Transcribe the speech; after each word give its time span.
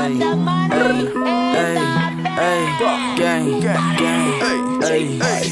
Hey, 0.00 0.14
hey, 0.14 1.74
hey, 2.24 3.16
gang, 3.18 3.60
gang, 3.60 4.80
hey. 4.80 5.50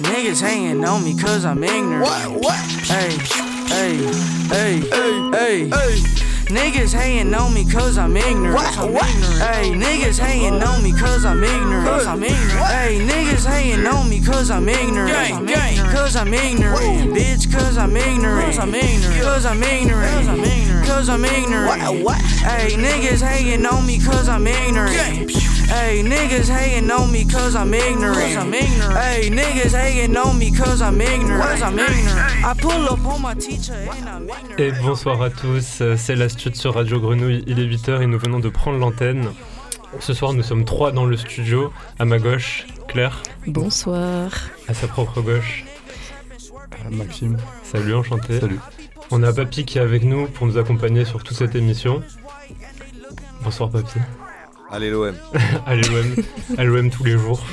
Niggas 0.00 0.40
hanging 0.40 0.82
on 0.86 1.04
me 1.04 1.14
cause 1.14 1.44
I'm 1.44 1.62
ignorant. 1.62 2.02
What? 2.02 2.30
What? 2.42 2.60
Hey, 2.88 3.10
hey, 3.68 3.96
hey, 4.48 4.80
hey, 4.80 5.68
hey. 5.68 6.20
Niggas 6.48 6.94
hating 6.98 7.34
on 7.34 7.52
me 7.52 7.70
cause 7.70 7.98
I'm 7.98 8.16
ignorant. 8.16 8.54
What? 8.54 8.90
What? 8.90 9.04
Hey, 9.38 9.70
niggas 9.72 10.18
hating 10.18 10.62
on 10.62 10.82
me 10.82 10.92
cause 10.92 11.26
I'm 11.26 11.44
ignorant. 11.44 11.86
Cause 11.86 12.06
I'm 12.06 12.24
ignorant. 12.24 12.66
Hey, 12.68 12.98
niggas 12.98 13.46
hating 13.46 13.86
on 13.86 14.08
me 14.08 14.24
cause 14.24 14.50
I'm 14.50 14.66
ignorant. 14.66 15.12
Gang, 15.12 15.44
gang. 15.44 15.76
Cause 15.92 16.16
I'm 16.16 16.32
ignorant. 16.32 17.12
Bitch, 17.12 17.52
cause 17.52 17.76
I'm 17.76 17.94
ignorant. 17.94 18.46
Cause 18.46 18.58
I'm 18.60 18.74
ignorant. 18.74 19.22
Cause 19.22 19.44
I'm 19.44 19.62
ignorant. 19.62 20.10
Cause 20.10 20.26
I'm 20.26 20.40
ignorant. 20.40 20.59
Cause 20.90 21.08
I'm 21.08 21.24
ignorant. 21.24 21.80
What? 21.80 22.04
What? 22.04 22.20
Hey, 22.20 22.74
niggas 22.76 23.22
hating 23.22 23.64
on 23.64 23.86
me 23.86 24.00
cause 24.00 24.28
I'm 24.28 24.46
ignorant. 24.46 24.92
Hey, 25.70 26.02
niggas 26.02 26.48
hating 26.48 26.90
on 26.90 27.12
me 27.12 27.24
cause 27.24 27.54
I'm 27.54 27.72
ignorant. 27.72 28.18
Cause 28.18 28.36
I'm 28.36 28.52
ignorant. 28.52 28.98
Hey, 28.98 29.30
niggas 29.30 29.72
hating 29.72 30.16
on 30.16 30.36
me 30.36 30.50
cause 30.50 30.82
I'm 30.82 31.00
ignorant. 31.00 31.42
Cause 31.42 31.62
I'm 31.62 31.78
ignorant. 31.78 32.44
I 32.44 32.54
pull 32.58 32.88
up 32.92 33.06
on 33.06 33.22
my 33.22 33.34
teacher 33.34 33.74
and 33.74 34.08
I'm 34.08 34.28
ignorant. 34.28 34.58
Et 34.58 34.72
bonsoir 34.82 35.22
à 35.22 35.30
tous, 35.30 35.82
c'est 35.96 36.16
la 36.16 36.28
sur 36.28 36.74
Radio 36.74 36.98
Grenouille, 37.00 37.44
il 37.46 37.60
est 37.60 37.66
8h 37.66 38.02
et 38.02 38.06
nous 38.06 38.18
venons 38.18 38.40
de 38.40 38.48
prendre 38.48 38.78
l'antenne. 38.78 39.28
Ce 40.00 40.12
soir, 40.12 40.32
nous 40.32 40.42
sommes 40.42 40.64
trois 40.64 40.90
dans 40.90 41.06
le 41.06 41.16
studio. 41.16 41.72
À 42.00 42.04
ma 42.04 42.18
gauche, 42.18 42.66
Claire. 42.88 43.22
Bonsoir. 43.46 44.32
À 44.66 44.74
sa 44.74 44.88
propre 44.88 45.22
gauche. 45.22 45.64
Maxime. 46.90 47.36
Salut, 47.62 47.94
enchanté. 47.94 48.40
Salut. 48.40 48.58
On 49.12 49.24
a 49.24 49.32
Papy 49.32 49.64
qui 49.64 49.78
est 49.78 49.80
avec 49.80 50.04
nous 50.04 50.26
pour 50.26 50.46
nous 50.46 50.56
accompagner 50.56 51.04
sur 51.04 51.24
toute 51.24 51.36
cette 51.36 51.56
émission. 51.56 52.00
Bonsoir, 53.42 53.68
Papy. 53.68 53.98
Allez 54.70 54.88
l'OM. 54.88 55.16
Allez 55.66 55.82
l'OM. 55.82 56.14
Allez 56.56 56.68
l'OM 56.68 56.90
tous 56.90 57.02
les 57.02 57.18
jours. 57.18 57.44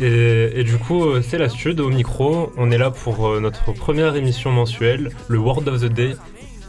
Et, 0.00 0.50
et, 0.56 0.64
du 0.64 0.76
coup, 0.76 1.04
euh, 1.04 1.22
c'est 1.22 1.38
la 1.38 1.48
studio 1.48 1.86
au 1.86 1.90
micro. 1.90 2.52
On 2.56 2.72
est 2.72 2.78
là 2.78 2.90
pour 2.90 3.28
euh, 3.28 3.38
notre 3.38 3.72
première 3.72 4.16
émission 4.16 4.50
mensuelle, 4.50 5.12
le 5.28 5.38
Word 5.38 5.68
of 5.68 5.82
the 5.82 5.84
Day, 5.84 6.16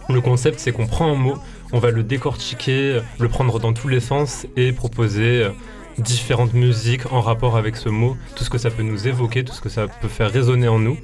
le 0.10 0.22
concept, 0.22 0.60
c'est 0.60 0.72
qu'on 0.72 0.86
prend 0.86 1.12
un 1.12 1.16
mot, 1.16 1.40
on 1.72 1.80
va 1.80 1.90
le 1.90 2.04
décortiquer, 2.04 3.00
le 3.18 3.30
prendre 3.30 3.60
dans 3.60 3.74
tous 3.74 3.88
les 3.88 4.00
sens 4.00 4.46
et 4.56 4.72
proposer 4.74 5.44
euh, 5.44 5.50
différentes 5.98 6.54
musiques 6.54 7.12
en 7.12 7.22
rapport 7.22 7.58
avec 7.58 7.78
ce 7.78 7.90
mot, 7.90 8.16
tout 8.36 8.44
ce 8.44 8.52
que 8.52 8.60
ça 8.60 8.70
peut 8.70 8.84
nous 8.84 9.08
évoquer, 9.08 9.44
tout 9.44 9.54
ce 9.54 9.62
que 9.62 9.70
ça 9.70 9.88
peut 9.88 10.08
faire 10.08 10.30
résonner 10.30 10.68
en 10.68 10.78
nous. 10.78 11.00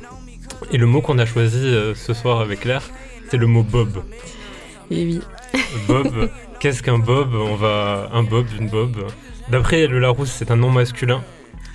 Et 0.72 0.78
le 0.78 0.86
mot 0.86 1.02
qu'on 1.02 1.18
a 1.18 1.26
choisi 1.26 1.76
ce 1.96 2.14
soir 2.14 2.40
avec 2.40 2.62
Claire, 2.62 2.84
c'est 3.30 3.38
le 3.38 3.48
mot 3.48 3.64
Bob. 3.64 4.04
Oui. 4.92 5.22
Bob, 5.88 6.30
qu'est-ce 6.60 6.84
qu'un 6.84 7.00
Bob? 7.00 7.34
On 7.34 7.56
va 7.56 8.10
un 8.14 8.24
Bob, 8.24 8.46
une 8.60 8.70
Bob. 8.70 9.08
D'après 9.50 9.88
le 9.88 10.00
Larousse, 10.00 10.32
c'est 10.32 10.52
un 10.52 10.56
nom 10.56 10.70
masculin 10.70 11.24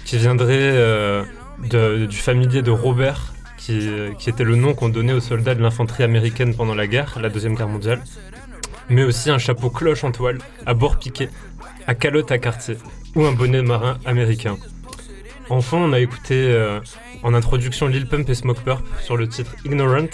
qui 0.05 0.17
viendrait 0.17 0.57
euh, 0.59 1.25
du 1.59 2.17
familier 2.17 2.63
de 2.63 2.71
Robert, 2.71 3.33
qui, 3.57 3.89
était 4.27 4.45
le 4.45 4.57
nom 4.57 4.75
qu'on 4.75 4.89
donnait 4.89 5.13
aux 5.13 5.21
soldats 5.21 5.55
de 5.55 5.63
l'infanterie 5.63 6.03
américaine 6.03 6.55
pendant 6.55 6.75
la 6.75 6.87
guerre, 6.87 7.19
la 7.21 7.29
Deuxième 7.29 7.55
Guerre 7.55 7.69
mondiale, 7.69 8.03
mais 8.89 9.05
aussi 9.05 9.31
un 9.31 9.39
chapeau 9.39 9.71
cloche 9.71 10.03
en 10.03 10.11
toile, 10.11 10.39
à 10.67 10.75
bord 10.75 10.99
piqué, 10.99 11.29
à 11.87 11.95
calotte 11.95 12.33
à 12.33 12.39
quartier, 12.39 12.77
ou 13.15 13.25
un 13.25 13.33
bonnet 13.33 13.63
marin 13.63 13.99
américain. 14.05 14.57
Enfin, 15.51 15.79
on 15.79 15.93
a 15.93 15.99
écouté 15.99 16.35
euh, 16.37 16.81
en 17.25 17.35
introduction 17.35 17.89
Lil 17.89 18.07
Pump 18.07 18.29
et 18.29 18.35
Smoke 18.35 18.61
Purp 18.65 18.83
sur 19.03 19.17
le 19.17 19.29
titre 19.29 19.57
Ignorant. 19.65 20.07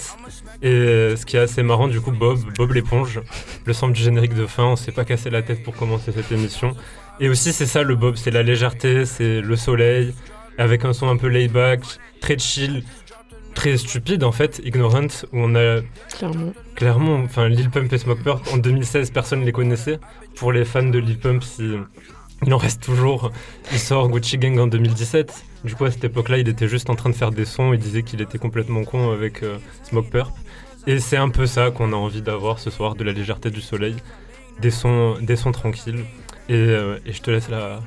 Et 0.62 0.70
euh, 0.70 1.15
ce 1.15 1.27
qui 1.27 1.37
est 1.37 1.41
assez 1.41 1.62
marrant, 1.62 1.89
du 1.89 2.01
coup, 2.01 2.11
Bob, 2.11 2.39
Bob 2.56 2.73
l'éponge, 2.73 3.20
le 3.67 3.73
centre 3.75 3.92
du 3.92 4.03
générique 4.03 4.34
de 4.34 4.47
fin, 4.47 4.64
on 4.64 4.77
s'est 4.77 4.92
pas 4.92 5.05
cassé 5.05 5.29
la 5.29 5.42
tête 5.42 5.62
pour 5.62 5.77
commencer 5.77 6.11
cette 6.12 6.33
émission. 6.33 6.75
Et 7.20 7.29
aussi, 7.29 7.53
c'est 7.53 7.67
ça 7.67 7.83
le 7.83 7.95
Bob, 7.97 8.17
c'est 8.17 8.31
la 8.31 8.42
légèreté, 8.42 9.05
c'est 9.05 9.42
le 9.42 9.57
soleil, 9.57 10.14
avec 10.57 10.87
un 10.87 10.95
son 10.95 11.09
un 11.09 11.19
peu 11.19 11.29
laid 11.29 11.48
back, 11.48 11.81
très 12.20 12.39
chill, 12.39 12.83
très 13.55 13.77
stupide 13.77 14.24
en 14.24 14.33
fait, 14.33 14.61
Ignorant, 14.64 15.07
où 15.33 15.41
on 15.41 15.55
a 15.55 15.80
clairement, 16.17 16.53
clairement 16.74 17.14
enfin 17.17 17.48
Lil 17.48 17.70
Pump 17.70 17.92
et 17.92 17.98
Smoke 17.98 18.23
Purp 18.23 18.42
en 18.53 18.58
2016 18.58 19.11
personne 19.11 19.41
ne 19.41 19.45
les 19.45 19.53
connaissait. 19.53 19.98
Pour 20.36 20.53
les 20.53 20.67
fans 20.67 20.83
de 20.83 20.98
Lil 20.98 21.18
Pump, 21.18 21.42
il 22.45 22.52
en 22.52 22.58
reste 22.58 22.83
toujours. 22.83 23.33
Il 23.73 23.79
sort 23.79 24.08
Gucci 24.08 24.39
Gang 24.39 24.58
en 24.58 24.67
2017. 24.67 25.45
Du 25.64 25.74
coup 25.74 25.85
à 25.85 25.91
cette 25.91 26.05
époque-là, 26.05 26.39
il 26.39 26.48
était 26.48 26.69
juste 26.69 26.91
en 26.91 26.95
train 26.95 27.11
de 27.11 27.14
faire 27.14 27.30
des 27.30 27.45
sons. 27.45 27.73
Il 27.73 27.79
disait 27.79 28.02
qu'il 28.02 28.20
était 28.20 28.39
complètement 28.39 28.85
con 28.85 29.11
avec 29.11 29.42
euh, 29.42 29.58
Smoke 29.85 30.11
Purp. 30.11 30.33
Et 30.86 31.01
c'est 31.01 31.17
un 31.17 31.29
peu 31.29 31.47
ça 31.47 31.70
qu'on 31.70 31.92
a 31.92 31.97
envie 31.97 32.23
d'avoir 32.23 32.58
ce 32.58 32.70
soir, 32.70 32.95
de 32.95 33.02
la 33.02 33.13
légèreté 33.13 33.51
du 33.51 33.61
soleil, 33.61 33.97
des 34.61 34.70
sons, 34.70 35.17
des 35.20 35.36
sons 35.36 35.52
tranquilles. 35.52 36.05
Et, 36.48 36.55
euh, 36.55 36.98
et 37.05 37.13
je 37.13 37.20
te 37.23 37.30
laisse 37.30 37.48
la, 37.48 37.80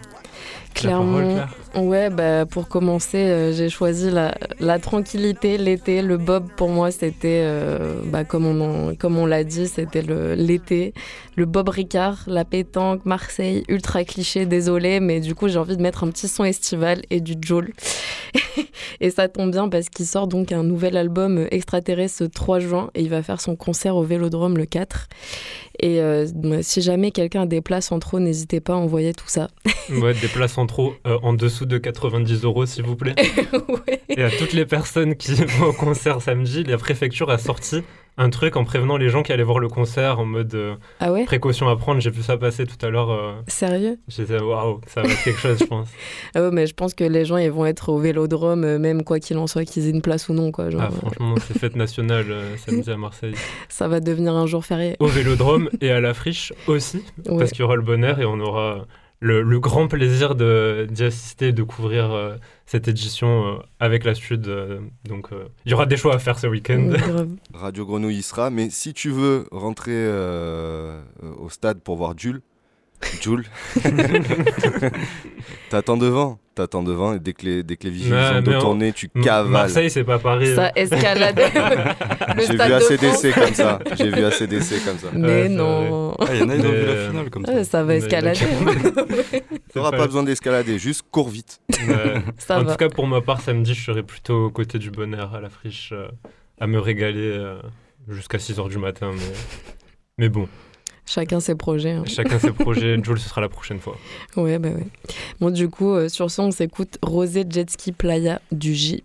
Clairement, 0.74 1.46
ouais, 1.75 2.09
bah, 2.09 2.46
pour 2.46 2.68
commencer, 2.68 3.18
euh, 3.18 3.52
j'ai 3.52 3.69
choisi 3.69 4.09
la, 4.12 4.35
la 4.59 4.80
tranquillité, 4.80 5.57
l'été. 5.57 6.02
Le 6.02 6.18
bob, 6.18 6.47
pour 6.56 6.69
moi, 6.69 6.91
c'était, 6.91 7.41
euh, 7.44 8.02
bah, 8.06 8.24
comme 8.24 8.46
on, 8.46 8.96
comme 8.96 9.18
on 9.18 9.25
l'a 9.25 9.44
dit, 9.44 9.68
c'était 9.68 10.02
l'été. 10.35 10.94
Le, 11.35 11.46
bob 11.46 11.69
Ricard, 11.69 12.24
la 12.28 12.46
pétanque, 12.46 13.06
Marseille, 13.06 13.63
ultra 13.68 14.03
cliché, 14.03 14.46
désolé, 14.46 15.00
mais 15.00 15.19
du 15.19 15.35
coup, 15.35 15.47
j'ai 15.47 15.59
envie 15.59 15.75
de 15.75 15.81
mettre 15.81 16.03
un 16.03 16.09
petit 16.09 16.28
son 16.28 16.46
estival 16.46 17.01
et 17.09 17.19
du 17.19 17.36
Joel. 17.41 17.74
et 19.01 19.09
ça 19.09 19.28
tombe 19.28 19.51
bien 19.51 19.69
parce 19.69 19.90
qu'il 19.90 20.06
sort 20.06 20.28
donc 20.28 20.51
un 20.51 20.63
nouvel 20.63 20.97
album 20.97 21.47
extraterrestre 21.51 22.18
ce 22.19 22.24
3 22.25 22.59
juin 22.59 22.91
et 22.96 23.01
il 23.01 23.09
va 23.09 23.24
faire 23.24 23.41
son 23.41 23.56
concert 23.56 23.96
au 23.96 24.03
Vélodrome 24.03 24.57
le 24.57 24.66
4. 24.66 25.07
Et 25.82 26.02
euh, 26.02 26.28
si 26.62 26.82
jamais 26.82 27.12
quelqu'un 27.12 27.44
a 27.44 27.46
des 27.46 27.62
places 27.62 27.92
en 27.92 28.00
trop, 28.00 28.20
n'hésitez 28.20 28.60
pas 28.60 28.74
à 28.74 28.76
envoyer 28.76 29.14
tout 29.14 29.28
ça. 29.28 29.50
ouais, 29.90 30.14
des 30.14 30.28
places 30.28 30.58
en 30.58 30.66
trop 30.66 30.94
euh, 31.08 31.18
en 31.24 31.34
dessous 31.34 31.66
de 31.66 31.78
90 31.78 32.44
euros, 32.44 32.66
s'il 32.66 32.84
vous 32.84 32.96
plaît. 32.96 33.16
Et 34.10 34.24
à 34.24 34.30
toutes 34.30 34.54
les 34.54 34.66
personnes 34.66 35.16
qui 35.16 35.34
vont 35.46 35.68
au 35.68 35.74
concert 35.74 36.22
samedi, 36.22 36.64
la 36.64 36.78
préfecture 36.78 37.30
a 37.30 37.38
sorti 37.38 37.82
un 38.19 38.30
truc 38.30 38.57
en 38.57 38.66
prévenant 38.66 38.97
les 38.97 39.09
gens 39.09 39.24
qui 39.24 39.31
allaient 39.31 39.44
voir 39.44 39.59
le 39.59 39.69
concert 39.69 40.19
en 40.19 40.25
mode 40.25 40.53
euh, 40.53 40.75
ah 41.00 41.12
ouais? 41.12 41.24
précaution 41.24 41.69
à 41.69 41.78
prendre. 41.78 42.02
J'ai 42.02 42.09
vu 42.09 42.22
ça 42.22 42.38
passer 42.38 42.66
tout 42.66 42.85
à 42.85 42.90
l'heure. 42.90 43.09
Euh, 43.12 43.34
Sérieux? 43.47 43.97
J'étais 44.09 44.40
waouh, 44.40 44.81
ça 44.88 45.02
va 45.02 45.09
être 45.09 45.24
quelque 45.24 45.40
chose, 45.40 45.57
je 45.59 45.66
pense. 45.66 45.88
Ah 46.35 46.41
ouais, 46.41 46.52
mais 46.52 46.68
je 46.68 46.74
pense 46.74 46.94
que 46.94 47.06
les 47.06 47.24
gens 47.24 47.38
ils 47.38 47.50
vont 47.50 47.66
être 47.66 47.90
au 47.90 47.97
vélodrome, 47.97 48.63
euh, 48.66 48.78
même 48.78 49.03
quoi 49.03 49.19
qu'il 49.19 49.38
en 49.38 49.47
soit, 49.47 49.63
qu'ils 49.63 49.88
aient 49.88 49.91
une 49.91 50.02
place 50.02 50.28
ou 50.28 50.34
non. 50.34 50.52
Quoi, 50.52 50.69
genre, 50.69 50.81
ah, 50.84 50.91
franchement, 50.91 51.35
c'est 51.47 51.57
fête 51.57 51.75
nationale 51.78 52.25
samedi 52.57 52.91
à 52.91 52.97
Marseille. 52.97 53.34
Ça 53.69 53.88
va 53.88 54.02
devenir 54.02 54.34
un 54.34 54.46
jour 54.46 54.66
férié. 54.66 54.97
Au 55.00 55.07
vélodrome 55.07 55.69
et 55.80 55.90
à 55.90 56.01
la 56.01 56.13
friche 56.13 56.51
aussi, 56.68 57.03
parce 57.25 57.51
qu'il 57.51 57.62
y 57.62 57.63
aura 57.63 57.78
le 57.78 57.81
bonheur 57.81 58.19
et 58.19 58.25
on 58.25 58.40
aura 58.41 58.86
le, 59.19 59.59
grand 59.59 59.88
plaisir 59.88 60.35
d'y 60.35 61.03
assister 61.03 61.47
et 61.47 61.52
de 61.52 61.63
couvrir 61.63 62.12
euh, 62.12 62.35
cette 62.66 62.88
édition 62.88 63.47
euh, 63.47 63.57
avec 63.80 64.03
la 64.03 64.16
Sud. 64.16 64.47
Euh, 64.47 64.80
donc, 65.06 65.30
il 65.66 65.72
y 65.72 65.74
aura 65.74 65.85
des 65.85 65.97
choix 65.97 66.16
à 66.16 66.19
faire 66.19 66.40
ce 66.40 66.47
week-end. 66.47 66.91
Radio 67.53 67.85
Grenouille 67.85 68.18
y 68.18 68.24
sera, 68.24 68.50
mais 68.50 68.69
si 68.69 68.94
tu 68.94 69.09
veux 69.09 69.47
rentrer 69.52 70.07
au 71.38 71.50
stade 71.50 71.80
pour 71.81 71.97
voir 71.97 72.18
Jules, 72.18 72.41
Jules, 73.22 73.46
t'attends 75.69 75.97
devant 75.97 76.40
t'attends 76.59 76.84
devant 76.84 77.14
et 77.14 77.20
dès 77.20 77.31
que 77.31 77.46
les, 77.46 77.64
dès 77.64 77.78
que 77.78 77.86
les 77.86 77.92
vigiles 77.92 78.14
sont 78.46 78.59
tournés, 78.59 78.92
tu 78.92 79.08
cavales. 79.08 79.50
Marseille, 79.50 79.90
c'est 79.90 80.03
pas 80.03 80.20
Paris. 80.20 80.53
Ça 80.56 80.72
escalade. 80.75 81.40
J'ai 82.38 82.53
vu 82.53 82.74
assez 82.74 82.97
d'essais 82.97 83.31
comme 83.31 83.53
ça. 83.53 83.80
J'ai 83.97 84.09
vu 84.09 84.24
assez 84.25 84.46
d'essais 84.46 84.80
comme 84.80 84.98
ça. 84.98 85.08
Mais 85.14 85.48
non. 85.48 86.14
Ah, 86.19 86.25
il 86.34 86.42
y 86.42 86.44
en 86.44 86.50
a, 86.50 86.56
ils 86.56 86.66
ont 86.66 86.72
vu 86.72 86.86
la 86.86 87.08
finale 87.08 87.30
comme 87.30 87.46
ça. 87.46 87.64
ça 87.64 87.84
va 87.84 87.96
escalader. 87.96 88.40
T'auras 89.74 89.92
pas 89.92 90.06
besoin 90.06 90.24
d'escalader, 90.24 90.80
juste 90.80 91.03
cours 91.09 91.30
vite. 91.30 91.62
en 92.50 92.66
tout 92.66 92.75
cas, 92.75 92.90
pour 92.90 93.08
ma 93.08 93.22
part, 93.22 93.40
samedi, 93.40 93.74
je 93.74 93.86
serai 93.86 94.03
plutôt 94.03 94.48
aux 94.48 94.52
côtés 94.52 94.80
du 94.80 94.92
bonheur 94.92 95.34
à 95.34 95.40
la 95.40 95.50
friche, 95.50 95.92
euh, 95.94 96.08
à 96.59 96.68
me 96.68 96.80
régaler 96.80 97.31
euh, 97.31 97.56
jusqu'à 98.09 98.38
6h 98.38 98.68
du 98.69 98.78
matin. 98.78 99.12
Mais, 99.14 99.34
mais 100.18 100.30
bon. 100.30 100.50
Chacun 101.09 101.40
ses 101.40 101.56
projets. 101.56 101.94
Hein. 101.94 102.03
Chacun 102.06 102.38
ses 102.38 102.52
projets. 102.52 102.96
Jules, 103.04 103.18
ce 103.18 103.30
sera 103.30 103.42
la 103.42 103.50
prochaine 103.50 103.80
fois. 103.80 103.98
Ouais, 104.38 104.60
bah 104.60 104.69
ouais. 104.69 104.86
Bon, 105.39 105.50
du 105.50 105.68
coup, 105.68 105.92
euh, 105.92 106.07
sur 106.07 106.30
ça, 106.30 106.44
on 106.44 106.51
s'écoute 106.51 107.00
Rosé 107.01 107.45
Jetski 107.50 107.94
Playa 107.94 108.42
du 108.51 108.75
J. 108.75 109.04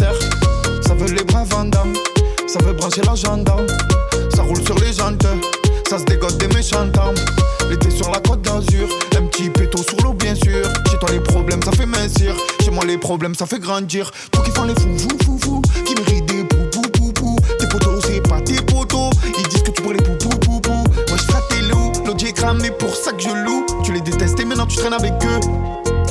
Ça 0.00 0.94
veut 0.94 1.12
les 1.12 1.24
bras 1.24 1.44
Vandam, 1.44 1.92
ça 2.46 2.58
veut 2.64 2.72
brancher 2.72 3.02
la 3.02 3.14
gendarme. 3.14 3.66
Ça 4.34 4.42
roule 4.42 4.62
sur 4.64 4.78
les 4.78 4.92
jantes, 4.92 5.26
ça 5.88 5.98
se 5.98 6.04
dégote 6.04 6.38
des 6.38 6.48
méchants 6.48 6.90
L'été 7.68 7.90
sur 7.90 8.10
la 8.10 8.18
côte 8.20 8.42
d'Azur, 8.42 8.88
un 9.16 9.26
petit 9.26 9.50
péto 9.50 9.82
sur 9.82 9.96
l'eau 10.02 10.14
bien 10.14 10.34
sûr. 10.34 10.64
Chez 10.90 10.98
toi 10.98 11.10
les 11.10 11.20
problèmes 11.20 11.62
ça 11.62 11.72
fait 11.72 11.86
mincir, 11.86 12.34
chez 12.62 12.70
moi 12.70 12.84
les 12.84 12.98
problèmes 12.98 13.34
ça 13.34 13.46
fait 13.46 13.58
grandir. 13.58 14.10
Toi 14.30 14.42
qui 14.44 14.50
font 14.50 14.64
les 14.64 14.74
fous, 14.74 14.96
fous, 14.98 15.18
fous, 15.24 15.38
fous, 15.42 15.62
qui 15.84 15.94
méritent 15.94 16.26
des 16.26 16.44
pou, 16.44 16.56
pou, 16.70 16.82
pou, 16.90 17.12
pou. 17.12 17.36
Tes 17.58 17.66
potos 17.68 18.00
c'est 18.06 18.22
pas 18.28 18.40
tes 18.40 18.56
potos, 18.62 19.10
ils 19.38 19.48
disent 19.48 19.62
que 19.62 19.70
tu 19.70 19.82
pourrais 19.82 19.96
les 19.96 20.02
pou, 20.02 20.16
pou, 20.16 20.38
pou, 20.38 20.60
pou. 20.60 20.84
Moi 21.08 21.16
je 21.16 21.54
tes 21.54 21.62
loups, 21.62 21.92
l'autre 22.06 22.18
j'ai 22.18 22.32
cramé 22.32 22.70
pour 22.70 22.94
ça 22.94 23.12
que 23.12 23.22
je 23.22 23.28
loue. 23.28 23.66
Tu 23.84 23.92
les 23.92 24.00
détestes 24.00 24.40
et 24.40 24.44
maintenant 24.44 24.66
tu 24.66 24.76
traînes 24.76 24.94
avec 24.94 25.12
eux. 25.24 25.40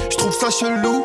Je 0.09 0.17
trouve 0.17 0.33
ça 0.33 0.49
chelou. 0.49 1.03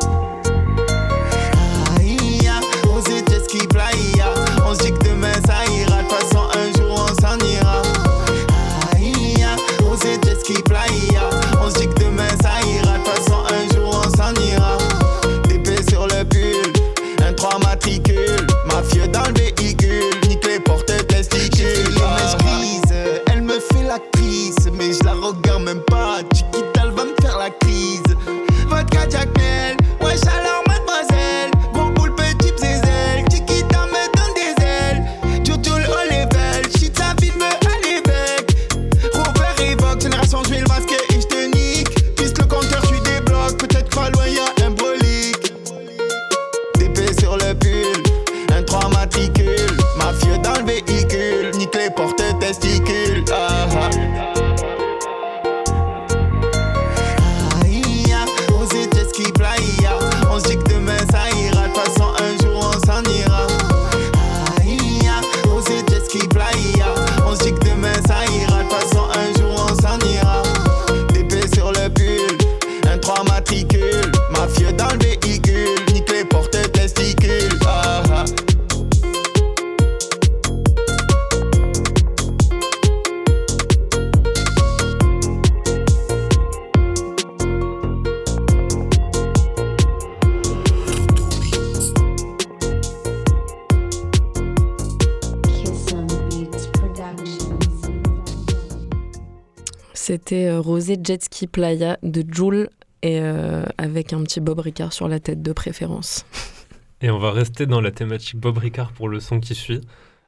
Playa 101.45 101.99
de 102.01 102.23
Joule 102.27 102.69
et 103.03 103.19
euh, 103.21 103.63
avec 103.77 104.13
un 104.13 104.23
petit 104.23 104.39
Bob 104.39 104.57
Ricard 104.57 104.93
sur 104.93 105.07
la 105.07 105.19
tête 105.19 105.43
de 105.43 105.53
préférence. 105.53 106.25
Et 107.01 107.11
on 107.11 107.19
va 107.19 107.29
rester 107.29 107.67
dans 107.67 107.79
la 107.79 107.91
thématique 107.91 108.37
Bob 108.37 108.57
Ricard 108.57 108.91
pour 108.91 109.07
le 109.07 109.19
son 109.19 109.39
qui 109.39 109.53
suit. 109.53 109.81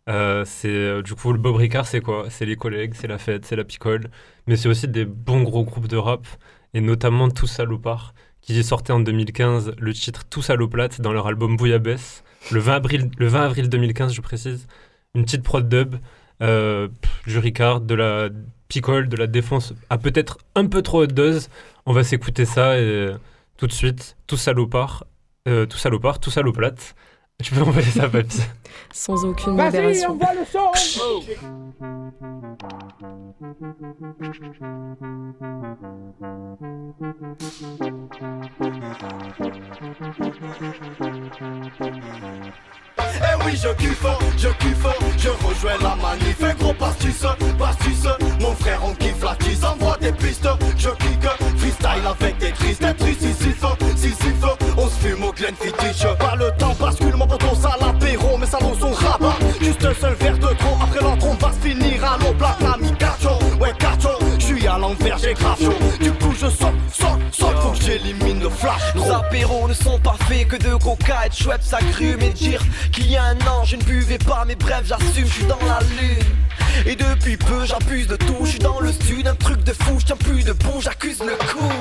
Euh, 0.08 0.44
c'est 0.46 1.02
du 1.02 1.16
coup 1.16 1.34
le 1.34 1.40
Bob 1.40 1.56
Ricard, 1.56 1.88
c'est 1.88 2.00
quoi? 2.00 2.28
C'est 2.30 2.46
les 2.46 2.56
collègues, 2.56 2.94
c'est 2.94 3.08
la 3.08 3.18
fête, 3.18 3.44
c'est 3.44 3.56
la 3.56 3.64
picole, 3.64 4.12
mais 4.46 4.56
c'est 4.56 4.70
aussi 4.70 4.88
des 4.88 5.04
bons 5.06 5.42
gros 5.42 5.64
groupes 5.64 5.88
de 5.88 5.98
rap 5.98 6.28
et 6.76 6.82
notamment 6.82 7.28
Tous 7.32 7.48
Salopards 7.48 8.14
qui 8.42 8.64
sortait 8.64 8.94
en 8.94 9.00
2015 9.00 9.74
le 9.80 9.94
titre 9.96 10.26
Tous 10.30 10.44
Saloplate 10.44 11.02
dans 11.02 11.12
leur 11.12 11.26
album 11.26 11.58
Bouillabaisse 11.58 12.24
le 12.52 12.60
20 12.60 12.74
avril, 12.74 13.12
le 13.18 13.28
20 13.28 13.42
avril 13.42 13.70
2015, 13.70 14.14
je 14.14 14.22
précise. 14.22 14.68
Une 15.14 15.24
petite 15.24 15.44
prod 15.44 15.68
dub 15.68 15.96
du 16.40 17.38
Ricard, 17.38 17.82
de 17.82 17.96
la 17.96 18.30
Picole 18.70 19.10
de 19.10 19.18
la 19.18 19.26
défense 19.26 19.74
a 19.90 19.98
peut-être 19.98 20.38
un 20.54 20.68
peu 20.68 20.84
trop 20.84 21.02
haute 21.02 21.14
dose. 21.14 21.50
On 21.88 21.94
va 21.94 22.04
s'écouter 22.04 22.46
ça 22.46 22.80
et 22.80 23.10
tout 23.58 23.68
de 23.68 23.74
suite, 23.74 24.16
tout 24.28 24.38
salopard, 24.38 25.06
euh, 25.48 25.66
tout 25.66 25.78
salopard, 25.78 26.20
tout 26.20 26.30
saloplate. 26.30 26.96
Tu 27.44 27.54
peux 27.54 27.62
envoyer 27.62 27.90
ça, 27.90 28.10
papy. 28.10 28.42
Sans 28.92 29.24
aucune 29.24 29.56
modération. 29.56 30.18
Vas-y, 30.18 30.30
on 30.30 30.40
le 30.40 30.46
son 30.46 31.22
Eh 43.00 43.46
oui, 43.46 43.56
je 43.56 43.70
kiffe, 43.76 44.06
je 44.38 44.50
kiffe, 44.50 44.88
je 45.18 45.30
rejoins 45.30 45.78
la 45.82 45.96
manif. 45.96 46.42
Et 46.42 46.62
gros 46.62 46.74
pastis, 46.74 47.26
pastis, 47.58 48.04
mon 48.42 48.54
frère, 48.56 48.82
on 48.84 48.94
kiffe 48.96 49.24
la 49.24 49.36
tisse. 49.36 49.64
Envoie 49.64 49.98
des 49.98 50.12
pistes, 50.12 50.48
je 50.78 50.90
kick, 50.90 51.49
freestyle 51.60 52.08
avec 52.08 52.38
des 52.38 52.52
tristes. 52.52 52.82
Des 52.82 52.94
tristes, 52.96 53.22
si 53.22 53.34
si 53.34 53.50
on 54.78 54.88
se 54.88 54.96
fume 54.96 55.24
au 55.24 55.32
Glen 55.34 55.56
Fittich. 55.56 56.06
Pas 56.18 56.36
le 56.36 56.52
temps, 56.58 56.76
bascule 56.80 57.16
mon 57.16 57.28
poteau, 57.28 57.54
ça 57.62 57.76
l'apéro, 57.80 58.38
mais 58.38 58.46
ça 58.46 58.58
dans 58.60 58.74
son 58.76 58.92
rabat. 58.92 59.36
Juste 59.62 59.86
un 59.86 59.94
seul 59.94 60.14
verre 60.16 60.38
de 60.38 60.48
trop, 60.48 60.78
après 60.82 61.02
l'entre, 61.02 61.26
on 61.28 61.34
va 61.36 61.52
se 61.52 61.68
finir 61.68 62.04
à 62.04 62.18
l'eau 62.18 62.34
plate, 62.34 62.62
l'ami 62.62 62.92
cacho. 62.98 63.38
Ouais, 63.60 63.74
cacho, 63.78 64.10
à 64.68 64.78
l'envers, 64.78 65.18
j'ai 65.18 65.34
grave 65.34 65.58
chaud. 65.60 65.74
Du 66.00 66.12
coup, 66.12 66.34
je 66.34 66.50
sors, 66.50 66.74
sors, 66.92 67.20
sors, 67.32 67.62
faut 67.62 67.72
que 67.72 67.82
j'élimine 67.84 68.42
le 68.42 68.50
flash. 68.50 68.96
Nos 68.96 69.12
apéros 69.12 69.68
ne 69.68 69.74
sont 69.74 70.00
pas 70.00 70.16
faits 70.28 70.48
que 70.48 70.56
de 70.58 70.76
coca 70.76 71.26
et 71.26 71.30
de 71.30 71.34
chouette, 71.34 71.64
ça 71.64 71.80
cru, 71.92 72.16
mais 72.20 72.30
dire 72.30 72.62
qu'il 72.92 73.10
y 73.10 73.18
a 73.18 73.24
un 73.24 73.38
an, 73.48 73.64
je 73.64 73.76
ne 73.76 73.84
buvais 73.84 74.18
pas, 74.18 74.44
mais 74.48 74.56
bref, 74.56 74.84
j'assume, 74.86 75.26
je 75.26 75.34
suis 75.34 75.46
dans 75.46 75.60
la 75.68 75.80
lune. 76.02 76.26
Et 76.86 76.96
depuis 76.96 77.38
peu 77.38 77.66
j'abuse 77.66 78.08
de 78.08 78.16
tout, 78.16 78.46
je 78.46 78.58
dans 78.58 78.80
le 78.80 78.92
sud, 78.92 79.28
un 79.28 79.36
truc 79.36 79.64
de 79.64 79.74
fou, 79.74 79.98
je 80.06 80.14
plus 80.14 80.44
de 80.44 80.54
bon, 80.54 80.80
j'accuse 80.80 81.20
le 81.20 81.36
coup. 81.36 81.72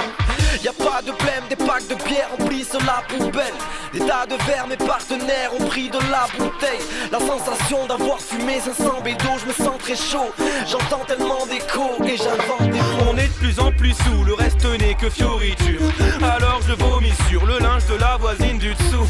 Y 0.63 0.67
a 0.67 0.73
pas 0.73 1.01
de 1.03 1.13
blême, 1.13 1.45
des 1.49 1.57
packs 1.57 1.87
de 1.87 1.95
bière 1.95 2.29
remplissent 2.37 2.73
la 2.85 3.03
poubelle. 3.09 3.55
Des 3.93 4.01
tas 4.01 4.27
de 4.27 4.35
verres, 4.45 4.67
mes 4.67 4.77
partenaires 4.77 5.53
ont 5.59 5.65
pris 5.67 5.89
de 5.89 5.99
la 6.11 6.27
bouteille. 6.37 6.81
La 7.13 7.21
sensation 7.21 7.87
d'avoir 7.87 8.21
fumé 8.21 8.59
500 8.61 9.01
bédos, 9.05 9.39
je 9.41 9.47
me 9.47 9.53
sens 9.53 9.79
très 9.79 9.95
chaud. 9.95 10.33
J'entends 10.67 11.05
tellement 11.07 11.47
d'écho 11.47 12.03
et 12.05 12.17
j'invente 12.17 12.71
des 12.73 12.81
mots. 12.81 13.13
On 13.13 13.17
est 13.17 13.29
de 13.29 13.35
plus 13.35 13.61
en 13.61 13.71
plus 13.71 13.95
sous, 13.95 14.25
le 14.25 14.35
reste 14.35 14.65
n'est 14.81 14.95
que 14.95 15.09
fioriture. 15.09 15.81
Alors 16.23 16.61
je 16.67 16.75
vomis 16.75 17.15
sur 17.31 17.47
le 17.47 17.59
linge 17.61 17.87
de 17.87 17.95
la 17.95 18.17
voisine 18.17 18.59
du 18.59 18.75
dessous. 18.75 19.07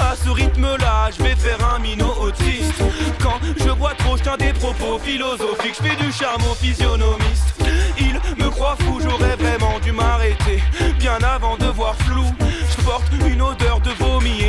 À 0.00 0.14
ce 0.16 0.30
rythme-là, 0.30 1.10
je 1.16 1.22
vais 1.22 1.36
faire 1.36 1.58
un 1.74 1.78
minot 1.78 2.12
autiste. 2.20 2.74
Quand 3.22 3.38
je 3.56 3.70
bois 3.70 3.94
trop, 3.98 4.16
je 4.16 4.36
des 4.36 4.52
propos 4.52 4.98
philosophiques, 4.98 5.76
je 5.80 5.88
fais 5.88 5.96
du 5.96 6.12
charme 6.12 6.42
au 6.42 6.54
physionomiste. 6.54 7.54
Il 7.98 8.20
me 8.36 8.50
croit 8.50 8.76
fou, 8.80 9.00
j'aurais 9.00 9.36
vraiment 9.48 9.78
dû 9.80 9.92
m'arrêter 9.92 10.62
bien 10.98 11.18
avant 11.22 11.56
de 11.56 11.66
voir 11.66 11.94
flou. 11.96 12.24
Je 12.40 12.84
porte 12.84 13.10
une 13.26 13.40
odeur 13.40 13.80
de 13.80 13.90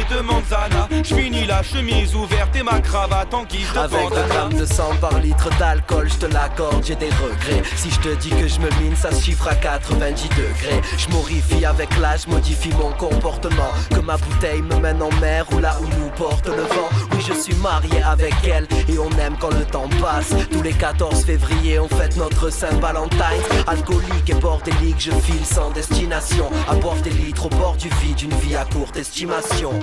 de 0.09 0.21
manzana. 0.21 0.87
Je 1.03 1.15
finis 1.15 1.45
la 1.45 1.63
chemise 1.63 2.15
ouverte 2.15 2.55
et 2.55 2.63
ma 2.63 2.79
cravate 2.79 3.33
en 3.33 3.43
guise 3.43 3.71
de 3.73 3.79
Avec 3.79 4.11
un 4.11 4.27
gramme 4.27 4.53
de 4.53 4.65
sang 4.65 4.91
par 4.99 5.19
litre 5.19 5.49
d'alcool, 5.57 6.09
je 6.09 6.25
te 6.25 6.33
l'accorde, 6.33 6.83
j'ai 6.85 6.95
des 6.95 7.09
regrets. 7.09 7.63
Si 7.75 7.89
je 7.91 7.99
te 7.99 8.15
dis 8.15 8.29
que 8.29 8.47
je 8.47 8.59
me 8.59 8.69
mine, 8.81 8.95
ça 8.95 9.11
se 9.11 9.23
chiffre 9.23 9.47
à 9.47 9.55
90 9.55 10.29
degrés. 10.29 10.81
Je 10.97 11.09
morifie 11.09 11.65
avec 11.65 11.97
l'âge, 11.99 12.27
modifie 12.27 12.73
mon 12.73 12.91
comportement. 12.91 13.71
Que 13.89 13.99
ma 13.99 14.17
bouteille 14.17 14.61
me 14.61 14.75
mène 14.77 15.01
en 15.01 15.11
mer 15.21 15.45
ou 15.53 15.59
là 15.59 15.77
où 15.81 15.85
nous 15.99 16.09
porte 16.17 16.47
le 16.47 16.63
vent. 16.63 16.89
Oui, 17.11 17.23
je 17.27 17.33
suis 17.33 17.55
marié 17.55 18.01
avec 18.03 18.33
elle 18.45 18.67
et 18.87 18.97
on 18.97 19.09
aime 19.19 19.35
quand 19.39 19.53
le 19.53 19.65
temps 19.65 19.89
passe. 20.01 20.33
Tous 20.51 20.61
les 20.61 20.73
14 20.73 21.23
février, 21.25 21.79
on 21.79 21.87
fête 21.87 22.17
notre 22.17 22.49
Saint-Valentin. 22.49 23.29
Alcoolique 23.67 24.29
et 24.29 24.35
bordélique, 24.35 24.99
je 24.99 25.11
file 25.11 25.45
sans 25.45 25.71
destination. 25.71 26.49
À 26.67 26.75
boire 26.75 26.97
des 26.97 27.11
litres 27.11 27.45
au 27.45 27.49
bord 27.49 27.75
du 27.75 27.89
vide, 28.01 28.21
une 28.21 28.33
vie 28.39 28.55
à 28.55 28.65
courte 28.65 28.97
estimation. 28.97 29.79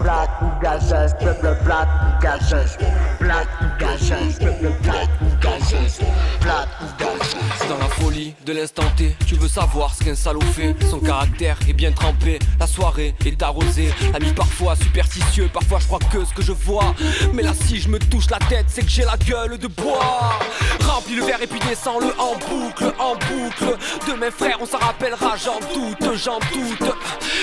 Black 0.00 0.38
gases, 0.68 1.14
black 1.14 2.20
gases, 2.20 2.76
black 3.20 3.48
gases, 3.80 4.36
black 4.38 4.38
gases. 4.78 5.19
De 8.46 8.52
l'instant 8.52 8.84
T, 8.96 9.14
tu 9.26 9.34
veux 9.34 9.48
savoir 9.48 9.94
ce 9.94 10.04
qu'un 10.04 10.14
salaud 10.14 10.40
fait. 10.40 10.74
Son 10.88 10.98
caractère 10.98 11.58
est 11.68 11.72
bien 11.72 11.92
trempé, 11.92 12.38
la 12.58 12.66
soirée 12.66 13.14
est 13.24 13.42
arrosée. 13.42 13.92
Ami 14.14 14.32
parfois 14.32 14.76
superstitieux, 14.76 15.50
parfois 15.52 15.78
je 15.78 15.86
crois 15.86 15.98
que 16.12 16.24
ce 16.24 16.32
que 16.32 16.42
je 16.42 16.52
vois. 16.52 16.94
Mais 17.34 17.42
là, 17.42 17.52
si 17.66 17.80
je 17.80 17.88
me 17.88 17.98
touche 17.98 18.30
la 18.30 18.38
tête, 18.38 18.66
c'est 18.68 18.82
que 18.82 18.88
j'ai 18.90 19.04
la 19.04 19.16
gueule 19.16 19.58
de 19.58 19.66
bois. 19.66 20.38
Remplis 20.86 21.16
le 21.16 21.24
verre 21.24 21.42
et 21.42 21.46
puis 21.46 21.60
descends-le 21.68 22.08
en 22.18 22.34
boucle, 22.48 22.92
en 22.98 23.14
boucle. 23.14 23.76
De 24.08 24.18
mes 24.18 24.30
frères, 24.30 24.58
on 24.60 24.66
s'en 24.66 24.78
rappellera, 24.78 25.36
j'en 25.36 25.60
doute, 25.74 26.16
j'en 26.16 26.38
doute. 26.38 26.92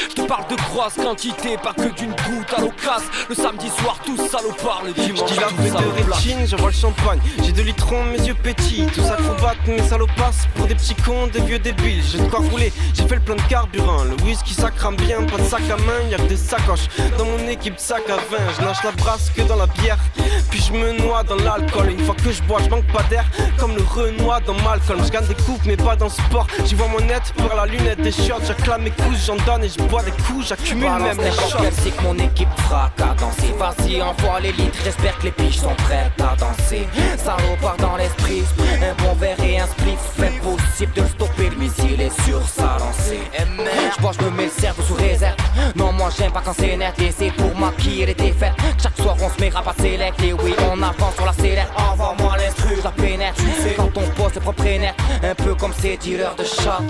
Je 0.09 0.15
te 0.15 0.27
parle 0.27 0.47
de 0.47 0.55
grosse 0.55 0.95
quantité, 0.95 1.57
pas 1.57 1.73
que 1.73 1.93
d'une 1.95 2.11
goutte 2.11 2.53
à 2.55 2.61
l'occasion. 2.61 3.09
Le 3.29 3.35
samedi 3.35 3.69
soir, 3.69 3.99
tous 4.03 4.17
salopards, 4.27 4.83
le 4.85 4.93
dimanche. 4.93 5.29
Je 5.33 5.39
la 5.39 5.81
de 5.81 6.11
rétine, 6.11 6.47
j'envoie 6.47 6.69
le 6.69 6.75
champagne. 6.75 7.19
J'ai 7.43 7.51
de 7.51 7.61
litrons, 7.61 8.03
mes 8.05 8.25
yeux 8.25 8.35
petits. 8.35 8.85
Tout 8.93 9.03
ça 9.03 9.15
combattre 9.17 9.59
mes 9.67 9.83
salopards 9.83 10.33
pour 10.55 10.65
des 10.67 10.75
petits 10.75 10.95
des 11.31 11.41
vieux 11.41 11.59
débiles. 11.59 12.03
J'ai 12.03 12.17
de 12.17 12.25
quoi 12.25 12.39
rouler, 12.39 12.71
j'ai 12.93 13.07
fait 13.07 13.15
le 13.15 13.21
plein 13.21 13.35
de 13.35 13.41
carburant. 13.43 14.03
Le 14.03 14.15
whisky 14.25 14.53
ça 14.53 14.69
crame 14.69 14.95
bien, 14.95 15.23
pas 15.23 15.37
de 15.37 15.43
sac 15.43 15.61
à 15.69 15.77
main, 15.77 16.09
y'a 16.09 16.17
que 16.17 16.23
des 16.23 16.37
sacoches. 16.37 16.87
Dans 17.17 17.25
mon 17.25 17.47
équipe, 17.47 17.79
sac 17.79 18.03
à 18.09 18.17
vin, 18.17 18.43
je 18.57 18.65
lâche 18.65 18.83
la 18.83 18.91
brasse 18.91 19.29
que 19.29 19.41
dans 19.43 19.55
la 19.55 19.67
bière. 19.67 19.97
Puis 20.49 20.61
je 20.61 20.73
me 20.73 20.93
noie 21.01 21.23
dans 21.23 21.35
l'alcool. 21.35 21.91
Une 21.91 22.05
fois 22.05 22.15
que 22.15 22.31
je 22.31 22.41
bois, 22.43 22.59
je 22.63 22.69
manque 22.69 22.87
pas 22.87 23.03
d'air. 23.03 23.25
Comme 23.57 23.75
le 23.75 23.83
renoir 23.83 24.41
dans 24.41 24.53
Malcolm. 24.55 25.01
Je 25.03 25.09
gagne 25.09 25.27
des 25.27 25.35
coupes, 25.35 25.65
mais 25.65 25.77
pas 25.77 25.95
dans 25.95 26.05
le 26.05 26.11
sport. 26.11 26.47
J'y 26.65 26.75
vois 26.75 26.87
mon 26.87 26.99
net 27.01 27.33
pour 27.37 27.53
la 27.55 27.65
lunette 27.65 28.01
des 28.01 28.11
shorts. 28.11 28.41
J'acclame 28.45 28.83
mes 28.83 28.91
coups, 28.91 29.17
j'en 29.25 29.37
donne 29.37 29.63
et 29.63 29.69
je 29.69 29.81
bois 29.83 30.03
des 30.03 30.11
coups. 30.11 30.47
J'accumule 30.47 30.91
même 30.91 31.17
les 31.21 31.31
shots. 31.31 31.57
C'est 31.71 31.95
que 31.95 32.03
mon 32.03 32.17
équipe 32.17 32.49
qu'à 32.69 33.13
danser. 33.15 33.53
Vas-y, 33.57 34.01
envoie 34.01 34.39
les 34.39 34.51
litres. 34.51 34.79
J'espère 34.83 35.17
que 35.19 35.23
les 35.23 35.31
piges 35.31 35.59
sont 35.59 35.75
prêtes 35.75 36.11
à 36.19 36.35
danser. 36.35 36.87
part 37.61 37.77
dans 37.77 37.97
l'esprit. 37.97 38.43
Un 38.81 39.03
bon 39.03 39.13
verre 39.15 39.39
et 39.43 39.59
un 39.59 39.67
spliff. 39.67 39.99
Fait 40.17 40.31
possible 40.41 40.76
de 40.85 41.05
stopper. 41.07 41.49
Le 41.49 41.55
missile 41.55 42.01
est 42.01 42.21
sur 42.23 42.41
sa 42.47 42.77
lancée. 42.79 43.19
Je 43.95 44.01
vois, 44.01 44.11
je 44.11 44.25
me 44.25 44.31
mets 44.31 44.45
le 44.45 44.51
cerveau 44.51 44.83
sous 44.83 44.93
réserve. 44.93 45.35
Non, 45.75 45.91
moi 45.91 46.09
j'aime 46.17 46.31
pas 46.31 46.41
quand 46.43 46.53
c'est 46.57 46.77
net. 46.77 46.93
Laissez 46.99 47.31
pour 47.31 47.55
maquiller 47.57 48.05
les 48.05 48.13
défaites. 48.13 48.53
Chaque 48.81 48.95
soir 48.97 49.15
on 49.21 49.29
se 49.29 49.39
met 49.41 49.51
à 49.55 49.61
passer 49.61 49.97
les 49.97 50.33
oui, 50.33 50.55
on 50.71 50.81
avance 50.81 51.15
sur 51.15 51.25
la 51.25 51.33
célère. 51.33 51.71
Envoie-moi 51.75 52.37
l'instru, 52.37 52.75
je 52.77 52.83
la 52.83 52.91
pénètre. 52.91 53.35
Tu 53.35 53.61
sais, 53.61 53.73
quand 53.75 53.91
on 53.95 54.07
un 54.37 55.35
peu 55.35 55.55
comme 55.55 55.73
ces 55.81 55.97
dealers 55.97 56.35
de 56.35 56.43
chat. 56.43 56.81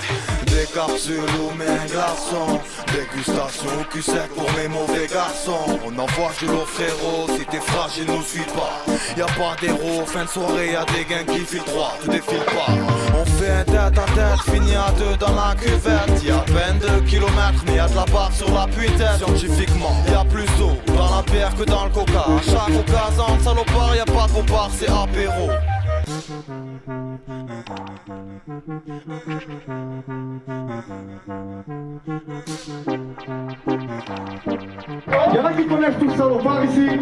Des 0.47 0.65
capsules 0.73 1.19
ou 1.39 1.55
mes 1.55 1.91
garçons. 1.91 2.59
Dégustation 2.91 3.69
au 3.79 3.83
cul 3.91 4.01
sec 4.01 4.29
pour 4.35 4.49
mes 4.53 4.67
mauvais 4.67 5.07
garçons. 5.07 5.79
On 5.85 5.97
envoie 5.99 6.31
du 6.39 6.45
lot 6.45 6.65
frérot, 6.65 7.27
si 7.37 7.45
t'es 7.45 7.59
fragile, 7.59 8.05
nous 8.07 8.23
suis 8.23 8.41
pas. 8.41 8.83
Y'a 9.17 9.25
pas 9.25 9.55
d'héros, 9.61 10.05
fin 10.05 10.23
de 10.23 10.29
soirée, 10.29 10.71
y'a 10.73 10.85
des 10.85 11.05
gains 11.05 11.25
qui 11.33 11.39
filent 11.45 11.63
droit, 11.65 11.93
tu 12.01 12.09
défiles 12.09 12.45
pas. 12.45 12.73
On 13.15 13.25
fait 13.25 13.51
un 13.51 13.63
tête 13.63 13.97
à 13.97 14.05
tête, 14.15 14.53
fini 14.53 14.75
à 14.75 14.91
deux 14.97 15.15
dans 15.17 15.35
la 15.35 15.55
cuvette. 15.55 16.23
Y'a 16.23 16.39
peine 16.39 16.79
de 16.79 16.99
kilomètres, 17.07 17.63
mais 17.65 17.75
y'a 17.75 17.87
de 17.87 17.95
la 17.95 18.05
barre 18.05 18.31
sur 18.33 18.51
la 18.53 18.65
tête 18.65 19.17
Scientifiquement, 19.17 19.95
y'a 20.11 20.25
plus 20.25 20.45
d'eau 20.57 20.77
dans 20.95 21.15
la 21.15 21.21
bière 21.23 21.55
que 21.55 21.63
dans 21.63 21.85
le 21.85 21.91
coca. 21.91 22.19
À 22.19 22.41
chaque 22.43 22.75
occasion, 22.75 23.39
salopard, 23.43 23.95
y'a 23.95 24.05
pas 24.05 24.27
de 24.27 24.33
bombard, 24.33 24.69
c'est 24.77 24.89
apéro. 24.89 25.49
Y'en 28.67 28.75
a 35.45 35.53
qui 35.53 35.65
connaissent 35.65 35.97
tout 35.97 36.09
salopard 36.17 36.65
ici 36.65 36.99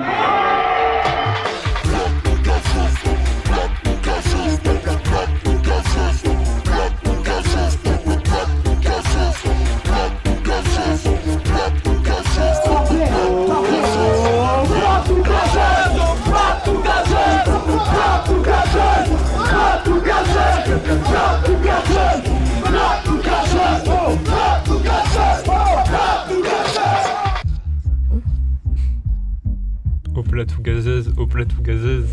Au 30.36 30.38
plat 30.38 30.54
ou 30.60 30.62
gazeuse, 30.62 31.14
au 31.16 31.26
plat 31.26 31.46
ou 31.58 31.62
gazeuse. 31.62 32.10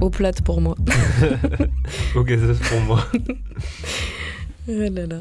Au 0.00 0.08
plat 0.08 0.32
pour 0.42 0.62
moi. 0.62 0.74
Au 2.14 2.22
gazeuse 2.22 2.58
pour 2.60 2.80
moi. 2.80 3.04
oh 4.68 4.72
là 4.72 5.06
là. 5.06 5.16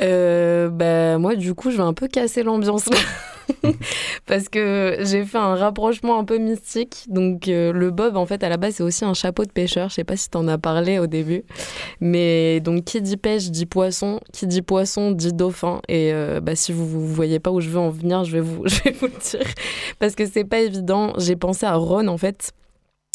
Euh, 0.00 0.68
bah, 0.68 1.18
moi, 1.18 1.34
du 1.34 1.52
coup, 1.54 1.72
je 1.72 1.78
vais 1.78 1.82
un 1.82 1.92
peu 1.92 2.06
casser 2.06 2.44
l'ambiance 2.44 2.88
là. 2.88 2.96
parce 4.26 4.48
que 4.48 4.96
j'ai 5.00 5.24
fait 5.24 5.38
un 5.38 5.54
rapprochement 5.54 6.18
un 6.18 6.24
peu 6.24 6.38
mystique. 6.38 7.04
Donc 7.08 7.48
euh, 7.48 7.72
le 7.72 7.90
bob, 7.90 8.16
en 8.16 8.26
fait, 8.26 8.42
à 8.42 8.48
la 8.48 8.56
base, 8.56 8.76
c'est 8.76 8.82
aussi 8.82 9.04
un 9.04 9.14
chapeau 9.14 9.44
de 9.44 9.50
pêcheur. 9.50 9.88
Je 9.88 9.94
sais 9.94 10.04
pas 10.04 10.16
si 10.16 10.30
tu 10.30 10.36
en 10.36 10.48
as 10.48 10.58
parlé 10.58 10.98
au 10.98 11.06
début. 11.06 11.44
Mais 12.00 12.60
donc 12.60 12.84
qui 12.84 13.00
dit 13.00 13.16
pêche 13.16 13.50
dit 13.50 13.66
poisson, 13.66 14.20
qui 14.32 14.46
dit 14.46 14.62
poisson 14.62 15.10
dit 15.10 15.32
dauphin. 15.32 15.80
Et 15.88 16.12
euh, 16.12 16.40
bah, 16.40 16.56
si 16.56 16.72
vous, 16.72 17.00
ne 17.00 17.06
voyez 17.06 17.40
pas 17.40 17.50
où 17.50 17.60
je 17.60 17.68
veux 17.68 17.78
en 17.78 17.90
venir, 17.90 18.24
je 18.24 18.32
vais 18.32 18.40
vous, 18.40 18.62
je 18.66 18.82
vais 18.82 18.92
vous 18.92 19.06
le 19.06 19.20
dire. 19.20 19.46
Parce 19.98 20.14
que 20.14 20.26
c'est 20.26 20.44
pas 20.44 20.60
évident. 20.60 21.12
J'ai 21.18 21.36
pensé 21.36 21.66
à 21.66 21.74
Ron, 21.74 22.08
en 22.08 22.18
fait 22.18 22.52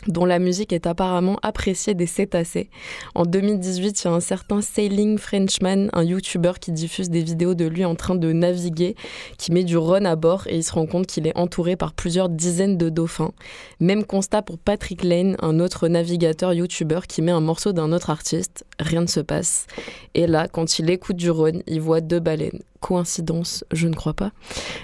dont 0.07 0.25
la 0.25 0.39
musique 0.39 0.73
est 0.73 0.87
apparemment 0.87 1.37
appréciée 1.41 1.93
des 1.93 2.05
cétacés. 2.05 2.69
En 3.15 3.23
2018, 3.25 4.01
il 4.01 4.05
y 4.05 4.07
a 4.07 4.13
un 4.13 4.19
certain 4.19 4.61
Sailing 4.61 5.17
Frenchman, 5.17 5.89
un 5.93 6.03
YouTuber 6.03 6.53
qui 6.59 6.71
diffuse 6.71 7.09
des 7.09 7.21
vidéos 7.21 7.53
de 7.53 7.65
lui 7.65 7.85
en 7.85 7.95
train 7.95 8.15
de 8.15 8.31
naviguer, 8.31 8.95
qui 9.37 9.51
met 9.51 9.63
du 9.63 9.77
run 9.77 10.05
à 10.05 10.15
bord 10.15 10.47
et 10.47 10.55
il 10.55 10.63
se 10.63 10.71
rend 10.71 10.85
compte 10.85 11.07
qu'il 11.07 11.27
est 11.27 11.37
entouré 11.37 11.75
par 11.75 11.93
plusieurs 11.93 12.29
dizaines 12.29 12.77
de 12.77 12.89
dauphins. 12.89 13.31
Même 13.79 14.05
constat 14.05 14.41
pour 14.41 14.57
Patrick 14.57 15.03
Lane, 15.03 15.35
un 15.41 15.59
autre 15.59 15.87
navigateur 15.87 16.53
YouTuber 16.53 17.01
qui 17.07 17.21
met 17.21 17.31
un 17.31 17.41
morceau 17.41 17.73
d'un 17.73 17.91
autre 17.91 18.09
artiste. 18.09 18.65
Rien 18.79 19.01
ne 19.01 19.07
se 19.07 19.19
passe. 19.19 19.67
Et 20.13 20.25
là, 20.25 20.47
quand 20.47 20.79
il 20.79 20.89
écoute 20.89 21.17
du 21.17 21.29
run, 21.29 21.59
il 21.67 21.81
voit 21.81 22.01
deux 22.01 22.19
baleines. 22.19 22.61
Coïncidence, 22.79 23.65
je 23.71 23.87
ne 23.87 23.93
crois 23.93 24.13
pas. 24.13 24.31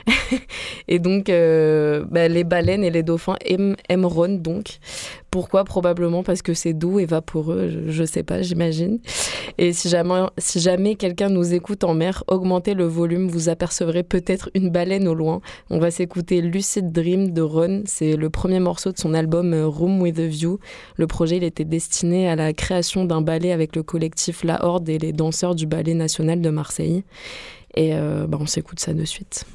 et 0.87 0.99
donc, 0.99 1.29
euh, 1.29 2.03
bah, 2.09 2.27
les 2.27 2.43
baleines 2.43 2.83
et 2.83 2.91
les 2.91 3.03
dauphins 3.03 3.37
aiment, 3.45 3.75
aiment 3.87 4.37
donc. 4.37 4.79
Pourquoi? 5.35 5.65
Probablement 5.65 6.23
parce 6.23 6.41
que 6.41 6.53
c'est 6.53 6.71
doux 6.71 6.97
et 6.97 7.05
vaporeux, 7.05 7.69
je 7.89 8.01
ne 8.01 8.07
sais 8.07 8.23
pas, 8.23 8.41
j'imagine. 8.41 8.99
Et 9.57 9.73
si 9.73 9.89
jamais, 9.89 10.21
si 10.37 10.61
jamais 10.61 10.95
quelqu'un 10.95 11.27
nous 11.27 11.53
écoute 11.53 11.83
en 11.83 11.93
mer, 11.93 12.23
augmentez 12.27 12.73
le 12.73 12.85
volume, 12.85 13.27
vous 13.27 13.49
apercevrez 13.49 14.03
peut-être 14.03 14.49
une 14.53 14.69
baleine 14.69 15.09
au 15.09 15.13
loin. 15.13 15.41
On 15.69 15.77
va 15.77 15.91
s'écouter 15.91 16.39
Lucid 16.39 16.89
Dream 16.93 17.31
de 17.31 17.41
Ron, 17.41 17.83
c'est 17.85 18.15
le 18.15 18.29
premier 18.29 18.61
morceau 18.61 18.93
de 18.93 18.97
son 18.97 19.13
album 19.13 19.53
euh, 19.53 19.67
Room 19.67 20.01
with 20.01 20.19
a 20.19 20.25
View. 20.25 20.57
Le 20.95 21.05
projet, 21.05 21.35
il 21.35 21.43
était 21.43 21.65
destiné 21.65 22.29
à 22.29 22.37
la 22.37 22.53
création 22.53 23.03
d'un 23.03 23.19
ballet 23.19 23.51
avec 23.51 23.75
le 23.75 23.83
collectif 23.83 24.45
La 24.45 24.63
Horde 24.63 24.87
et 24.87 24.99
les 24.99 25.11
danseurs 25.11 25.53
du 25.53 25.67
Ballet 25.67 25.95
national 25.95 26.39
de 26.39 26.49
Marseille. 26.49 27.03
Et 27.75 27.93
euh, 27.93 28.25
bah, 28.25 28.37
on 28.39 28.45
s'écoute 28.45 28.79
ça 28.79 28.93
de 28.93 29.03
suite. 29.03 29.45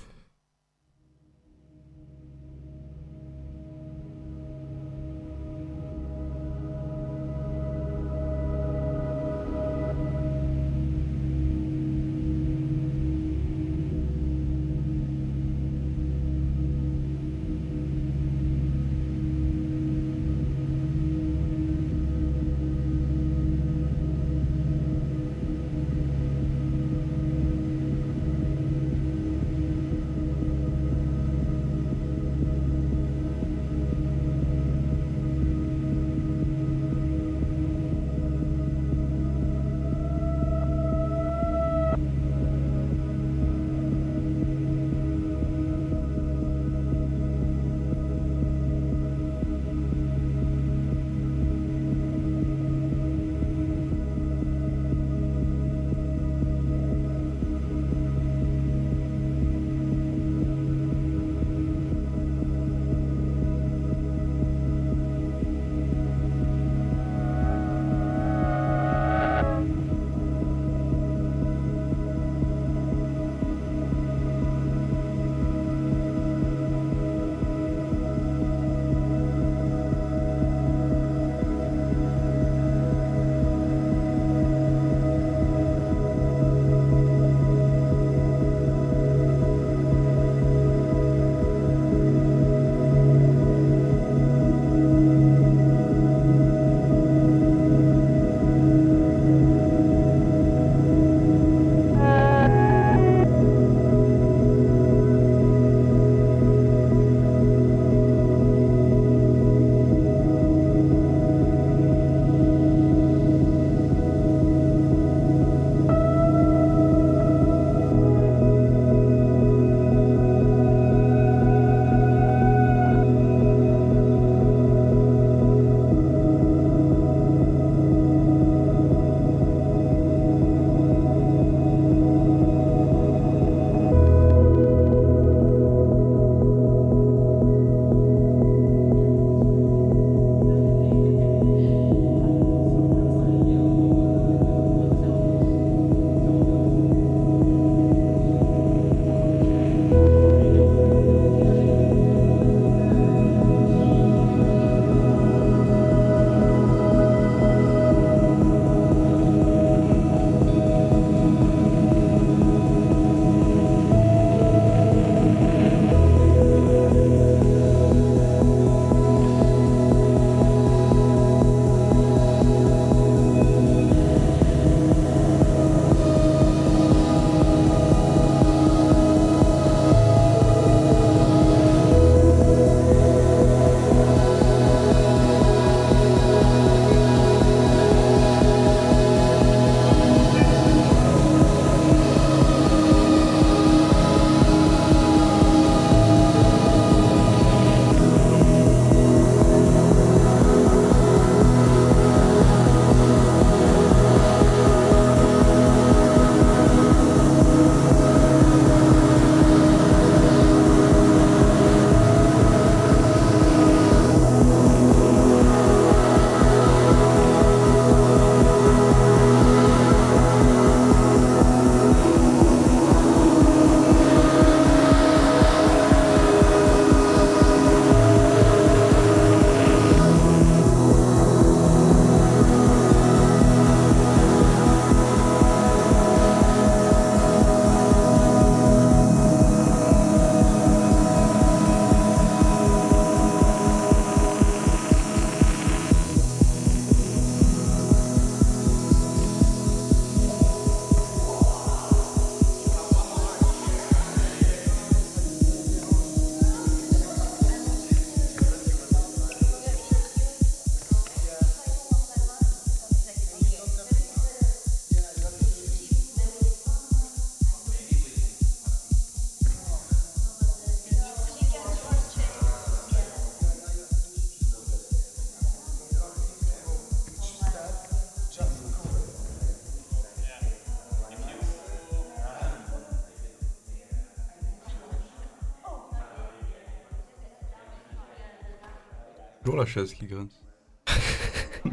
Toujours 289.50 289.58
la 289.58 289.67
chaise 289.67 289.95
qui 289.95 290.06
grince. 290.06 290.41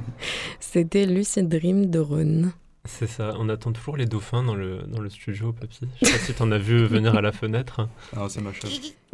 C'était 0.60 1.06
Lucid 1.06 1.48
Dream 1.48 1.92
de 1.92 2.00
Rhône. 2.00 2.54
C'est 2.86 3.06
ça, 3.06 3.36
on 3.38 3.50
attend 3.50 3.72
toujours 3.72 3.98
les 3.98 4.06
dauphins 4.06 4.42
dans 4.42 4.56
le, 4.56 4.84
dans 4.88 5.02
le 5.02 5.10
studio, 5.10 5.54
Papy. 5.54 5.82
Je 6.02 6.06
sais 6.06 6.12
pas 6.12 6.18
si 6.20 6.34
t'en 6.34 6.52
as 6.52 6.58
vu 6.58 6.86
venir 6.86 7.16
à 7.16 7.22
la 7.22 7.32
fenêtre. 7.32 7.88
Ah, 8.16 8.26
c'est 8.30 8.42
ma 8.42 8.52
chaise. 8.54 8.96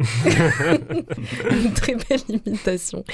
Une 1.50 1.74
très 1.74 1.96
belle 1.96 2.22
imitation. 2.28 3.04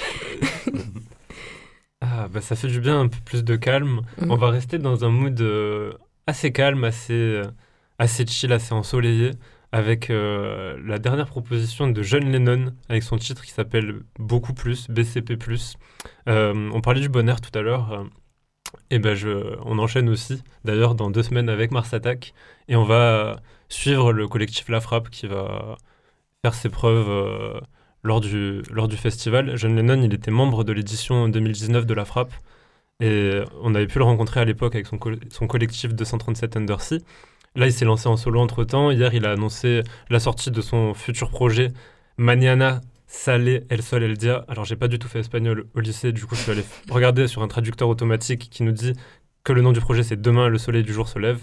ah, 2.00 2.28
bah 2.28 2.40
ça 2.40 2.54
fait 2.54 2.68
du 2.68 2.80
bien, 2.80 3.00
un 3.00 3.08
peu 3.08 3.18
plus 3.24 3.42
de 3.42 3.56
calme. 3.56 4.02
Mm. 4.20 4.30
On 4.30 4.36
va 4.36 4.50
rester 4.50 4.78
dans 4.78 5.04
un 5.04 5.10
mood 5.10 5.40
euh, 5.40 5.92
assez 6.28 6.52
calme, 6.52 6.84
assez, 6.84 7.12
euh, 7.12 7.44
assez 7.98 8.24
chill, 8.24 8.52
assez 8.52 8.72
ensoleillé, 8.72 9.32
avec 9.72 10.10
euh, 10.10 10.76
la 10.84 10.98
dernière 10.98 11.26
proposition 11.26 11.88
de 11.88 12.02
John 12.02 12.24
Lennon, 12.30 12.72
avec 12.88 13.02
son 13.02 13.18
titre 13.18 13.42
qui 13.44 13.52
s'appelle 13.52 14.00
Beaucoup 14.18 14.52
plus, 14.52 14.88
BCP. 14.90 15.38
Euh, 16.28 16.70
on 16.72 16.80
parlait 16.80 17.00
du 17.00 17.08
bonheur 17.08 17.40
tout 17.40 17.56
à 17.56 17.62
l'heure. 17.62 17.92
euh, 17.92 18.04
et 18.90 18.98
ben 19.00 19.14
je, 19.14 19.56
on 19.64 19.78
enchaîne 19.78 20.08
aussi, 20.08 20.42
d'ailleurs, 20.64 20.94
dans 20.94 21.10
deux 21.10 21.22
semaines 21.22 21.48
avec 21.48 21.72
Mars 21.72 21.92
Attack. 21.94 22.34
Et 22.68 22.76
on 22.76 22.84
va 22.84 23.40
suivre 23.68 24.12
le 24.12 24.28
collectif 24.28 24.68
La 24.68 24.80
Frappe 24.80 25.10
qui 25.10 25.26
va 25.26 25.76
faire 26.42 26.54
ses 26.54 26.68
preuves 26.68 27.60
lors, 28.02 28.20
du, 28.20 28.62
lors 28.70 28.88
du 28.88 28.96
festival. 28.96 29.56
John 29.56 29.76
Lennon, 29.76 30.02
il 30.02 30.14
était 30.14 30.30
membre 30.30 30.64
de 30.64 30.72
l'édition 30.72 31.28
2019 31.28 31.86
de 31.86 31.94
La 31.94 32.04
Frappe. 32.04 32.32
Et 33.00 33.40
on 33.62 33.74
avait 33.74 33.86
pu 33.86 33.98
le 33.98 34.04
rencontrer 34.04 34.40
à 34.40 34.44
l'époque 34.44 34.74
avec 34.74 34.86
son, 34.86 34.98
son 35.30 35.46
collectif 35.46 35.94
237 35.94 36.56
Undersea. 36.56 36.98
Là, 37.56 37.66
il 37.66 37.72
s'est 37.72 37.84
lancé 37.84 38.06
en 38.08 38.16
solo 38.16 38.40
entre 38.40 38.64
temps. 38.64 38.90
Hier, 38.90 39.12
il 39.12 39.26
a 39.26 39.32
annoncé 39.32 39.82
la 40.08 40.20
sortie 40.20 40.50
de 40.50 40.60
son 40.60 40.94
futur 40.94 41.30
projet 41.30 41.72
Maniana 42.16 42.80
Sale 43.06 43.64
El 43.68 43.82
Sol 43.82 44.04
El 44.04 44.16
Dia. 44.16 44.44
Alors, 44.48 44.64
j'ai 44.64 44.76
pas 44.76 44.88
du 44.88 44.98
tout 44.98 45.08
fait 45.08 45.20
espagnol 45.20 45.66
au 45.74 45.80
lycée, 45.80 46.12
du 46.12 46.26
coup, 46.26 46.36
je 46.36 46.42
suis 46.42 46.52
allé 46.52 46.64
regarder 46.90 47.26
sur 47.26 47.42
un 47.42 47.48
traducteur 47.48 47.88
automatique 47.88 48.48
qui 48.50 48.62
nous 48.62 48.72
dit 48.72 48.92
que 49.42 49.52
le 49.52 49.62
nom 49.62 49.72
du 49.72 49.80
projet 49.80 50.02
c'est 50.02 50.20
Demain 50.20 50.48
le 50.48 50.58
soleil 50.58 50.82
du 50.84 50.92
jour 50.92 51.08
se 51.08 51.18
lève. 51.18 51.40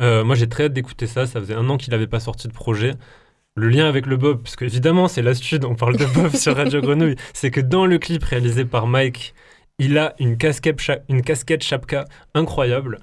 Euh, 0.00 0.24
moi, 0.24 0.36
j'ai 0.36 0.48
très 0.48 0.64
hâte 0.64 0.72
d'écouter 0.72 1.06
ça. 1.06 1.26
Ça 1.26 1.40
faisait 1.40 1.54
un 1.54 1.68
an 1.68 1.78
qu'il 1.78 1.90
n'avait 1.90 2.06
pas 2.06 2.20
sorti 2.20 2.46
de 2.46 2.52
projet. 2.52 2.94
Le 3.54 3.68
lien 3.68 3.86
avec 3.86 4.06
le 4.06 4.16
Bob, 4.16 4.42
parce 4.42 4.56
que 4.56 4.64
évidemment, 4.64 5.08
c'est 5.08 5.20
l'astuce, 5.20 5.58
on 5.64 5.74
parle 5.74 5.96
de 5.96 6.06
Bob 6.06 6.34
sur 6.34 6.56
Radio 6.56 6.80
Grenouille, 6.80 7.16
c'est 7.34 7.50
que 7.50 7.60
dans 7.60 7.84
le 7.84 7.98
clip 7.98 8.24
réalisé 8.24 8.64
par 8.64 8.86
Mike, 8.86 9.34
il 9.78 9.98
a 9.98 10.14
une 10.18 10.38
casquette, 10.38 10.80
une 11.08 11.22
casquette 11.22 11.62
chapka 11.62 12.06
incroyable. 12.34 13.00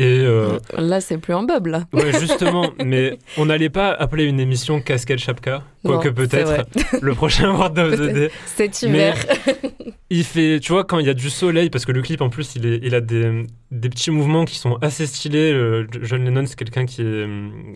Et 0.00 0.20
euh, 0.20 0.60
Là, 0.76 1.00
c'est 1.00 1.18
plus 1.18 1.34
un 1.34 1.42
bob, 1.42 1.66
là. 1.66 1.84
Ouais, 1.92 2.12
justement, 2.20 2.70
mais 2.84 3.18
on 3.36 3.46
n'allait 3.46 3.68
pas 3.68 3.90
appeler 3.92 4.24
une 4.24 4.38
émission 4.38 4.80
Casquette 4.80 5.18
Chapka, 5.18 5.64
quoique 5.84 6.10
peut-être 6.10 6.66
le 7.02 7.14
prochain 7.14 7.50
World 7.50 7.76
of 7.80 7.96
the 7.98 8.12
Day. 8.14 8.30
Cet 8.46 8.80
Mais 8.84 8.88
hiver. 8.88 9.16
il 10.10 10.22
fait, 10.22 10.60
tu 10.60 10.70
vois, 10.70 10.84
quand 10.84 11.00
il 11.00 11.06
y 11.06 11.10
a 11.10 11.14
du 11.14 11.28
soleil, 11.30 11.68
parce 11.68 11.84
que 11.84 11.90
le 11.90 12.00
clip 12.02 12.20
en 12.20 12.28
plus, 12.30 12.54
il, 12.54 12.66
est, 12.66 12.78
il 12.84 12.94
a 12.94 13.00
des, 13.00 13.44
des 13.72 13.88
petits 13.88 14.12
mouvements 14.12 14.44
qui 14.44 14.56
sont 14.58 14.76
assez 14.82 15.04
stylés. 15.04 15.52
Le- 15.52 15.88
John 16.02 16.24
Lennon, 16.24 16.46
c'est 16.46 16.56
quelqu'un 16.56 16.86
qui, 16.86 17.02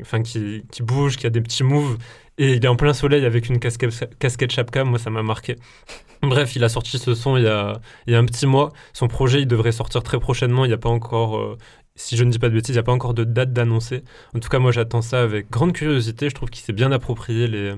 enfin, 0.01 0.23
qui, 0.23 0.63
qui 0.71 0.85
bouge, 0.85 1.17
qui 1.17 1.27
a 1.27 1.31
des 1.31 1.41
petits 1.41 1.65
moves. 1.65 1.99
Et 2.39 2.53
il 2.53 2.65
est 2.65 2.69
en 2.69 2.77
plein 2.77 2.95
soleil 2.95 3.27
avec 3.27 3.49
une 3.49 3.59
casquette, 3.59 4.17
casquette 4.21 4.53
Chapka, 4.53 4.85
moi 4.85 4.99
ça 4.99 5.11
m'a 5.11 5.23
marqué. 5.23 5.57
Bref, 6.23 6.55
il 6.57 6.63
a 6.65 6.69
sorti 6.69 6.99
ce 6.99 7.15
son 7.15 7.37
il 7.37 7.43
y 7.43 7.49
a, 7.49 7.81
il 8.07 8.13
y 8.13 8.17
a 8.17 8.19
un 8.21 8.25
petit 8.25 8.47
mois. 8.47 8.73
Son 8.93 9.09
projet, 9.09 9.41
il 9.43 9.47
devrait 9.47 9.73
sortir 9.73 10.03
très 10.05 10.19
prochainement. 10.21 10.65
Il 10.65 10.69
n'y 10.69 10.75
a 10.75 10.79
pas 10.79 10.89
encore, 10.89 11.37
euh, 11.37 11.59
si 11.97 12.17
je 12.17 12.25
ne 12.25 12.31
dis 12.31 12.39
pas 12.39 12.49
de 12.49 12.55
bêtises, 12.55 12.75
il 12.75 12.79
n'y 12.79 12.81
a 12.81 12.85
pas 12.85 12.93
encore 12.93 13.15
de 13.15 13.25
date 13.25 13.53
d'annoncer. 13.53 14.03
En 14.35 14.41
tout 14.41 14.49
cas, 14.49 14.59
moi 14.59 14.73
j'attends 14.73 15.03
ça 15.03 15.23
avec 15.23 15.51
grande 15.51 15.73
curiosité. 15.73 16.29
Je 16.31 16.35
trouve 16.35 16.51
qu'il 16.51 16.65
s'est 16.65 16.73
bien 16.73 16.93
approprié 16.93 17.47
les, 17.49 17.75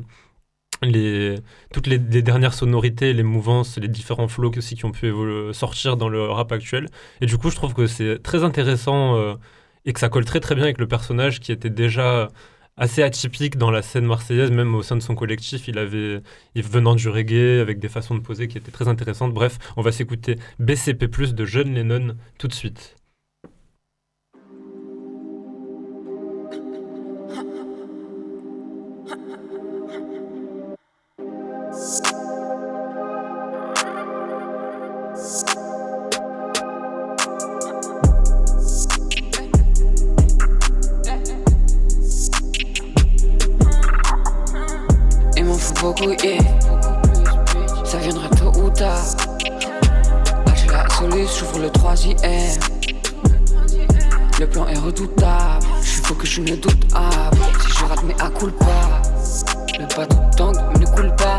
les, 0.82 1.36
toutes 1.72 1.86
les, 1.86 1.98
dernières 1.98 2.54
sonorités, 2.54 3.12
les 3.12 3.22
mouvances, 3.22 3.78
les 3.78 3.88
différents 3.88 4.28
flows 4.28 4.52
aussi 4.56 4.76
qui 4.76 4.84
ont 4.84 4.92
pu 4.92 5.12
sortir 5.52 5.96
dans 5.96 6.08
le 6.08 6.22
rap 6.24 6.52
actuel. 6.52 6.88
Et 7.20 7.26
du 7.26 7.38
coup, 7.38 7.50
je 7.50 7.56
trouve 7.56 7.74
que 7.74 7.86
c'est 7.86 8.22
très 8.22 8.44
intéressant 8.44 9.16
euh, 9.16 9.34
et 9.84 9.92
que 9.92 10.00
ça 10.00 10.08
colle 10.08 10.24
très 10.24 10.40
très 10.40 10.54
bien 10.54 10.64
avec 10.64 10.78
le 10.78 10.88
personnage 10.88 11.40
qui 11.40 11.52
était 11.52 11.70
déjà 11.70 12.28
assez 12.76 13.02
atypique 13.02 13.56
dans 13.56 13.70
la 13.70 13.82
scène 13.82 14.04
marseillaise, 14.04 14.50
même 14.50 14.74
au 14.74 14.82
sein 14.82 14.96
de 14.96 15.02
son 15.02 15.14
collectif. 15.14 15.68
Il 15.68 15.78
avait, 15.78 16.22
venant 16.56 16.94
du 16.94 17.08
reggae 17.08 17.60
avec 17.60 17.78
des 17.78 17.88
façons 17.88 18.14
de 18.14 18.20
poser 18.20 18.48
qui 18.48 18.58
étaient 18.58 18.72
très 18.72 18.88
intéressantes. 18.88 19.32
Bref, 19.32 19.58
on 19.76 19.82
va 19.82 19.92
s'écouter 19.92 20.36
BCP 20.58 21.06
de 21.32 21.44
John 21.44 21.72
Lennon 21.72 22.16
tout 22.38 22.48
de 22.48 22.54
suite. 22.54 22.96
Il 45.36 45.44
m'en 45.44 45.54
faut 45.54 45.74
beaucoup, 45.74 46.10
yeah. 46.22 46.38
Ça 47.84 47.98
viendra 47.98 48.28
tôt 48.28 48.52
ou 48.60 48.70
tard. 48.70 49.02
Lâcher 50.46 50.68
la 50.68 50.88
solution, 50.90 51.46
j'ouvre 51.46 51.58
le 51.58 51.70
troisième. 51.70 52.60
Le 54.38 54.46
plan 54.46 54.68
est 54.68 54.78
redoutable. 54.78 55.66
Je 55.82 56.02
faux 56.02 56.14
que 56.14 56.26
je 56.26 56.40
ne 56.40 56.54
doute 56.54 56.92
pas. 56.92 57.30
Si 57.60 57.78
je 57.78 57.84
rate, 57.84 58.04
mais 58.06 58.14
à 58.20 58.30
coule 58.30 58.52
pas. 58.52 59.02
Le 59.76 59.86
bateau 59.96 60.16
tangue, 60.36 60.56
ne 60.78 60.86
coule 60.86 61.14
pas. 61.16 61.38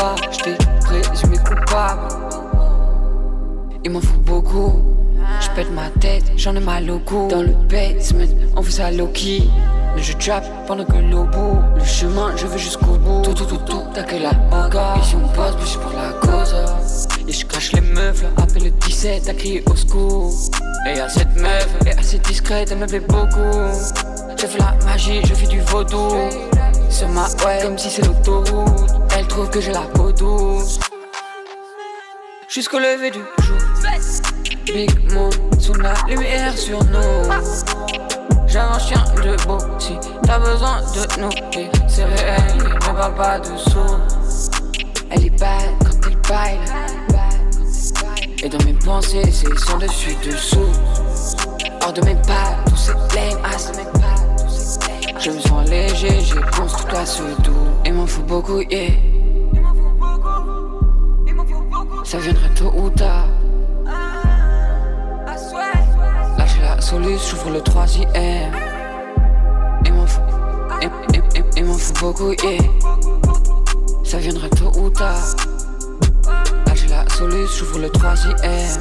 Pas. 0.00 0.14
Je 0.32 0.38
t'ai 0.38 0.56
présumé 0.80 1.36
coupable. 1.38 2.08
Il 3.84 3.90
m'en 3.90 4.00
faut 4.00 4.18
beaucoup. 4.18 4.82
Je 5.40 5.50
pète 5.54 5.70
ma 5.72 5.88
tête, 6.00 6.24
j'en 6.36 6.56
ai 6.56 6.60
mal 6.60 6.90
au 6.90 6.98
cou. 6.98 7.28
Dans 7.28 7.42
le 7.42 7.54
basement, 7.68 8.24
on 8.56 8.62
fait 8.62 8.72
ça 8.72 8.90
low-key. 8.90 9.42
Mais 9.94 10.02
je 10.02 10.16
trap 10.16 10.44
pendant 10.66 10.84
que 10.84 10.98
l'eau 10.98 11.24
bout. 11.24 11.58
Le 11.76 11.84
chemin, 11.84 12.36
je 12.36 12.46
vais 12.46 12.58
jusqu'au 12.58 12.96
bout. 12.98 13.22
Tout, 13.22 13.34
tout, 13.34 13.44
tout, 13.44 13.58
tout, 13.58 13.82
t'as 13.94 14.02
que 14.02 14.16
la 14.16 14.32
bagarre. 14.32 14.98
Ici 14.98 15.16
on 15.16 15.28
passe, 15.36 15.56
plus 15.56 15.76
pour 15.76 15.92
la 15.92 16.12
cause. 16.20 16.54
Et 17.26 17.32
je 17.32 17.46
crache 17.46 17.72
les 17.72 17.80
meufs, 17.80 18.22
là. 18.22 18.28
Appelle 18.42 18.64
le 18.64 18.70
17, 18.70 19.24
t'as 19.26 19.34
crié 19.34 19.62
au 19.70 19.76
secours. 19.76 20.32
Et 20.86 20.98
à 20.98 21.08
cette 21.08 21.34
meuf, 21.36 21.68
est 21.86 21.98
assez 21.98 22.18
discrète, 22.18 22.68
elle 22.72 22.78
me 22.78 22.86
plaît 22.86 23.00
beaucoup. 23.00 23.58
Je 24.36 24.46
fais 24.46 24.58
la 24.58 24.74
magie, 24.84 25.20
je 25.24 25.34
fais 25.34 25.46
du 25.46 25.60
vaudou. 25.60 26.14
Sur 26.88 27.08
ma 27.08 27.24
ouais, 27.44 27.60
comme 27.62 27.78
si 27.78 27.90
c'est 27.90 28.04
l'autoroute. 28.04 28.99
Elle 29.20 29.26
trouve 29.26 29.50
que 29.50 29.60
j'ai 29.60 29.72
la 29.72 29.82
peau 29.82 30.10
douce. 30.12 30.80
Jusqu'au 32.48 32.78
lever 32.78 33.10
du 33.10 33.18
jour. 33.18 33.58
Big 34.64 35.12
Moon 35.12 35.28
sous 35.58 35.74
la 35.74 35.92
lumière 36.08 36.56
sur 36.56 36.82
nous. 36.84 37.30
J'ai 38.46 38.60
un 38.60 38.78
chien 38.78 39.04
de 39.22 39.36
beau 39.44 39.58
si 39.78 39.92
t'as 40.24 40.38
besoin 40.38 40.80
de 40.80 41.20
nous. 41.20 41.30
C'est 41.86 42.04
réel, 42.04 42.40
ne 42.64 42.94
parle 42.94 43.14
pas 43.14 43.38
de 43.40 43.54
sous. 43.58 43.98
Elle 45.10 45.26
est 45.26 45.38
belle 45.38 45.74
quand 45.84 46.08
elle 46.08 46.16
baille. 46.26 46.58
Et 48.42 48.48
dans 48.48 48.64
mes 48.64 48.72
pensées, 48.72 49.30
c'est 49.30 49.58
son 49.58 49.76
dessus 49.76 50.16
dessous. 50.24 50.72
Hors 51.82 51.92
de 51.92 52.02
mes 52.06 52.14
pas, 52.22 52.56
tous 52.70 52.76
ces 52.76 52.92
lame 53.14 53.44
ass. 53.44 53.70
Je 55.22 55.30
me 55.30 55.38
sens 55.38 55.68
léger, 55.68 56.20
j'ai 56.22 56.40
construit 56.56 56.86
toi 56.86 57.04
ce 57.04 57.22
doux. 57.42 57.52
Il 57.84 57.92
m'en 57.92 58.06
faut 58.06 58.22
beaucoup, 58.22 58.60
yeah. 58.70 58.92
Ça 62.04 62.16
viendra 62.16 62.48
tôt 62.56 62.72
ou 62.74 62.88
tard. 62.88 63.26
Lâcher 66.38 66.62
la 66.62 66.80
solution, 66.80 67.36
j'ouvre 67.36 67.50
le 67.50 67.60
troisième. 67.60 68.54
Il 69.84 69.92
m'en 69.92 70.06
faut, 70.06 70.22
il 71.54 71.64
m'en 71.66 71.74
faut 71.74 71.92
beaucoup, 72.00 72.32
yeah. 72.42 72.62
Ça 74.02 74.16
viendra 74.16 74.48
tôt 74.48 74.72
ou 74.80 74.88
tard. 74.88 75.36
Lâcher 76.66 76.88
la 76.88 77.06
solution, 77.10 77.66
j'ouvre 77.66 77.78
le 77.80 77.90
troisième. 77.90 78.78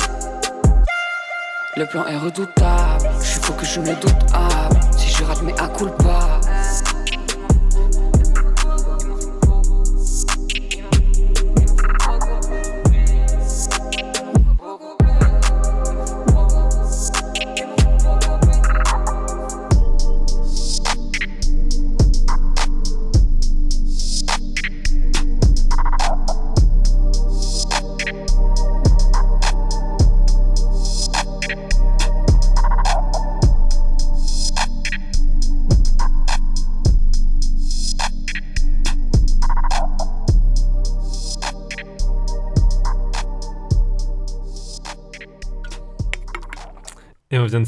Le 1.76 1.86
plan 1.86 2.06
est 2.08 2.18
redoutable. 2.18 3.10
Je 3.22 3.40
faux 3.40 3.54
que 3.54 3.66
je 3.66 3.80
ne 3.82 3.94
doute 3.96 4.32
pas. 4.32 4.70
Si 4.98 5.10
je 5.10 5.24
rate, 5.24 5.42
mais 5.44 5.54
à 5.60 5.68
coule 5.68 5.92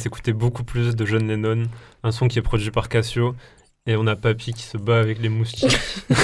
s'écouter 0.01 0.33
beaucoup 0.33 0.63
plus 0.63 0.95
de 0.95 1.05
John 1.05 1.27
Lennon, 1.27 1.63
un 2.03 2.11
son 2.11 2.27
qui 2.27 2.39
est 2.39 2.41
produit 2.41 2.71
par 2.71 2.89
Casio. 2.89 3.35
Et 3.87 3.95
on 3.95 4.05
a 4.05 4.15
Papy 4.15 4.53
qui 4.53 4.61
se 4.61 4.77
bat 4.77 4.99
avec 4.99 5.19
les 5.19 5.29
moustiques. 5.29 5.75
oh, 6.11 6.15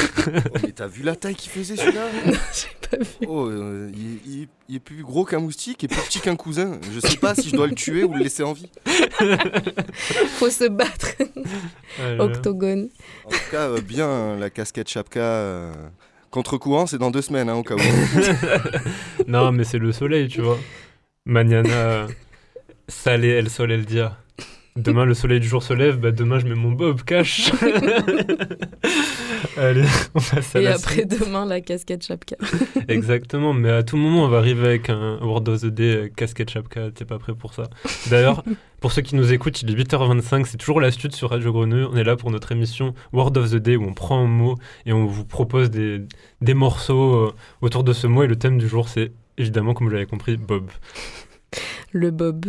mais 0.62 0.72
t'as 0.74 0.86
vu 0.86 1.02
la 1.02 1.16
taille 1.16 1.34
qu'il 1.34 1.50
faisait 1.50 1.76
celui-là 1.76 2.06
J'ai 2.54 2.90
pas 2.90 2.98
vu. 2.98 3.28
Oh, 3.28 3.48
euh, 3.48 3.90
il, 3.96 4.48
il, 4.70 4.76
est 4.76 4.80
plus 4.80 5.02
gros 5.02 5.26
qu'un 5.26 5.40
moustique 5.40 5.84
et 5.84 5.88
plus 5.88 6.02
petit 6.02 6.20
qu'un 6.20 6.36
cousin. 6.36 6.80
Je 6.94 7.00
sais 7.00 7.18
pas 7.18 7.34
si 7.34 7.50
je 7.50 7.56
dois 7.56 7.66
le 7.66 7.74
tuer 7.74 8.04
ou 8.04 8.14
le 8.14 8.20
laisser 8.20 8.44
en 8.44 8.54
vie. 8.54 8.70
Faut 10.38 10.52
se 10.52 10.70
battre. 10.70 11.08
Octogone. 12.20 12.90
En 13.26 13.30
tout 13.30 13.38
cas, 13.50 13.70
euh, 13.70 13.82
bien 13.82 14.38
la 14.38 14.52
casquette 14.52 14.90
chapka. 14.90 15.20
Euh, 15.20 15.74
contre-courant, 16.30 16.86
c'est 16.86 17.00
dans 17.00 17.10
deux 17.10 17.24
semaines, 17.24 17.50
hein, 17.50 17.56
au 17.56 17.64
cas 17.64 17.74
où. 17.74 19.28
non, 19.28 19.52
mais 19.52 19.64
c'est 19.64 19.80
le 19.80 19.92
soleil, 19.92 20.28
tu 20.28 20.42
vois. 20.42 20.60
Mañana, 22.88 22.90
salé 22.90 23.38
el 23.38 23.50
sol 23.50 23.72
el 23.72 23.86
dia. 23.86 24.18
Demain, 24.76 25.06
le 25.06 25.16
soleil 25.16 25.40
du 25.40 25.48
jour 25.48 25.64
se 25.64 25.74
lève, 25.74 26.00
bah 26.00 26.12
demain, 26.12 26.38
je 26.38 26.46
mets 26.46 26.54
mon 26.54 26.72
bob 26.72 27.02
cash. 27.02 27.52
Allez, 29.58 29.84
on 30.14 30.20
passe 30.20 30.56
à 30.56 30.62
Et 30.62 30.68
après 30.68 31.06
demain, 31.06 31.48
la 31.48 31.62
casquette 31.62 32.06
chapka. 32.06 32.36
Exactement, 32.88 33.54
mais 33.54 33.72
à 33.72 33.82
tout 33.82 33.98
moment, 33.98 34.26
on 34.26 34.28
va 34.28 34.38
arriver 34.38 34.68
avec 34.68 34.92
un 34.92 35.18
Word 35.24 35.48
of 35.48 35.62
the 35.62 35.66
Day 35.66 35.96
euh, 35.96 36.10
casquette 36.16 36.52
chapka. 36.52 36.92
T'es 36.92 37.06
pas 37.06 37.18
prêt 37.18 37.34
pour 37.34 37.56
ça 37.56 37.64
D'ailleurs, 38.12 38.44
pour 38.80 38.92
ceux 38.92 39.02
qui 39.02 39.16
nous 39.16 39.34
écoutent, 39.34 39.60
il 39.64 39.72
est 39.72 39.84
8h25, 39.84 40.46
c'est 40.46 40.58
toujours 40.58 40.80
l'astuce 40.80 41.16
sur 41.16 41.32
Radio 41.32 41.52
Grenouille. 41.52 41.88
On 41.92 41.96
est 41.96 42.04
là 42.04 42.16
pour 42.16 42.30
notre 42.30 42.52
émission 42.52 42.94
Word 43.14 43.36
of 43.36 43.50
the 43.50 43.56
Day 43.56 43.78
où 43.78 43.84
on 43.84 43.96
prend 43.96 44.24
un 44.24 44.28
mot 44.28 44.60
et 44.86 44.94
on 44.94 45.08
vous 45.08 45.26
propose 45.26 45.72
des, 45.72 46.02
des 46.42 46.54
morceaux 46.54 47.16
euh, 47.16 47.34
autour 47.62 47.84
de 47.84 47.94
ce 47.94 48.06
mot. 48.06 48.22
Et 48.22 48.28
le 48.28 48.36
thème 48.36 48.60
du 48.60 48.68
jour, 48.68 48.90
c'est 48.90 49.12
évidemment, 49.40 49.74
comme 49.74 49.88
vous 49.88 49.94
l'avez 49.94 50.06
compris, 50.06 50.38
Bob 50.38 50.70
le 51.92 52.12
bob 52.12 52.46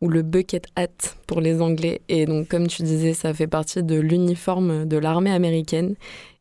ou 0.00 0.08
le 0.08 0.22
bucket 0.22 0.66
hat 0.76 0.88
pour 1.26 1.40
les 1.40 1.60
Anglais. 1.60 2.02
Et 2.08 2.26
donc, 2.26 2.48
comme 2.48 2.66
tu 2.66 2.82
disais, 2.82 3.14
ça 3.14 3.32
fait 3.34 3.46
partie 3.46 3.82
de 3.82 3.98
l'uniforme 3.98 4.86
de 4.86 4.96
l'armée 4.96 5.32
américaine. 5.32 5.94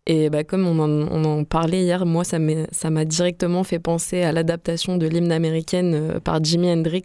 Et 0.07 0.31
bah, 0.31 0.43
comme 0.43 0.65
on 0.67 1.23
en, 1.23 1.43
parlait 1.43 1.83
hier, 1.83 2.05
moi, 2.07 2.23
ça 2.23 2.39
m'a 2.39 3.05
directement 3.05 3.63
fait 3.63 3.77
penser 3.79 4.23
à 4.23 4.31
l'adaptation 4.31 4.97
de 4.97 5.05
l'hymne 5.05 5.31
américaine 5.31 5.93
euh, 5.93 6.19
par 6.19 6.43
Jimi 6.43 6.71
Hendrix, 6.71 7.03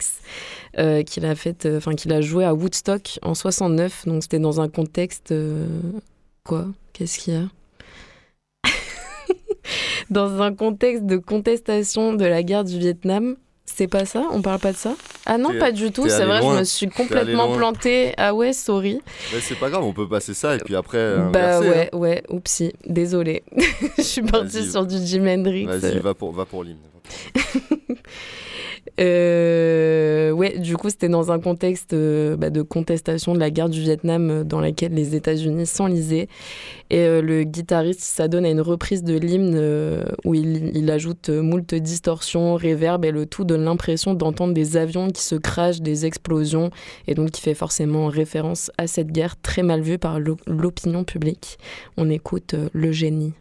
euh, 0.78 1.02
qu'il 1.02 1.26
a, 1.26 1.34
fait, 1.34 1.66
euh, 1.66 1.78
qu'il 1.78 2.12
a 2.12 2.22
joué 2.22 2.46
à 2.46 2.54
Woodstock 2.54 3.18
en 3.20 3.34
69. 3.34 4.06
Donc, 4.06 4.22
c'était 4.22 4.38
dans 4.38 4.62
un 4.62 4.68
contexte. 4.68 5.34
quoi? 6.42 6.66
Qu'est-ce 6.94 7.18
qu'il 7.18 7.34
y 7.34 7.36
a? 7.36 7.48
Dans 10.10 10.40
un 10.40 10.54
contexte 10.54 11.04
de 11.04 11.16
contestation 11.16 12.14
de 12.14 12.24
la 12.24 12.42
guerre 12.42 12.64
du 12.64 12.78
Vietnam. 12.78 13.36
C'est 13.66 13.88
pas 13.88 14.04
ça? 14.04 14.22
On 14.30 14.42
parle 14.42 14.60
pas 14.60 14.72
de 14.72 14.76
ça? 14.76 14.94
Ah 15.26 15.38
non, 15.38 15.50
pas 15.58 15.72
du 15.72 15.90
tout. 15.90 16.08
C'est 16.08 16.24
vrai, 16.24 16.40
je 16.40 16.58
me 16.60 16.64
suis 16.64 16.88
complètement 16.88 17.54
plantée. 17.54 18.14
Ah 18.16 18.34
ouais, 18.34 18.52
sorry. 18.52 19.00
c'est 19.40 19.58
pas 19.58 19.68
grave, 19.68 19.84
on 19.84 19.92
peut 19.92 20.08
passer 20.08 20.34
ça 20.34 20.54
et 20.56 20.58
puis 20.58 20.76
après. 20.76 21.16
Bah 21.32 21.60
ouais, 21.60 21.90
hein. 21.92 21.96
ouais, 21.96 22.22
oupsie. 22.28 22.72
Désolé. 22.86 23.42
je 23.98 24.02
suis 24.02 24.22
partie 24.22 24.70
sur 24.70 24.86
du 24.86 24.96
Jim 25.04 25.26
Hendrix. 25.26 25.66
Vas-y, 25.66 25.98
va 25.98 26.14
pour, 26.14 26.32
va 26.32 26.46
pour 26.46 26.64
l'hymne. 26.64 26.78
Euh, 29.00 30.30
ouais, 30.30 30.58
du 30.58 30.76
coup, 30.76 30.90
c'était 30.90 31.08
dans 31.08 31.30
un 31.32 31.38
contexte 31.38 31.92
euh, 31.92 32.36
bah, 32.36 32.50
de 32.50 32.62
contestation 32.62 33.34
de 33.34 33.38
la 33.38 33.50
guerre 33.50 33.68
du 33.68 33.80
Vietnam 33.80 34.30
euh, 34.30 34.44
dans 34.44 34.60
laquelle 34.60 34.94
les 34.94 35.14
États-Unis 35.14 35.66
s'enlisaient. 35.66 36.28
Et 36.88 37.20
le 37.20 37.42
guitariste 37.42 38.00
s'adonne 38.00 38.44
à 38.44 38.50
une 38.50 38.60
reprise 38.60 39.02
de 39.02 39.18
l'hymne 39.18 39.60
où 40.24 40.34
il, 40.34 40.88
ajoute 40.88 41.30
moult 41.30 41.74
distorsions, 41.74 42.54
réverb 42.54 43.04
et 43.04 43.10
le 43.10 43.26
tout 43.26 43.42
donne 43.42 43.64
l'impression 43.64 44.14
d'entendre 44.14 44.54
des 44.54 44.76
avions 44.76 45.10
qui 45.10 45.22
se 45.22 45.34
crachent, 45.34 45.80
des 45.80 46.06
explosions, 46.06 46.70
et 47.08 47.14
donc 47.14 47.32
qui 47.32 47.40
fait 47.40 47.54
forcément 47.54 48.06
référence 48.06 48.70
à 48.78 48.86
cette 48.86 49.10
guerre 49.10 49.34
très 49.40 49.64
mal 49.64 49.80
vue 49.80 49.98
par 49.98 50.20
l'opinion 50.20 51.02
publique. 51.02 51.58
On 51.96 52.08
écoute 52.08 52.54
le 52.72 52.92
génie. 52.92 53.32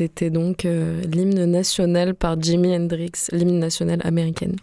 C'était 0.00 0.30
donc 0.30 0.62
l'hymne 0.64 1.44
national 1.44 2.14
par 2.14 2.40
Jimi 2.40 2.74
Hendrix, 2.74 3.12
l'hymne 3.32 3.58
national 3.58 4.00
américaine. 4.02 4.56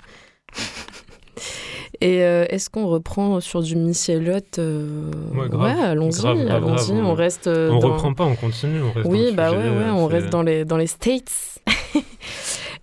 Et 2.02 2.17
est-ce 2.17 2.71
qu'on 2.71 2.88
reprend 2.88 3.39
sur 3.39 3.62
du 3.62 3.76
Missy 3.76 4.13
Elliott 4.13 4.60
Ouais, 4.60 5.71
allons-y, 5.71 6.26
allons-y. 6.50 6.93
On 6.93 7.13
reste. 7.13 7.47
on 7.47 7.80
reprend 7.80 8.15
pas, 8.15 8.23
on 8.23 8.36
continue. 8.36 8.82
On 8.82 8.91
reste 8.91 9.08
oui, 9.08 9.32
bah 9.32 9.52
ouais, 9.52 9.69
ouais, 9.69 9.89
on 9.91 10.08
reste 10.08 10.30
dans 10.30 10.41
les 10.41 10.65
dans 10.65 10.78
les 10.78 10.88
States. 10.88 11.60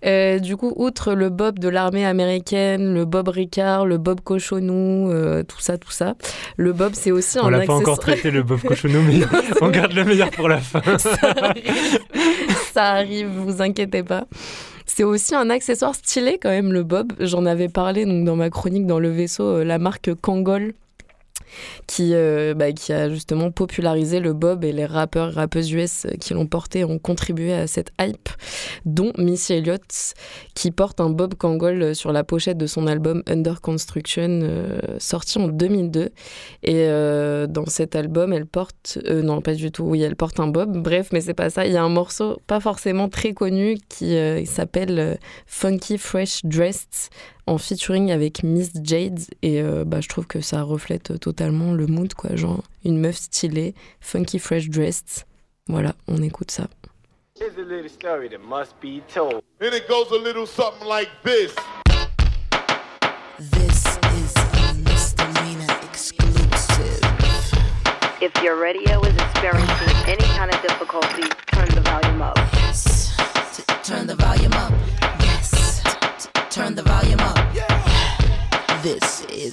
Euh, 0.05 0.39
du 0.39 0.55
coup, 0.55 0.73
outre 0.75 1.13
le 1.13 1.29
Bob 1.29 1.59
de 1.59 1.67
l'armée 1.67 2.05
américaine, 2.05 2.93
le 2.93 3.05
Bob 3.05 3.27
Ricard, 3.29 3.85
le 3.85 3.97
Bob 3.97 4.21
Cochonou, 4.21 5.09
euh, 5.11 5.43
tout 5.43 5.59
ça, 5.59 5.77
tout 5.77 5.91
ça, 5.91 6.15
le 6.57 6.73
Bob, 6.73 6.91
c'est 6.93 7.11
aussi 7.11 7.39
on 7.39 7.45
un 7.45 7.47
On 7.47 7.49
l'a 7.49 7.65
pas 7.65 7.73
encore 7.73 7.99
traité, 7.99 8.29
le 8.29 8.43
Bob 8.43 8.61
Cochonou, 8.61 9.01
mais 9.01 9.21
on 9.61 9.69
garde 9.69 9.93
le 9.93 10.03
meilleur 10.03 10.29
pour 10.29 10.47
la 10.47 10.59
fin. 10.59 10.81
ça, 12.73 12.83
arrive. 12.83 13.27
vous 13.27 13.61
inquiétez 13.61 14.03
pas. 14.03 14.25
C'est 14.85 15.03
aussi 15.03 15.33
un 15.33 15.49
accessoire 15.49 15.95
stylé 15.95 16.37
quand 16.41 16.49
même, 16.49 16.71
le 16.71 16.83
Bob. 16.83 17.13
J'en 17.19 17.45
avais 17.45 17.69
parlé 17.69 18.05
donc, 18.05 18.23
dans 18.25 18.35
ma 18.35 18.49
chronique 18.49 18.85
dans 18.85 18.99
le 18.99 19.09
vaisseau, 19.09 19.57
euh, 19.57 19.63
la 19.63 19.79
marque 19.79 20.13
Kangol 20.21 20.73
qui, 21.87 22.11
euh, 22.13 22.53
bah, 22.53 22.71
qui 22.71 22.93
a 22.93 23.09
justement 23.09 23.51
popularisé 23.51 24.19
le 24.19 24.33
bob 24.33 24.63
et 24.63 24.71
les 24.71 24.85
rappeurs 24.85 25.33
rappeuses 25.33 25.71
US 25.71 26.07
qui 26.19 26.33
l'ont 26.33 26.47
porté 26.47 26.83
ont 26.83 26.99
contribué 26.99 27.53
à 27.53 27.67
cette 27.67 27.91
hype, 27.99 28.29
dont 28.85 29.11
Missy 29.17 29.53
Elliott 29.53 30.13
qui 30.53 30.71
porte 30.71 30.99
un 30.99 31.09
bob 31.09 31.35
Kangol 31.35 31.95
sur 31.95 32.11
la 32.11 32.23
pochette 32.23 32.57
de 32.57 32.67
son 32.67 32.87
album 32.87 33.23
Under 33.27 33.61
Construction 33.61 34.39
euh, 34.43 34.79
sorti 34.99 35.37
en 35.37 35.47
2002 35.47 36.01
et 36.01 36.09
euh, 36.73 37.47
dans 37.47 37.65
cet 37.65 37.95
album 37.95 38.33
elle 38.33 38.45
porte 38.45 38.97
non 39.09 39.41
pas 39.41 39.53
du 39.53 39.71
tout 39.71 39.83
oui 39.83 40.01
elle 40.01 40.15
porte 40.15 40.39
un 40.39 40.47
bob. 40.47 40.77
Bref 40.77 41.09
mais 41.11 41.21
c'est 41.21 41.33
pas 41.33 41.49
ça. 41.49 41.65
Il 41.65 41.73
y 41.73 41.77
a 41.77 41.83
un 41.83 41.89
morceau 41.89 42.41
pas 42.47 42.59
forcément 42.59 43.09
très 43.09 43.33
connu 43.33 43.77
qui 43.89 44.15
s'appelle 44.45 45.17
Funky 45.45 45.97
Fresh 45.97 46.41
Dressed 46.43 47.09
en 47.47 47.57
featuring 47.57 48.11
avec 48.11 48.43
Miss 48.43 48.71
Jade 48.83 49.19
et 49.41 49.61
euh, 49.61 49.83
bah, 49.85 50.01
je 50.01 50.09
trouve 50.09 50.27
que 50.27 50.41
ça 50.41 50.63
reflète 50.63 51.19
totalement 51.19 51.73
le 51.73 51.87
mood 51.87 52.13
quoi 52.13 52.35
genre 52.35 52.63
une 52.83 52.97
meuf 52.99 53.15
stylée 53.15 53.75
funky 53.99 54.39
fresh 54.39 54.69
dressed 54.69 55.25
voilà 55.67 55.93
on 56.07 56.21
écoute 56.21 56.51
ça 56.51 56.67
Here's 57.37 57.57
a 57.57 57.63
little 57.63 57.89
story 57.89 58.29
that 58.29 58.39
must 58.39 58.79
be 58.79 59.03
told. 59.13 59.43
And 59.59 59.73
it 59.73 59.89
goes 59.89 60.09
a 60.11 60.17
little 60.17 60.45
something 60.45 60.87
like 60.87 61.09
this. 61.21 61.53
This 63.37 63.85
is 63.85 64.33
a 64.37 64.73
misdemeanor 64.85 65.75
exclusive. 65.83 67.01
If 68.21 68.31
your 68.41 68.55
radio 68.55 69.01
is 69.01 69.17
experiencing 69.17 69.97
any 70.07 70.23
kind 70.37 70.49
of 70.49 70.61
difficulty, 70.61 71.27
turn 71.51 71.67
the 71.75 71.81
volume 71.81 72.21
up. 72.21 72.37
Yes. 72.53 73.17
Turn 73.83 74.07
the 74.07 74.15
volume 74.15 74.53
up. 74.53 74.71
Turn 76.55 76.73
the 76.73 76.83
volume 76.83 77.19
up. 77.19 77.35
This 78.81 79.25
is 79.25 79.51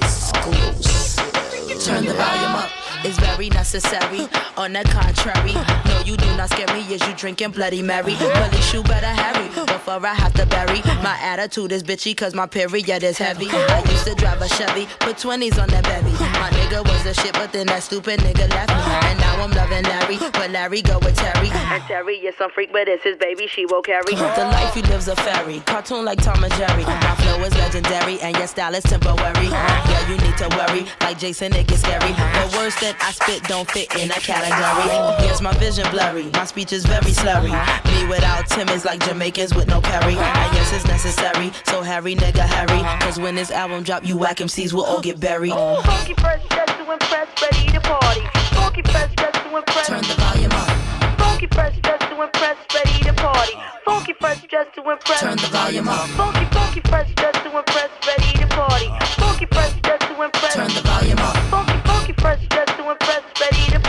exclusive. 0.00 1.82
Turn 1.82 2.04
the 2.04 2.14
volume 2.14 2.54
up 2.54 2.83
is 3.04 3.18
very 3.18 3.48
necessary. 3.50 4.26
On 4.56 4.72
the 4.72 4.84
contrary, 4.84 5.54
no, 5.86 6.02
you 6.04 6.16
do 6.16 6.26
not 6.36 6.50
scare 6.50 6.66
me. 6.74 6.80
Is 6.94 7.06
you 7.06 7.14
drinking 7.14 7.50
Bloody 7.50 7.82
Mary? 7.82 8.14
Police, 8.14 8.72
you 8.72 8.82
better 8.82 9.06
hurry 9.06 9.48
before 9.66 10.04
I 10.06 10.14
have 10.14 10.32
to 10.34 10.46
bury. 10.46 10.80
My 11.02 11.16
attitude 11.20 11.72
is 11.72 11.82
bitchy, 11.82 12.16
cause 12.16 12.34
my 12.34 12.46
period 12.46 13.02
is 13.02 13.18
heavy. 13.18 13.48
I 13.50 13.82
used 13.90 14.06
to 14.06 14.14
drive 14.14 14.40
a 14.40 14.48
Chevy, 14.48 14.86
put 15.00 15.16
20s 15.16 15.60
on 15.60 15.68
that 15.68 15.84
bevy. 15.84 16.12
My 16.12 16.50
nigga 16.50 16.84
was 16.84 17.06
a 17.06 17.14
shit, 17.14 17.32
but 17.34 17.52
then 17.52 17.66
that 17.66 17.82
stupid 17.82 18.20
nigga 18.20 18.48
left 18.50 18.70
me. 18.70 19.10
And 19.10 19.18
now 19.20 19.42
I'm 19.42 19.50
loving 19.50 19.84
Larry, 19.84 20.18
but 20.32 20.50
Larry 20.50 20.82
go 20.82 20.98
with 21.00 21.16
Terry. 21.16 21.50
And 21.50 21.82
Terry 21.84 22.16
is 22.16 22.36
some 22.36 22.50
freak, 22.50 22.72
but 22.72 22.88
it's 22.88 23.04
his 23.04 23.16
baby, 23.16 23.46
she 23.46 23.66
will 23.66 23.82
carry. 23.82 24.14
The 24.14 24.48
life 24.50 24.74
he 24.74 24.82
lives 24.82 25.08
a 25.08 25.16
fairy, 25.16 25.60
cartoon 25.60 26.04
like 26.04 26.22
Tom 26.22 26.42
and 26.42 26.52
Jerry. 26.54 26.84
My 26.84 27.14
flow 27.16 27.42
is 27.44 27.54
legendary, 27.56 28.20
and 28.20 28.36
your 28.36 28.46
style 28.46 28.74
is 28.74 28.84
temporary. 28.84 29.48
Yeah, 29.48 30.08
you 30.08 30.16
need 30.18 30.36
to 30.38 30.48
worry, 30.56 30.86
like 31.00 31.18
Jason, 31.18 31.52
it 31.54 31.66
gets 31.66 31.82
scary. 31.82 32.12
But 32.12 32.54
worse 32.56 32.80
than 32.80 32.93
I 33.00 33.12
spit 33.12 33.42
don't 33.44 33.70
fit 33.70 33.94
in 33.96 34.10
a 34.10 34.14
category. 34.14 35.24
Yes, 35.24 35.40
my 35.40 35.52
vision 35.54 35.86
blurry, 35.90 36.30
my 36.32 36.44
speech 36.44 36.72
is 36.72 36.84
very 36.84 37.12
slurry. 37.12 37.52
Me 37.86 38.08
without 38.08 38.46
Tim 38.48 38.68
is 38.68 38.84
like 38.84 39.00
Jamaicans 39.04 39.54
with 39.54 39.68
no 39.68 39.80
Perry. 39.80 40.16
I 40.16 40.52
guess 40.54 40.72
it's 40.72 40.86
necessary, 40.86 41.52
so 41.64 41.82
Harry, 41.82 42.14
nigga, 42.14 42.40
Harry. 42.40 42.82
Cause 43.00 43.18
when 43.18 43.34
this 43.34 43.50
album 43.50 43.82
drop, 43.82 44.06
you 44.06 44.16
whack 44.16 44.38
MCs 44.38 44.72
will 44.72 44.84
all 44.84 45.00
get 45.00 45.20
buried. 45.20 45.52
Funky 45.52 46.14
fresh, 46.14 46.42
just 46.50 46.72
to 46.78 46.92
impress, 46.92 47.28
ready 47.42 47.72
to 47.72 47.80
party. 47.80 48.20
Funky 48.54 48.82
fresh, 48.82 49.12
just 49.16 49.34
to 49.34 49.56
impress. 49.56 49.86
Turn 49.86 50.02
the 50.02 50.14
volume 50.14 50.52
up. 50.52 51.18
Funky 51.18 51.46
fresh, 51.46 51.76
just 51.82 52.02
to 52.02 52.22
impress, 52.22 52.56
ready 52.74 53.04
to 53.04 53.12
party. 53.14 53.52
Funky 53.84 54.12
fresh, 54.20 54.42
just 54.50 54.74
to 54.74 54.90
impress. 54.90 55.20
Turn 55.20 55.36
the 55.36 55.46
volume 55.48 55.88
up. 55.88 56.08
Funky, 56.10 56.44
funky 56.52 56.80
fresh, 56.88 57.10
just 57.16 57.42
to 57.44 57.56
impress, 57.56 57.90
ready 58.06 58.38
to 58.38 58.46
party. 58.48 58.88
Funky 59.20 59.46
fresh, 59.46 59.74
just 59.82 60.02
to 60.08 60.22
impress. 60.22 60.54
Turn 60.54 60.68
the 60.68 60.80
volume 60.82 61.18
up. 61.18 61.36
Funky, 61.50 61.78
funky 61.86 62.12
fresh, 62.20 62.40
just 62.50 62.63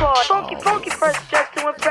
ready 0.06 0.28
to 0.28 0.28
party. 0.28 0.28
Funky, 0.28 0.56
funky 0.64 0.90
fresh, 0.90 1.16
just 1.16 1.32
to 1.32 1.36
impress. 1.36 1.45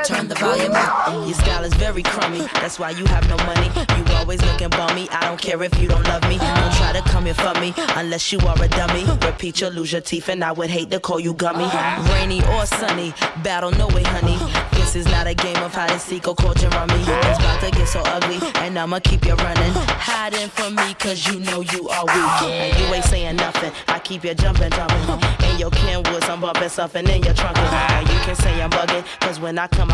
Turn 0.05 0.27
the 0.29 0.35
volume 0.35 0.71
up. 0.73 1.27
Your 1.27 1.33
style 1.33 1.63
is 1.63 1.73
very 1.73 2.01
crummy, 2.03 2.39
that's 2.55 2.79
why 2.79 2.91
you 2.91 3.05
have 3.05 3.27
no 3.27 3.35
money. 3.45 3.69
You 3.97 4.05
always 4.15 4.41
looking 4.41 4.69
bummy. 4.69 5.09
I 5.09 5.27
don't 5.27 5.41
care 5.41 5.61
if 5.63 5.77
you 5.81 5.87
don't 5.89 6.03
love 6.03 6.23
me. 6.29 6.37
Don't 6.37 6.73
try 6.75 6.93
to 6.93 7.01
come 7.09 7.25
here 7.25 7.33
for 7.33 7.53
me 7.59 7.73
unless 7.95 8.31
you 8.31 8.39
are 8.39 8.61
a 8.61 8.67
dummy. 8.69 9.03
Repeat, 9.25 9.59
you'll 9.59 9.71
lose 9.71 9.91
your 9.91 10.01
teeth, 10.01 10.29
and 10.29 10.43
I 10.43 10.51
would 10.53 10.69
hate 10.69 10.91
to 10.91 10.99
call 10.99 11.19
you 11.19 11.33
gummy. 11.33 11.67
Rainy 12.13 12.41
or 12.53 12.65
sunny, 12.65 13.13
battle 13.43 13.71
no 13.71 13.87
way, 13.87 14.03
honey. 14.03 14.37
This 14.71 14.95
is 14.95 15.05
not 15.07 15.27
a 15.27 15.33
game 15.33 15.57
of 15.57 15.73
hide 15.73 15.91
and 15.91 15.99
seek 15.99 16.27
or 16.27 16.35
culture 16.35 16.69
rummy. 16.69 16.93
It's 16.95 17.39
about 17.39 17.59
to 17.61 17.71
get 17.71 17.87
so 17.87 17.99
ugly, 18.05 18.39
and 18.61 18.79
I'ma 18.79 18.99
keep 18.99 19.25
you 19.25 19.33
running. 19.33 19.73
Hiding 19.73 20.47
from 20.49 20.75
me, 20.75 20.93
cause 20.93 21.27
you 21.27 21.39
know 21.39 21.61
you 21.61 21.89
are 21.89 22.05
weak. 22.05 22.49
And 22.49 22.79
you 22.79 22.93
ain't 22.93 23.05
saying 23.05 23.35
nothing, 23.35 23.71
I 23.89 23.99
keep 23.99 24.23
you 24.23 24.33
jumping, 24.35 24.71
jumping. 24.71 25.01
In 25.49 25.59
your 25.59 25.71
Kenwoods, 25.71 26.29
I'm 26.29 26.39
bumping 26.39 26.69
something 26.69 27.07
in 27.09 27.23
your 27.23 27.33
trunk. 27.33 27.57
And 27.57 28.07
you 28.07 28.19
can 28.19 28.35
say 28.35 28.61
I'm 28.61 28.69
bugging, 28.69 29.03
cause 29.19 29.39
when 29.39 29.57
I 29.59 29.64
come 29.67 29.89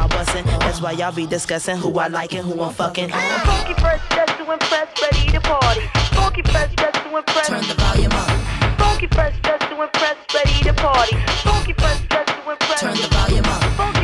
that's 0.72 0.80
why 0.82 0.92
y'all 0.92 1.12
be 1.12 1.26
discussing 1.26 1.76
who 1.76 2.00
I 2.00 2.08
like 2.08 2.34
and 2.34 2.46
who 2.46 2.62
I'm 2.62 2.74
fucking. 2.74 3.10
Funky 3.10 3.74
fresh, 3.74 4.02
just 4.10 4.38
to 4.38 4.52
impress, 4.52 4.88
ready 5.02 5.32
to 5.32 5.42
party. 5.42 5.82
Funky 6.16 6.42
fresh, 6.44 6.74
just 6.76 6.96
to 6.96 7.18
impress. 7.18 7.48
Turn 7.48 7.68
the 7.68 7.76
volume 7.76 8.12
up. 8.14 8.80
Funky 8.80 9.08
fresh, 9.08 9.36
just 9.44 9.62
to 9.70 9.82
impress, 9.82 10.16
ready 10.34 10.64
to 10.64 10.74
party. 10.74 11.18
Funky 11.44 11.74
fresh, 11.74 12.02
just 12.10 12.28
to 12.30 12.52
impress. 12.52 12.80
Turn 12.80 12.96
the 12.96 13.08
volume 13.12 13.46
up. 13.46 13.64
Funky, 13.76 14.01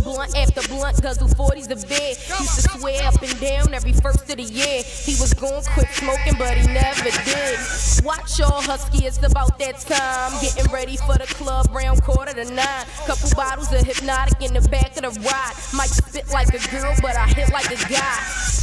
blunt 0.00 0.36
after 0.36 0.62
blunt, 0.68 1.02
guzzle 1.02 1.28
40s 1.28 1.70
a 1.70 1.86
bed. 1.86 2.16
Used 2.40 2.54
to 2.54 2.78
swear 2.78 3.02
up 3.04 3.20
and 3.22 3.40
down 3.40 3.74
every 3.74 3.92
first 3.92 4.30
of 4.30 4.36
the 4.36 4.42
year. 4.42 4.82
He 4.82 5.12
was 5.20 5.34
going 5.34 5.62
quit 5.74 5.88
smoking, 5.92 6.34
but 6.38 6.56
he 6.56 6.66
never 6.72 7.10
did. 7.24 7.58
Watch 8.04 8.38
y'all 8.38 8.62
husky, 8.62 9.06
it's 9.06 9.22
about 9.22 9.58
that 9.58 9.78
time. 9.80 10.32
Getting 10.40 10.70
ready 10.72 10.96
for 10.96 11.18
the 11.18 11.26
club, 11.26 11.66
round 11.72 12.02
quarter 12.02 12.32
to 12.32 12.44
nine. 12.54 12.86
Couple 13.06 13.30
bottles 13.34 13.72
of 13.72 13.82
hypnotic 13.82 14.40
in 14.42 14.54
the 14.54 14.66
back 14.68 14.96
of 14.96 15.02
the 15.02 15.20
ride. 15.20 15.54
Might 15.74 15.90
spit 15.90 16.28
like 16.30 16.48
a 16.48 16.70
girl, 16.70 16.94
but 17.02 17.16
I 17.16 17.26
hit 17.28 17.50
like 17.50 17.70
a 17.70 17.80
guy. 17.88 18.18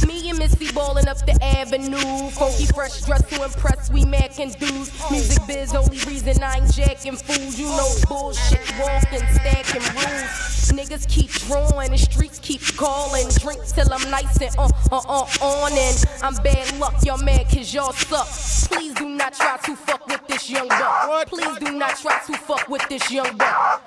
Me 0.06 0.30
and 0.30 0.38
Missy 0.38 0.72
ballin' 0.72 1.08
up 1.08 1.18
the 1.26 1.36
avenue. 1.44 2.30
Funky 2.30 2.66
fresh 2.66 3.02
dress 3.02 3.22
to 3.28 3.44
impress, 3.44 3.90
we 3.90 4.04
mackin' 4.04 4.50
dudes. 4.58 4.90
Music 5.10 5.38
biz, 5.46 5.74
only 5.74 5.98
reason 6.06 6.42
I 6.42 6.56
ain't 6.56 6.72
jacking 6.72 7.16
fools. 7.16 7.58
You 7.58 7.66
know 7.66 7.88
bullshit, 8.08 8.64
walking, 8.80 9.26
stacking 9.34 9.82
rules. 9.94 10.50
Niggas 10.72 11.08
keep 11.08 11.19
drawing, 11.26 11.90
the 11.90 11.98
streets 11.98 12.38
keep 12.38 12.60
calling. 12.76 13.26
Drink 13.40 13.64
till 13.66 13.92
I'm 13.92 14.10
nice 14.10 14.40
and 14.40 14.54
uh, 14.58 14.70
uh, 14.92 15.02
uh, 15.08 15.44
on. 15.44 15.72
And 15.72 16.04
I'm 16.22 16.34
bad 16.42 16.78
luck, 16.78 16.94
y'all 17.04 17.18
mad 17.18 17.48
cause 17.48 17.72
y'all 17.72 17.92
suck. 17.92 18.26
Please 18.70 18.94
do 18.94 19.08
not 19.08 19.34
try 19.34 19.56
to 19.56 19.76
fuck 19.76 20.06
with 20.06 20.26
this 20.28 20.48
young 20.50 20.68
buck. 20.68 21.26
Please 21.28 21.58
do 21.58 21.72
not 21.72 21.96
try 21.98 22.18
to 22.26 22.32
fuck 22.34 22.68
with 22.68 22.88
this 22.88 23.10
young 23.10 23.36
buck. 23.36 23.82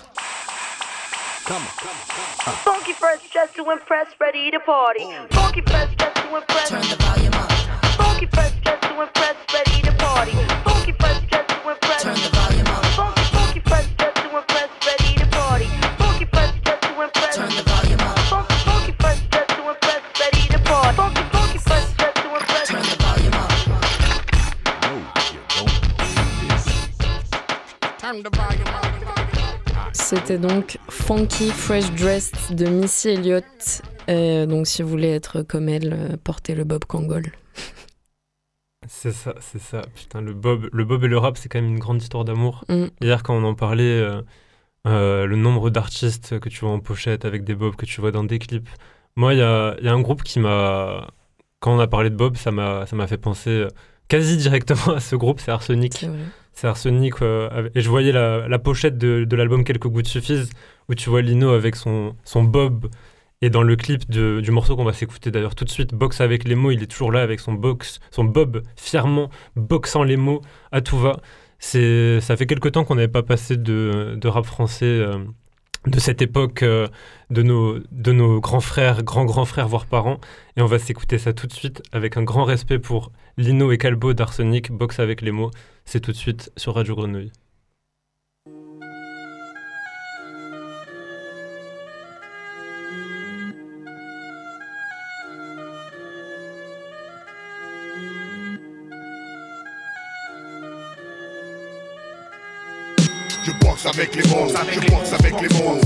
Come 1.45 1.61
on, 1.61 1.67
come 1.77 1.89
on, 1.89 2.07
come 2.07 2.53
on. 2.53 2.55
Funky 2.63 2.93
fresh, 2.93 3.29
just 3.29 3.55
to 3.55 3.69
impress, 3.69 4.07
ready 4.19 4.49
to 4.51 4.59
party. 4.61 5.03
Funky 5.31 5.61
fresh, 5.61 5.93
just 5.97 6.15
to 6.15 6.35
impress. 6.35 6.69
Turn 6.69 6.81
the 6.81 6.95
volume 7.03 7.33
up. 7.33 7.51
Funky 7.97 8.25
fresh, 8.27 8.53
just 8.63 8.81
to 8.83 9.01
impress, 9.01 9.35
ready 9.53 9.81
to 9.81 9.91
party. 9.93 10.52
C'était 29.93 30.37
donc 30.37 30.77
Funky 30.89 31.49
Fresh 31.49 31.91
Dressed 31.93 32.55
de 32.55 32.65
Missy 32.65 33.09
Elliott. 33.09 33.81
donc 34.07 34.67
si 34.67 34.83
vous 34.83 34.89
voulez 34.89 35.09
être 35.09 35.41
comme 35.41 35.69
elle, 35.69 35.93
euh, 35.93 36.17
portez 36.23 36.53
le 36.53 36.63
Bob 36.63 36.85
Kangol. 36.85 37.31
C'est 38.87 39.13
ça, 39.13 39.33
c'est 39.39 39.61
ça. 39.61 39.81
Putain, 39.95 40.19
le 40.19 40.33
Bob, 40.33 40.67
le 40.73 40.83
Bob 40.83 41.05
et 41.05 41.07
le 41.07 41.17
rap, 41.17 41.37
c'est 41.37 41.47
quand 41.47 41.61
même 41.61 41.71
une 41.71 41.79
grande 41.79 42.01
histoire 42.01 42.25
d'amour. 42.25 42.65
Mm. 42.67 42.87
Hier, 42.99 43.23
quand 43.23 43.33
on 43.33 43.45
en 43.45 43.55
parlait, 43.55 43.83
euh, 43.83 44.21
euh, 44.85 45.25
le 45.25 45.37
nombre 45.37 45.69
d'artistes 45.69 46.37
que 46.41 46.49
tu 46.49 46.59
vois 46.59 46.71
en 46.71 46.79
pochette 46.79 47.23
avec 47.23 47.45
des 47.45 47.55
Bob, 47.55 47.77
que 47.77 47.85
tu 47.85 48.01
vois 48.01 48.11
dans 48.11 48.25
des 48.25 48.39
clips. 48.39 48.67
Moi, 49.15 49.35
il 49.35 49.39
y 49.39 49.41
a, 49.41 49.77
y 49.81 49.87
a, 49.87 49.93
un 49.93 50.01
groupe 50.01 50.21
qui 50.23 50.39
m'a. 50.39 51.07
Quand 51.61 51.73
on 51.73 51.79
a 51.79 51.87
parlé 51.87 52.09
de 52.09 52.17
Bob, 52.17 52.35
ça 52.35 52.51
m'a 52.51 53.07
fait 53.07 53.17
penser 53.17 53.65
quasi 54.09 54.35
directement 54.35 54.87
à 54.95 54.99
ce 54.99 55.15
groupe, 55.15 55.39
c'est 55.39 55.51
Arsenic. 55.51 56.05
C'est 56.53 56.67
Arsenic. 56.67 57.21
Euh, 57.21 57.69
et 57.75 57.81
je 57.81 57.89
voyais 57.89 58.11
la, 58.11 58.59
pochette 58.59 58.97
de, 58.97 59.35
l'album 59.35 59.63
Quelques 59.63 59.87
gouttes 59.87 60.07
suffisent, 60.07 60.51
où 60.89 60.95
tu 60.95 61.09
vois 61.09 61.21
Lino 61.21 61.49
avec 61.49 61.75
son, 61.75 62.15
son 62.23 62.43
Bob. 62.43 62.87
Et 63.41 63.49
dans 63.49 63.63
le 63.63 63.75
clip 63.75 64.09
de, 64.09 64.39
du 64.39 64.51
morceau 64.51 64.77
qu'on 64.77 64.85
va 64.85 64.93
s'écouter 64.93 65.29
d'ailleurs 65.29 65.53
tout 65.53 65.65
de 65.65 65.69
suite, 65.69 65.93
Box 65.93 66.21
avec 66.21 66.45
les 66.45 66.55
mots, 66.55 66.71
il 66.71 66.81
est 66.81 66.87
toujours 66.87 67.11
là 67.11 67.21
avec 67.21 67.41
son 67.41 67.51
box, 67.51 67.99
son 68.09 68.23
Bob 68.23 68.63
fièrement 68.77 69.29
boxant 69.57 70.03
les 70.03 70.15
mots 70.15 70.39
à 70.71 70.79
tout 70.79 70.97
va. 70.97 71.19
C'est, 71.59 72.21
ça 72.21 72.37
fait 72.37 72.45
quelque 72.45 72.69
temps 72.69 72.85
qu'on 72.85 72.95
n'avait 72.95 73.09
pas 73.09 73.23
passé 73.23 73.57
de, 73.57 74.15
de 74.17 74.27
rap 74.29 74.45
français 74.45 74.85
euh, 74.85 75.17
de 75.87 75.99
cette 75.99 76.21
époque 76.21 76.63
euh, 76.63 76.87
de, 77.29 77.43
nos, 77.43 77.79
de 77.91 78.11
nos 78.13 78.39
grands 78.39 78.61
frères, 78.61 79.03
grands-grands 79.03 79.45
frères, 79.45 79.67
voire 79.67 79.87
parents. 79.87 80.19
Et 80.55 80.61
on 80.61 80.65
va 80.65 80.79
s'écouter 80.79 81.17
ça 81.17 81.33
tout 81.33 81.47
de 81.47 81.53
suite 81.53 81.81
avec 81.91 82.15
un 82.15 82.23
grand 82.23 82.45
respect 82.45 82.79
pour 82.79 83.11
Lino 83.37 83.71
et 83.71 83.77
Calbo 83.77 84.13
d'Arsenic, 84.13 84.71
Box 84.71 84.99
avec 84.99 85.21
les 85.21 85.31
mots. 85.31 85.51
C'est 85.85 85.99
tout 85.99 86.11
de 86.11 86.17
suite 86.17 86.51
sur 86.57 86.75
Radio 86.75 86.95
Grenouille. 86.95 87.31
Je 103.45 103.51
boxe 103.59 103.85
avec 103.85 104.15
les 104.15 104.23
mots, 104.29 104.47
je 104.47 104.79
boxe 104.91 105.13
avec 105.13 105.41
les 105.41 105.49
mots. 105.59 105.79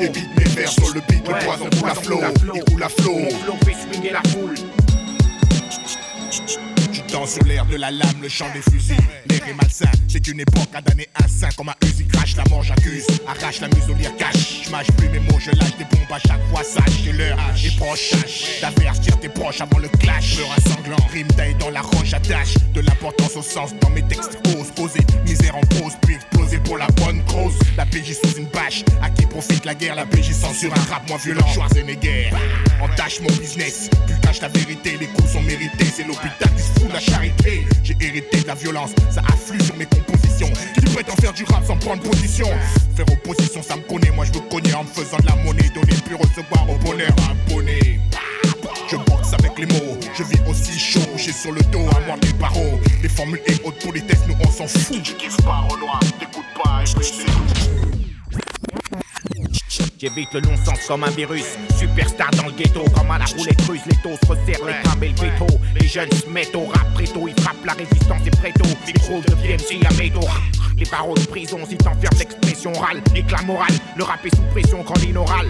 Évite 0.00 0.36
mes 0.36 0.44
vers 0.44 0.68
sur 0.68 0.92
le 0.94 1.00
beat, 1.08 1.28
le 1.28 1.44
poison 1.44 1.68
coule 1.78 1.90
à 1.90 1.94
flot, 1.94 2.20
il 2.54 2.64
coule 2.64 2.82
à 2.82 2.88
flot. 2.88 3.18
Mon 3.18 3.30
flow 3.30 3.54
fait 3.64 3.74
swinguer 3.74 4.10
la 4.10 4.22
foule. 4.30 4.54
Dans 7.12 7.26
sur 7.26 7.44
l'air 7.44 7.66
de 7.66 7.76
la 7.76 7.90
lame, 7.90 8.22
le 8.22 8.28
chant 8.28 8.46
des 8.54 8.62
fusils. 8.62 8.96
L'air 9.28 9.46
est 9.46 9.52
malsain, 9.52 9.90
c'est 10.08 10.26
une 10.28 10.40
époque 10.40 10.70
à 10.74 10.80
damner 10.80 11.08
un 11.22 11.28
saint 11.28 11.50
comme 11.56 11.68
un 11.68 11.74
Uzi 11.84 12.06
crash, 12.06 12.36
la 12.36 12.44
mort 12.48 12.62
j'accuse. 12.62 13.06
Arrache 13.28 13.60
la 13.60 13.68
muselière 13.68 14.16
cache, 14.16 14.62
j'mâche 14.64 14.86
plus 14.96 15.10
mes 15.10 15.18
mots, 15.18 15.38
je 15.38 15.50
lâche 15.50 15.76
des 15.76 15.84
bombes 15.84 16.10
à 16.10 16.18
chaque 16.18 16.40
fois, 16.50 16.64
sache 16.64 17.04
que 17.04 17.10
l'heure 17.10 17.38
est 17.62 17.76
proche. 17.76 18.12
D'avertir 18.62 19.20
tes 19.20 19.28
proches 19.28 19.60
avant 19.60 19.78
le 19.78 19.88
clash, 19.88 20.38
peur 20.38 20.56
sanglant, 20.66 21.06
rime 21.12 21.28
taille 21.28 21.54
dans 21.56 21.70
la 21.70 21.82
roche, 21.82 22.14
attache 22.14 22.54
de 22.74 22.80
l'importance 22.80 23.36
au 23.36 23.42
sens 23.42 23.74
dans 23.80 23.90
mes 23.90 24.02
textes 24.02 24.38
ose 24.58 24.70
poser, 24.74 25.04
misère 25.26 25.56
en 25.56 25.60
pause, 25.60 25.92
puis 26.02 26.14
exploser 26.14 26.58
pour 26.58 26.78
la 26.78 26.86
bonne 26.96 27.22
cause. 27.26 27.58
La 27.76 27.84
PJ 27.84 28.14
sous 28.14 28.38
une 28.38 28.46
bâche, 28.46 28.84
à 29.02 29.10
qui 29.10 29.26
profite 29.26 29.66
la 29.66 29.74
guerre, 29.74 29.96
la 29.96 30.06
PJ 30.06 30.32
censure 30.32 30.72
un 30.72 30.90
rap 30.90 31.06
moins 31.08 31.18
violent. 31.18 31.46
Schwarzenegger, 31.48 32.30
entache 32.80 33.20
mon 33.20 33.34
business, 33.36 33.90
tu 34.06 34.14
caches 34.26 34.40
la 34.40 34.48
vérité, 34.48 34.96
les 34.98 35.08
coups 35.08 35.30
sont 35.30 35.42
mérités, 35.42 35.84
c'est 35.94 36.06
l'hôpital 36.06 36.48
qui 36.56 36.62
se 36.62 36.80
fout 36.80 36.92
la 36.92 37.01
charité. 37.02 37.66
J'ai 37.82 37.96
hérité 38.00 38.42
de 38.42 38.46
la 38.46 38.54
violence, 38.54 38.90
ça 39.10 39.22
afflue 39.32 39.60
sur 39.60 39.76
mes 39.76 39.86
compositions. 39.86 40.50
Qui 40.74 41.10
en 41.10 41.16
faire 41.16 41.32
du 41.32 41.44
rap 41.44 41.64
sans 41.66 41.76
prendre 41.76 42.02
position? 42.02 42.46
Faire 42.96 43.06
opposition, 43.12 43.62
ça 43.62 43.76
me 43.76 43.82
connaît, 43.82 44.10
moi 44.10 44.24
je 44.24 44.38
me 44.38 44.48
connais 44.48 44.74
en 44.74 44.84
me 44.84 44.88
faisant 44.88 45.18
de 45.18 45.26
la 45.26 45.36
monnaie. 45.36 45.70
Donner 45.74 45.94
puis 46.04 46.14
recevoir 46.14 46.68
au 46.70 46.78
bonheur 46.78 47.14
abonné. 47.28 48.00
Je 48.88 48.96
boxe 48.96 49.32
avec 49.32 49.58
les 49.58 49.66
mots, 49.66 49.98
je 50.14 50.22
vis 50.22 50.40
aussi 50.48 50.78
chaud, 50.78 51.00
j'ai 51.16 51.32
sur 51.32 51.52
le 51.52 51.62
dos 51.72 51.86
à 51.96 52.00
moi 52.06 52.16
des 52.20 52.32
barreaux. 52.34 52.78
Les 53.02 53.08
formules 53.08 53.40
et 53.46 53.54
autres 53.64 53.78
politesses, 53.86 54.26
nous 54.28 54.36
on 54.40 54.50
s'en 54.50 54.68
fout. 54.68 55.02
Tu 55.02 55.14
kiffes 55.14 55.36
pas, 55.38 55.66
Renoir, 55.70 56.00
t'écoutes 56.18 56.44
pas, 56.62 56.82
et 56.82 56.86
J'évite 60.02 60.34
le 60.34 60.40
non-sens 60.40 60.80
comme 60.88 61.04
un 61.04 61.10
virus. 61.10 61.44
Superstar 61.78 62.30
dans 62.32 62.46
le 62.46 62.52
ghetto, 62.52 62.82
comme 62.94 63.10
à 63.10 63.18
la 63.18 63.24
roulette 63.24 63.60
russe. 63.68 63.82
Les 63.86 63.96
taux 64.02 64.18
se 64.20 64.28
resserrent, 64.28 64.66
les 64.66 64.82
crânes 64.82 65.02
et 65.02 65.08
le 65.08 65.14
veto. 65.14 65.46
Les 65.80 65.86
jeunes 65.86 66.10
se 66.10 66.28
mettent 66.28 66.56
au 66.56 66.66
rap 66.66 66.92
préto. 66.94 67.28
Ils 67.28 67.40
frappent 67.40 67.64
la 67.64 67.74
résistance 67.74 68.26
et 68.26 68.30
préto. 68.30 68.64
Micro 68.84 69.20
de 69.20 69.34
PMC 69.34 69.86
à 69.86 69.92
métaux. 69.94 70.26
Les 70.76 70.86
paroles 70.86 71.18
de 71.18 71.26
prison 71.26 71.58
si 71.68 71.76
t'enfermes 71.76 72.18
l'expression 72.18 72.72
orale. 72.74 73.00
Éclat 73.14 73.42
moral, 73.42 73.70
le 73.96 74.02
rap 74.02 74.26
est 74.26 74.34
sous 74.34 74.42
pression 74.50 74.82
quand 74.82 74.98
l'inoral. 74.98 75.46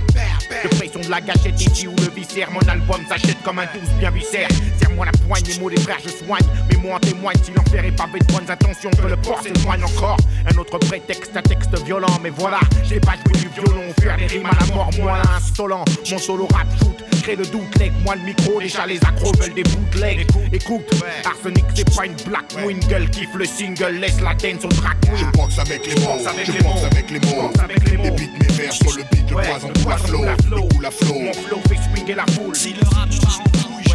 De 1.02 1.10
la 1.10 1.20
gâchette 1.20 1.60
ici 1.60 1.88
ou 1.88 1.94
le 1.96 2.10
viscère. 2.14 2.50
Mon 2.50 2.60
album 2.60 3.00
s'achète 3.08 3.42
comme 3.42 3.58
un 3.58 3.64
douce 3.64 3.90
bien 3.98 4.10
viscère. 4.10 4.48
Serre-moi 4.78 5.06
la 5.06 5.12
poigne, 5.26 5.42
les 5.46 5.58
mots 5.58 5.70
des 5.70 5.80
frères, 5.80 5.98
je 6.04 6.10
soigne. 6.10 6.44
Mais 6.70 6.76
moi 6.76 6.96
en 6.96 7.00
témoigne 7.00 7.36
si 7.42 7.50
l'enfer 7.52 7.84
est 7.84 7.92
pavé 7.92 8.20
de 8.20 8.32
bonnes 8.32 8.48
intentions. 8.48 8.90
Que 8.90 9.08
le 9.08 9.16
port 9.16 9.42
s'éloigne 9.42 9.82
encore. 9.84 10.16
Un 10.52 10.56
autre 10.58 10.78
prétexte, 10.78 11.36
un 11.36 11.42
texte 11.42 11.76
violent. 11.84 12.18
Mais 12.22 12.30
voilà, 12.30 12.60
j'ai 12.84 13.00
pas 13.00 13.14
du 13.26 13.48
violon, 13.48 13.92
faire 14.00 14.16
des 14.16 14.26
rimes 14.26 14.46
à 14.46 14.58
la 14.60 14.74
mort, 14.74 14.90
moi 14.98 15.18
insolent. 15.36 15.84
Mon 16.10 16.18
solo 16.18 16.46
rap 16.52 16.66
shoot, 16.78 17.04
crée 17.22 17.36
le 17.36 17.46
doute, 17.46 17.78
leg, 17.78 17.92
moi 18.04 18.16
le 18.16 18.22
micro, 18.22 18.60
déjà 18.60 18.86
les 18.86 18.98
accros 18.98 19.32
veulent 19.38 19.54
des 19.54 19.62
bootlegs. 19.62 20.26
Écoute, 20.52 20.90
Arsenic 21.24 21.64
c'est 21.74 21.94
pas 21.94 22.06
une 22.06 22.16
black 22.26 22.44
wingle, 22.64 23.08
kiffe 23.10 23.34
le 23.34 23.44
single, 23.44 23.98
laisse 24.00 24.20
la 24.20 24.34
dance 24.34 24.64
au 24.64 24.68
track. 24.68 24.96
Je 25.14 25.24
boxe 25.36 25.58
avec 25.58 25.86
les 25.86 26.00
mots, 26.00 26.18
je 26.18 26.62
boxe 26.62 26.84
avec 26.84 27.10
les 27.10 27.20
mots. 27.20 27.50
Les 27.86 28.10
beats, 28.10 28.38
mes 28.40 28.52
vers 28.54 28.72
sur 28.72 28.96
le 28.96 29.04
beat, 29.10 29.30
le 29.30 29.36
poison 29.36 29.68
coule 29.82 29.92
à 29.92 29.96
flot, 29.98 30.24
le 30.50 30.74
coule 30.74 30.86
à 30.86 30.90
flot. 30.90 31.18
Mon 31.20 31.32
flow 31.32 31.60
fait 31.68 31.76
swinguer 31.76 32.14
la 32.14 32.26
foule. 32.26 32.56
Si 32.56 32.74
le 32.74 32.80
rap 32.88 33.08
en 33.08 33.82
je 33.82 33.92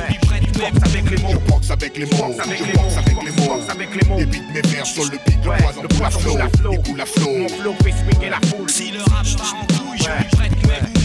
avec 0.63 1.09
les 1.09 1.17
mots. 1.21 1.29
Je 1.31 1.51
boxe 1.51 1.69
avec 1.69 1.97
les 1.97 2.05
mots, 2.05 2.33
je 2.33 2.77
boxe 2.77 2.97
avec 2.97 3.23
les 3.25 3.45
mots. 3.45 3.61
avec 3.69 3.95
les 3.95 4.07
mots. 4.07 4.17
Les 4.19 4.25
beats, 4.25 4.53
mes 4.53 4.61
vers 4.61 4.85
sur 4.85 5.03
le 5.03 5.17
beat, 5.25 5.39
le 5.43 5.87
poison 5.87 6.21
coule 6.23 6.41
à 6.41 6.49
flot, 6.49 6.71
il 6.71 6.81
coule 6.81 7.01
à 7.01 7.05
flot. 7.05 7.37
Mon 7.37 7.49
flow 7.49 7.75
fait 7.83 7.91
swinguer 7.91 8.29
la 8.29 8.39
foule. 8.47 8.69
Si 8.69 8.91
le 8.91 8.99
rap 8.99 9.25
part 9.37 9.55
en 9.55 9.65
couille, 9.65 9.97
je 9.97 10.03
suis 10.03 10.37
prêt 10.37 10.49
du 10.49 10.96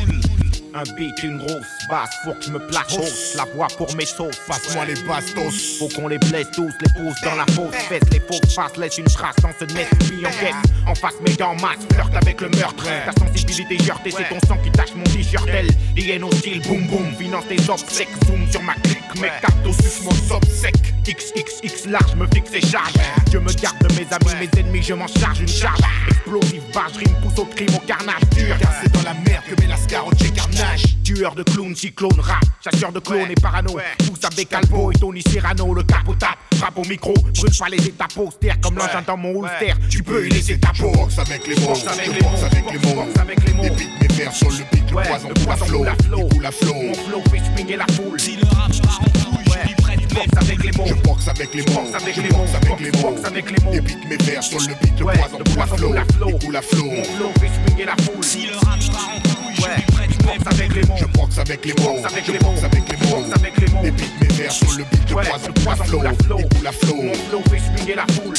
un 0.74 0.82
beat, 0.94 1.22
une 1.22 1.38
grosse 1.38 1.66
basse, 1.88 2.10
faut 2.24 2.32
que 2.34 2.44
je 2.44 2.50
me 2.50 2.58
place 2.58 2.96
hausse. 2.96 3.34
La 3.36 3.44
voix 3.44 3.68
pour 3.76 3.94
mes 3.96 4.06
sauces, 4.06 4.38
passe-moi 4.46 4.86
les 4.86 4.94
bastos. 5.02 5.78
Faut 5.78 5.88
qu'on 5.88 6.08
les 6.08 6.18
blesse 6.18 6.50
tous, 6.52 6.70
les 6.80 7.02
pousse 7.02 7.20
dans 7.22 7.34
la 7.34 7.46
fausse 7.46 7.74
fesse. 7.88 8.02
Les 8.10 8.20
fausses 8.20 8.54
faces 8.54 8.76
laissent 8.76 8.98
une 8.98 9.04
trace 9.04 9.36
dans 9.42 9.52
ce 9.58 9.64
net, 9.74 9.88
puis 10.00 10.24
en 10.26 10.30
caisse. 10.30 10.54
En 10.86 10.94
face, 10.94 11.14
mes 11.26 11.34
dents 11.34 11.54
masse, 11.54 11.78
flirte 11.92 12.14
avec 12.14 12.40
le 12.40 12.48
meurtre. 12.50 12.84
Ta 12.84 13.12
sensibilité 13.12 13.78
heurtée, 13.90 14.10
c'est 14.10 14.28
ton 14.28 14.40
sang 14.46 14.58
qui 14.62 14.70
tâche 14.70 14.94
mon 14.94 15.04
t-shirt. 15.04 15.48
Elle, 15.48 15.68
l'IN 15.96 16.22
hostile, 16.22 16.62
boum 16.62 16.86
boum. 16.88 17.14
Finance 17.18 17.44
tes 17.48 17.70
obsèques, 17.70 18.08
zoom 18.26 18.50
sur 18.50 18.62
ma 18.62 18.74
clique. 18.74 18.98
Mes 19.20 19.28
cartes 19.40 19.82
sus 19.82 20.04
mon 20.04 20.40
sec. 20.50 20.74
XXX 21.04 21.88
large, 21.88 22.14
me 22.14 22.26
fixe 22.28 22.54
et 22.54 22.60
charge. 22.60 22.92
Je 23.32 23.38
me 23.38 23.52
garde 23.60 23.78
de 23.80 23.94
mes 23.94 24.06
amis, 24.12 24.40
mes 24.40 24.60
ennemis, 24.60 24.82
je 24.82 24.94
m'en 24.94 25.08
charge 25.08 25.40
une 25.40 25.48
charge. 25.48 25.80
Explosive, 26.08 26.62
barge, 26.72 26.96
rime, 26.96 27.14
pousse 27.22 27.38
au 27.38 27.44
crime, 27.44 27.74
au 27.74 27.80
carnage 27.80 28.22
dur. 28.36 28.56
C'est 28.82 28.92
dans 28.92 29.02
la 29.02 29.14
merde 29.14 29.44
que 29.48 29.60
met 29.60 29.68
la 29.68 29.76
carnage. 29.76 30.61
Tueur 31.04 31.34
de 31.34 31.42
clowns, 31.42 31.74
cyclone, 31.74 32.20
rap, 32.20 32.42
chasseur 32.62 32.92
de 32.92 33.00
clones 33.00 33.30
et 33.30 33.34
parano. 33.34 33.76
Pousse 33.98 34.24
avec 34.24 34.48
Calvo 34.48 34.92
et 34.92 34.94
Tony 34.94 35.20
Cyrano, 35.20 35.74
le 35.74 35.82
capot 35.82 36.14
tape, 36.14 36.38
frappe 36.54 36.78
au 36.78 36.84
micro, 36.84 37.12
brûle 37.12 37.56
pas 37.58 37.68
les 37.68 37.88
étapes 37.88 38.16
austères 38.16 38.60
comme 38.60 38.76
l'engin 38.76 39.02
dans 39.06 39.16
mon 39.16 39.40
holster. 39.40 39.74
Tu 39.90 40.02
peux 40.02 40.26
y 40.26 40.30
laisser 40.30 40.58
ta 40.58 40.70
peau. 40.72 40.92
boxe 40.92 41.18
avec 41.18 41.46
les 41.46 41.56
mots, 41.56 41.74
je 41.74 41.84
boxe 41.84 42.42
avec 42.44 42.72
les 42.72 42.94
mots, 42.94 43.04
avec 43.20 43.44
les 43.44 43.52
mots. 43.54 43.76
Mes 44.00 44.08
vers 44.08 44.32
sur 44.32 44.50
le 44.50 44.56
beat, 44.72 44.90
le 44.90 45.02
poison 45.02 45.28
il 45.36 45.44
coule 45.44 46.46
à 46.46 46.50
flot. 46.52 46.74
Mon 46.74 46.94
flow 46.94 47.22
fait 47.30 47.42
swinguer 47.56 47.76
la 47.76 47.86
foule. 47.94 48.20
Si 48.20 48.36
le 48.36 48.44
rap 48.44 48.72
part 48.82 49.00
en 49.00 49.10
couille, 49.10 49.44
je 49.46 49.66
suis 49.66 49.76
prêt 49.76 49.96
du 49.96 50.01
boxe 50.12 50.36
avec 50.36 50.64
les 50.64 50.72
mots. 50.72 50.84
Je 50.86 50.94
boxe 50.94 51.28
avec 51.28 51.54
les 51.54 51.62
mots, 51.62 51.86
avec 51.94 52.16
les 52.16 52.32
mots, 52.32 53.16
avec 53.24 53.50
les 53.50 53.64
mots. 53.64 53.72
Les 53.72 53.80
beats, 53.80 54.08
mes 54.08 54.16
vers 54.16 54.42
sur 54.42 54.60
le 54.60 54.74
beat, 54.80 54.98
le 54.98 55.04
poison 55.04 55.38
coule 55.38 55.62
à 55.62 55.66
flot, 55.66 55.94
il 56.28 56.38
coule 56.38 56.56
à 56.56 56.62
flot. 56.62 56.84
Mon 56.84 57.04
flow 57.04 57.32
fait 57.40 57.48
swinguer 57.48 57.84
la 57.84 57.96
foule. 58.04 58.24
Si 58.24 58.46
le 58.46 58.54
rap 58.56 58.78
part 58.92 59.10
en 59.16 59.20
couille, 59.20 59.54
je 59.56 59.62
suis 59.62 59.82
prêt 59.92 60.08
boxe 60.24 60.46
avec 60.46 60.74
les 60.74 60.82
mots. 60.82 60.94
Je 60.98 61.06
boxe 61.06 61.38
avec 61.38 61.64
les 61.64 61.74
mots, 61.82 62.00
avec 62.04 62.26
je 62.26 62.32
les 62.32 62.38
boxe 62.38 62.64
avec 62.64 62.84
les 62.88 63.08
mots, 63.08 63.24
avec 63.34 63.60
les 63.60 63.66
mots. 63.72 63.82
Mes 63.82 64.28
vers 64.28 64.52
sur 64.52 64.70
le 64.72 64.84
beat, 64.84 65.10
le 65.10 65.52
poison 65.62 65.86
coule 65.90 66.06
à 66.06 66.12
flot, 66.14 66.38
il 66.38 66.48
coule 66.56 66.66
à 66.66 66.72
flot. 66.72 67.02
Mon 67.02 67.14
flow 67.14 67.42
fait 67.50 67.58
swinguer 67.58 67.94
la 67.94 68.06
foule. 68.12 68.36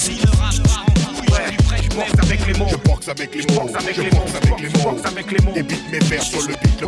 Boxe 3.05 3.21
avec 3.21 3.35
les 3.35 3.53
mots, 3.53 3.69
avec 3.75 3.95
je 3.95 4.01
les 4.01 4.09
boxe 4.09 4.31
mots, 4.31 4.37
avec 4.37 4.59
les 4.61 4.69
mots, 4.69 4.97
avec 5.05 5.31
les 5.31 5.45
mots. 5.45 5.51
Les 5.55 5.63
beats, 5.63 5.75
mes 5.91 5.99
vers 5.99 6.23
sur 6.23 6.41
le 6.41 6.47
beat, 6.47 6.81
le 6.81 6.87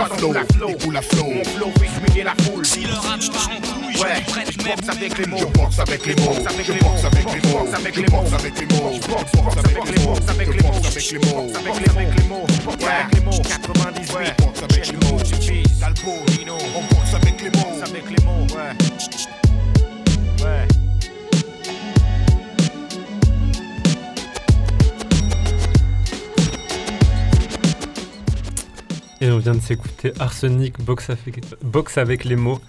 à 0.00 0.44
flot, 0.44 0.68
il 0.68 0.76
coule 0.76 0.96
à 0.96 1.02
flot. 1.02 1.24
Mon 1.24 1.44
flow 1.44 1.72
fait 2.14 2.22
la 2.24 2.34
foule. 2.42 2.66
Si 2.66 2.80
le 2.80 2.94
rap 2.94 3.20
part 3.32 3.50
en 3.50 3.60
couille, 3.60 3.94
je 3.94 3.98
Ouais, 4.00 4.08
je 4.50 4.58
boxe 4.58 4.88
avec 4.88 5.18
les 5.18 5.26
mots. 5.26 5.36
Je 5.38 5.44
boxe 5.44 5.78
avec 5.78 6.06
les 6.06 6.14
mots, 6.16 6.30
avec 6.46 6.66
je 6.66 6.72
les 6.72 6.78
boxe 6.80 7.02
mots, 7.02 7.08
avec 7.08 7.26
les 7.26 7.40
mots, 7.40 7.52
boxe 7.52 7.74
avec 7.74 7.94
je 7.94 8.00
les 8.00 8.06
mots. 8.08 8.20
boxe 8.20 8.36
avec 8.38 8.56
les 8.56 8.66
mots, 8.72 8.94
Je 8.94 9.08
avec 9.10 9.88
les 9.88 10.02
mots, 10.02 10.16
avec 10.28 10.48
les 10.48 10.58
je 10.58 10.62
mots. 10.62 10.72
boxe 10.72 10.88
avec 10.88 11.10
les 11.12 11.18
mots, 11.18 11.50
avec 11.54 11.74
les 11.78 11.90
avec 11.90 12.18
les 12.18 12.28
mots. 12.28 12.46
Boxe 12.64 12.84
avec 12.84 13.14
les 13.14 13.20
mots. 13.20 13.42
98. 13.42 14.34
je 14.34 14.42
boxe 14.42 14.62
avec 14.62 14.86
les 14.86 14.96
mots, 14.96 16.58
on 16.74 16.94
boxe 16.94 17.14
avec 17.14 17.42
les 17.42 17.50
mots. 17.50 17.68
Boxe 17.68 17.90
avec 17.90 18.10
les 18.10 18.24
mots. 18.24 18.46
Ouais. 18.54 18.72
Ouais. 20.44 20.71
Vient 29.30 29.54
de 29.54 29.60
s'écouter 29.60 30.12
Arsenic, 30.18 30.80
Box 30.82 31.10
avec, 31.10 31.40
Box 31.62 31.98
avec 31.98 32.24
les 32.24 32.36
mots. 32.36 32.60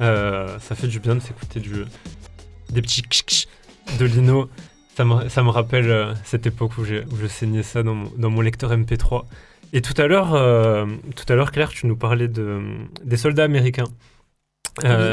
Euh, 0.00 0.58
ça 0.60 0.74
fait 0.74 0.86
du 0.86 1.00
bien 1.00 1.14
de 1.14 1.20
s'écouter 1.20 1.60
du, 1.60 1.84
des 2.70 2.82
petits 2.82 3.02
de 3.98 4.04
Lino. 4.04 4.48
Ça 4.96 5.04
me, 5.04 5.28
ça 5.28 5.42
me 5.42 5.50
rappelle 5.50 5.90
euh, 5.90 6.14
cette 6.24 6.46
époque 6.46 6.78
où, 6.78 6.82
où, 6.82 7.16
je 7.20 7.26
saignais 7.26 7.62
ça 7.62 7.82
dans 7.82 7.94
mon, 7.94 8.12
dans 8.16 8.30
mon, 8.30 8.40
lecteur 8.40 8.72
MP3. 8.72 9.24
Et 9.72 9.82
tout 9.82 10.00
à 10.00 10.06
l'heure, 10.06 10.34
euh, 10.34 10.86
tout 11.16 11.30
à 11.30 11.34
l'heure, 11.34 11.50
Claire, 11.50 11.70
tu 11.70 11.86
nous 11.86 11.96
parlais 11.96 12.28
de, 12.28 12.62
des 13.04 13.16
soldats 13.16 13.44
américains. 13.44 13.88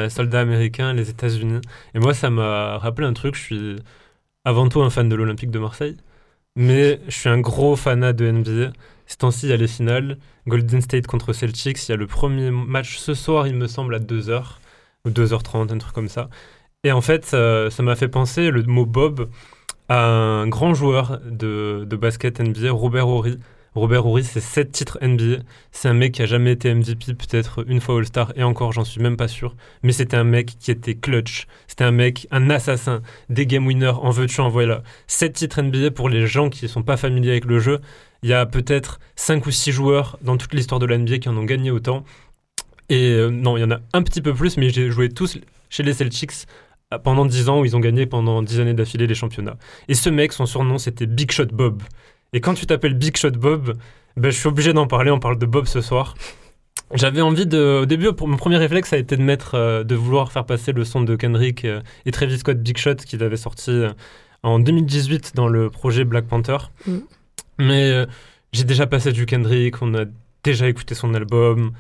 Soldats 0.10 0.42
américains, 0.42 0.94
les 0.94 1.10
États-Unis. 1.10 1.62
Et 1.96 2.00
moi, 2.00 2.14
ça 2.14 2.30
m'a 2.30 2.78
rappelé 2.78 3.08
un 3.08 3.14
truc. 3.14 3.36
Je 3.36 3.42
suis 3.42 3.76
avant 4.46 4.68
tout 4.68 4.82
un 4.82 4.90
fan 4.90 5.10
de 5.10 5.16
l'Olympique 5.16 5.52
de 5.52 5.60
Marseille, 5.60 5.98
mais 6.56 7.00
je 7.08 7.16
suis 7.16 7.30
un 7.30 7.40
gros 7.40 7.76
fanat 7.76 8.14
de 8.14 8.30
NBA. 8.30 8.74
Ce 9.08 9.18
temps-ci, 9.18 9.48
il 9.48 9.50
y 9.50 9.54
a 9.54 9.58
les 9.58 9.68
finales. 9.68 10.18
Golden 10.48 10.82
State 10.82 11.08
contre 11.08 11.34
Celtics. 11.34 11.88
Il 11.88 11.92
y 11.92 11.94
a 11.94 11.98
le 11.98 12.08
premier 12.08 12.52
match 12.52 12.98
ce 12.98 13.14
soir, 13.14 13.48
il 13.48 13.56
me 13.56 13.68
semble, 13.68 13.96
à 13.96 14.00
2h 14.00 14.44
ou 15.06 15.10
2h30, 15.10 15.74
un 15.74 15.78
truc 15.78 15.94
comme 15.94 16.10
ça. 16.10 16.30
Et 16.84 16.92
en 16.92 17.02
fait, 17.02 17.26
ça 17.26 17.84
m'a 17.84 17.96
fait 17.96 18.10
penser 18.10 18.52
le 18.52 18.64
mot 18.64 18.86
Bob 18.86 19.30
à 19.90 20.06
un 20.06 20.48
grand 20.48 20.74
joueur 20.74 21.20
de, 21.26 21.86
de 21.88 21.96
basket 21.96 22.40
NBA, 22.40 22.72
Robert 22.72 23.08
Horry. 23.08 23.38
Robert 23.76 24.06
Horry, 24.06 24.24
c'est 24.24 24.40
7 24.40 24.72
titres 24.72 25.00
NBA. 25.02 25.44
C'est 25.72 25.88
un 25.88 25.94
mec 25.94 26.14
qui 26.14 26.22
a 26.22 26.26
jamais 26.26 26.52
été 26.52 26.74
MVP, 26.74 27.16
peut-être 27.16 27.66
une 27.68 27.82
fois 27.82 27.98
All-Star, 27.98 28.32
et 28.36 28.44
encore, 28.44 28.72
j'en 28.72 28.84
suis 28.84 29.02
même 29.02 29.18
pas 29.18 29.28
sûr. 29.28 29.56
Mais 29.82 29.92
c'était 29.92 30.18
un 30.18 30.24
mec 30.24 30.58
qui 30.60 30.70
était 30.70 30.94
clutch. 30.96 31.48
C'était 31.68 31.84
un 31.84 31.92
mec, 31.92 32.28
un 32.32 32.50
assassin, 32.50 33.02
des 33.30 33.48
game 33.48 33.66
winners, 33.66 33.94
en 34.00 34.12
veux-tu, 34.12 34.42
en 34.42 34.50
voilà. 34.50 34.84
7 35.08 35.34
titres 35.34 35.62
NBA 35.62 35.92
pour 35.92 36.10
les 36.10 36.28
gens 36.28 36.50
qui 36.50 36.66
ne 36.66 36.70
sont 36.70 36.84
pas 36.84 36.98
familiers 36.98 37.32
avec 37.32 37.46
le 37.46 37.60
jeu. 37.60 37.80
Il 38.24 38.30
y 38.30 38.34
a 38.34 38.46
peut-être 38.46 39.00
5 39.18 39.46
ou 39.46 39.52
6 39.52 39.72
joueurs 39.74 40.18
dans 40.22 40.38
toute 40.38 40.54
l'histoire 40.54 40.80
de 40.80 40.86
l'NBA 40.86 41.20
qui 41.20 41.28
en 41.28 41.36
ont 41.36 41.44
gagné 41.44 41.72
autant. 41.72 42.06
Et 42.90 43.12
euh, 43.12 43.30
non, 43.30 43.58
il 43.58 43.62
y 43.62 43.64
en 43.64 43.72
a 43.72 43.80
un 43.92 44.02
petit 44.02 44.22
peu 44.22 44.34
plus, 44.34 44.58
mais 44.58 44.70
j'ai 44.70 44.90
joué 44.90 45.10
tous 45.10 45.38
chez 45.70 45.84
les 45.84 45.94
Celtics 45.94 46.32
euh, 46.94 47.00
pendant 47.00 47.26
10 47.26 47.50
ans 47.50 47.60
où 47.60 47.66
ils 47.66 47.76
ont 47.76 47.82
gagné 47.82 48.06
pendant 48.06 48.42
10 48.42 48.62
années 48.62 48.74
d'affilée 48.74 49.08
les 49.08 49.16
championnats. 49.16 49.58
Et 49.90 49.94
ce 49.94 50.10
mec, 50.10 50.32
son 50.32 50.46
surnom, 50.46 50.78
c'était 50.78 51.06
Big 51.06 51.32
Shot 51.32 51.48
Bob. 51.48 51.84
Et 52.32 52.40
quand 52.40 52.54
tu 52.54 52.66
t'appelles 52.66 52.94
Big 52.94 53.18
Shot 53.18 53.32
Bob, 53.32 53.78
ben, 54.16 54.32
je 54.32 54.38
suis 54.38 54.48
obligé 54.48 54.72
d'en 54.72 54.88
parler. 54.88 55.12
On 55.12 55.20
parle 55.20 55.38
de 55.38 55.46
Bob 55.46 55.66
ce 55.66 55.82
soir. 55.82 56.16
J'avais 56.94 57.22
envie 57.22 57.46
de. 57.46 57.82
Au 57.84 57.86
début, 57.86 58.08
mon 58.22 58.38
premier 58.38 58.58
réflexe 58.58 58.94
a 58.94 58.98
été 58.98 59.18
de 59.18 59.22
mettre, 59.22 59.56
euh, 59.56 59.84
de 59.84 59.96
vouloir 59.96 60.32
faire 60.32 60.46
passer 60.46 60.72
le 60.72 60.86
son 60.86 61.02
de 61.02 61.16
Kendrick 61.18 61.66
et 62.06 62.12
Travis 62.12 62.38
Scott 62.38 62.58
Big 62.58 62.78
Shot 62.78 62.96
qu'il 62.96 63.22
avait 63.22 63.38
sorti 63.38 63.84
en 64.44 64.60
2018 64.60 65.34
dans 65.36 65.48
le 65.48 65.70
projet 65.70 66.06
Black 66.06 66.26
Panther. 66.28 66.58
Mm. 66.88 67.00
Mais 67.60 68.06
j'ai 68.52 68.64
déjà 68.64 68.88
passé 68.88 69.12
du 69.12 69.26
Kendrick, 69.26 69.82
on 69.82 69.94
a 69.96 70.06
déjà 70.44 70.68
écouté 70.68 70.96
son 70.96 71.14
album, 71.14 71.72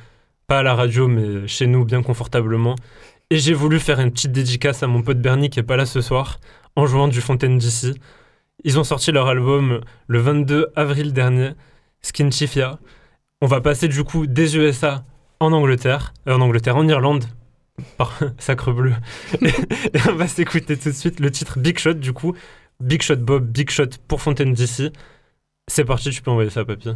pas 0.47 0.59
à 0.59 0.63
la 0.63 0.76
radio, 0.76 1.07
mais 1.07 1.47
chez 1.47 1.67
nous, 1.67 1.86
bien 1.86 2.01
confortablement. 2.01 2.76
Et 3.30 3.38
j'ai 3.38 3.53
voulu 3.53 3.80
faire 3.80 3.99
une 3.99 4.11
petite 4.11 4.32
dédicace 4.32 4.84
à 4.84 4.88
mon 4.88 5.01
pote 5.01 5.19
Bernie 5.19 5.49
qui 5.49 5.59
est 5.59 5.63
pas 5.63 5.78
là 5.78 5.86
ce 5.86 6.01
soir, 6.01 6.39
en 6.76 6.86
jouant 6.86 7.07
du 7.07 7.21
Fontaine 7.21 7.57
DC. 7.57 7.95
Ils 8.63 8.80
ont 8.80 8.84
sorti 8.84 9.11
leur 9.11 9.28
album 9.28 9.82
le 10.07 10.19
22 10.19 10.71
avril 10.76 11.13
dernier, 11.13 11.51
Skinchifia. 12.01 12.80
On 13.41 13.47
va 13.47 13.61
passer 13.61 13.88
du 13.88 14.03
coup 14.03 14.28
des 14.28 14.57
USA 14.57 15.03
en 15.39 15.51
Angleterre, 15.51 16.13
euh, 16.28 16.36
en 16.36 16.41
Angleterre, 16.41 16.78
en 16.78 16.88
Irlande, 16.88 17.26
par 17.97 18.19
sacre 18.38 18.71
bleu. 18.71 18.93
et, 19.41 19.99
on 20.09 20.15
va 20.15 20.28
s'écouter 20.28 20.78
tout 20.78 20.89
de 20.89 20.95
suite 20.95 21.19
le 21.19 21.32
titre 21.32 21.59
Big 21.59 21.78
Shot 21.78 21.93
du 21.93 22.13
coup. 22.13 22.34
Big 22.80 23.01
Shot 23.01 23.17
Bob, 23.17 23.45
Big 23.45 23.69
Shot 23.69 23.89
pour 24.07 24.21
Fontaine 24.21 24.53
DC. 24.53 24.91
C'est 25.68 25.86
parti, 25.86 26.11
tu 26.11 26.22
peux 26.22 26.30
envoyer 26.30 26.49
ça 26.49 26.59
à 26.61 26.66
papy. 26.66 26.89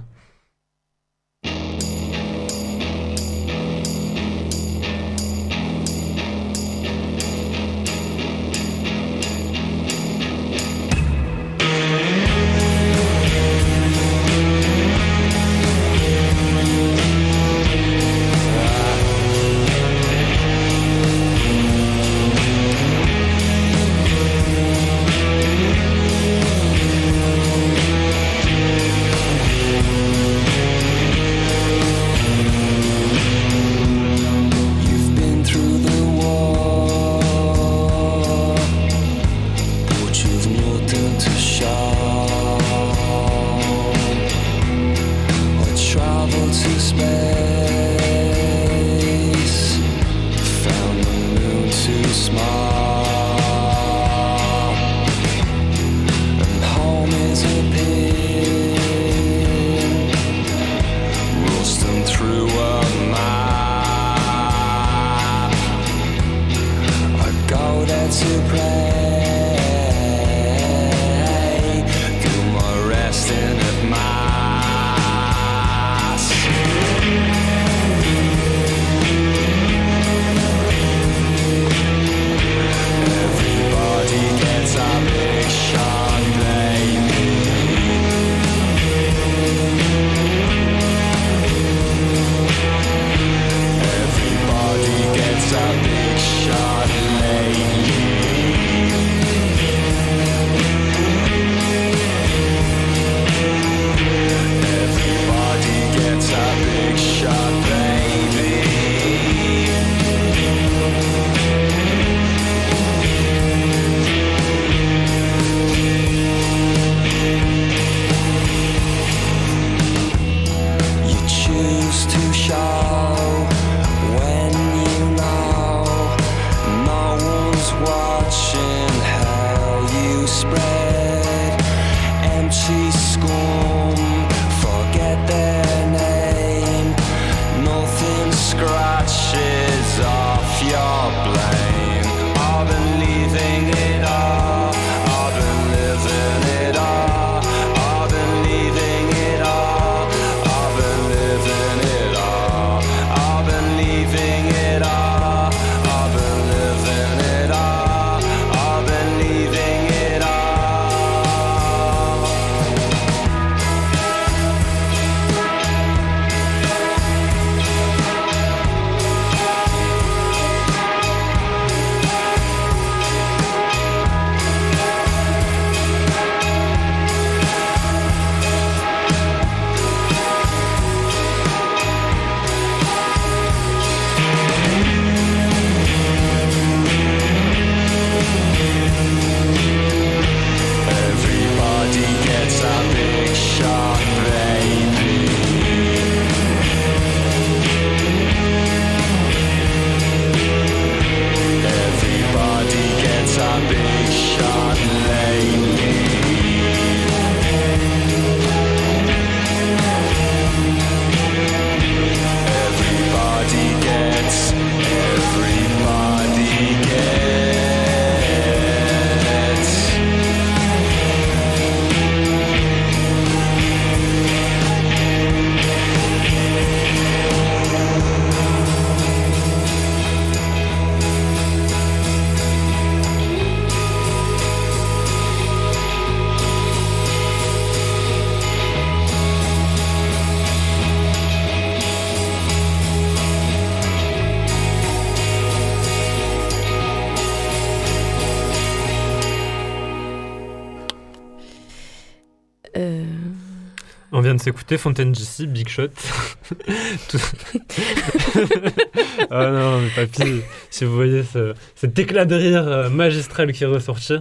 S'écouter 254.47 254.77
Fontaine 254.77 255.11
DC, 255.11 255.45
Big 255.45 255.67
Shot. 255.67 255.89
ah 259.29 259.49
non, 259.49 259.81
mais 259.81 259.89
papy, 259.93 260.39
si 260.69 260.85
vous 260.85 260.95
voyez 260.95 261.23
ce, 261.23 261.53
cet 261.75 261.99
éclat 261.99 262.23
de 262.23 262.35
rire 262.35 262.65
euh, 262.65 262.89
magistral 262.89 263.51
qui 263.51 263.65
est 263.65 263.67
ressorti. 263.67 264.13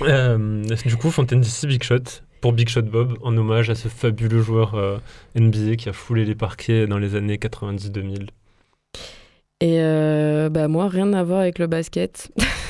Euh, 0.00 0.64
du 0.86 0.96
coup, 0.96 1.10
Fontaine 1.10 1.42
DC, 1.42 1.66
Big 1.66 1.82
Shot, 1.82 2.22
pour 2.40 2.54
Big 2.54 2.70
Shot 2.70 2.80
Bob, 2.80 3.18
en 3.20 3.36
hommage 3.36 3.68
à 3.68 3.74
ce 3.74 3.88
fabuleux 3.88 4.40
joueur 4.40 4.74
euh, 4.74 4.96
NBA 5.34 5.76
qui 5.76 5.90
a 5.90 5.92
foulé 5.92 6.24
les 6.24 6.34
parquets 6.34 6.86
dans 6.86 6.96
les 6.96 7.14
années 7.14 7.36
90-2000. 7.36 8.28
Et 9.60 9.80
bah 10.50 10.68
moi, 10.68 10.88
rien 10.88 11.12
à 11.12 11.22
voir 11.22 11.40
avec 11.40 11.58
le 11.58 11.66
basket. 11.66 12.32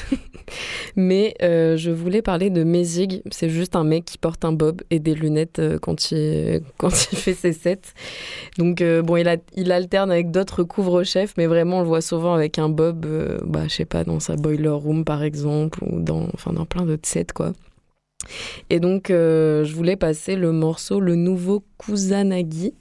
Mais 0.96 1.34
euh, 1.42 1.76
je 1.76 1.90
voulais 1.90 2.22
parler 2.22 2.50
de 2.50 2.64
Mézig. 2.64 3.22
C'est 3.30 3.48
juste 3.48 3.76
un 3.76 3.84
mec 3.84 4.04
qui 4.04 4.18
porte 4.18 4.44
un 4.44 4.52
bob 4.52 4.82
et 4.90 4.98
des 4.98 5.14
lunettes 5.14 5.58
euh, 5.58 5.78
quand, 5.78 6.10
il, 6.10 6.62
fait 6.90 7.34
ses 7.34 7.52
sets. 7.52 7.80
Donc, 8.58 8.80
euh, 8.80 9.02
bon, 9.02 9.16
il, 9.16 9.72
alterne 9.72 10.10
avec 10.10 10.30
d'autres 10.30 10.62
couvre-chefs, 10.62 11.34
mais 11.36 11.46
vraiment, 11.46 11.78
on 11.78 11.82
le 11.82 11.86
voit 11.86 12.00
souvent 12.00 12.34
avec 12.34 12.58
un 12.58 12.68
bob, 12.68 13.06
bah, 13.44 13.64
je 13.68 13.74
sais 13.74 13.84
pas, 13.84 14.04
dans 14.04 14.20
sa 14.20 14.36
boiler 14.36 14.68
room, 14.68 15.04
par 15.04 15.22
exemple, 15.22 15.82
ou 15.84 16.00
dans, 16.00 16.28
dans 16.52 16.66
plein 16.66 16.84
d'autres 16.84 17.08
sets, 17.08 17.26
quoi. 17.34 17.52
Et 18.70 18.80
donc, 18.80 19.06
je 19.10 19.72
voulais 19.74 19.96
passer 19.96 20.36
le 20.36 20.52
morceau 20.52 21.00
Le 21.00 21.14
Nouveau 21.14 21.62
Kusanagi 21.78 22.72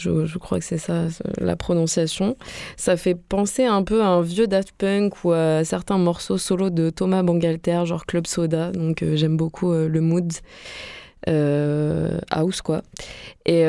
je, 0.00 0.38
crois 0.38 0.58
que 0.58 0.64
c'est 0.64 0.78
ça 0.78 1.06
la 1.38 1.56
prononciation. 1.56 2.36
Ça 2.76 2.96
fait 2.96 3.14
penser 3.14 3.64
un 3.64 3.82
peu 3.82 4.02
à 4.02 4.06
un 4.06 4.22
vieux 4.22 4.46
Daft 4.46 4.72
Punk 4.72 5.24
ou 5.24 5.32
à 5.32 5.64
certains 5.64 5.98
morceaux 5.98 6.38
solo 6.38 6.70
de 6.70 6.90
Thomas 6.90 7.22
Bangalter, 7.22 7.82
genre 7.84 8.06
Club 8.06 8.26
Soda. 8.26 8.72
Donc 8.72 9.02
euh, 9.02 9.16
j'aime 9.16 9.36
beaucoup 9.36 9.72
euh, 9.72 9.88
le 9.88 10.00
mood. 10.00 10.32
Euh, 11.28 12.18
house 12.30 12.62
quoi. 12.62 12.80
Et 13.44 13.66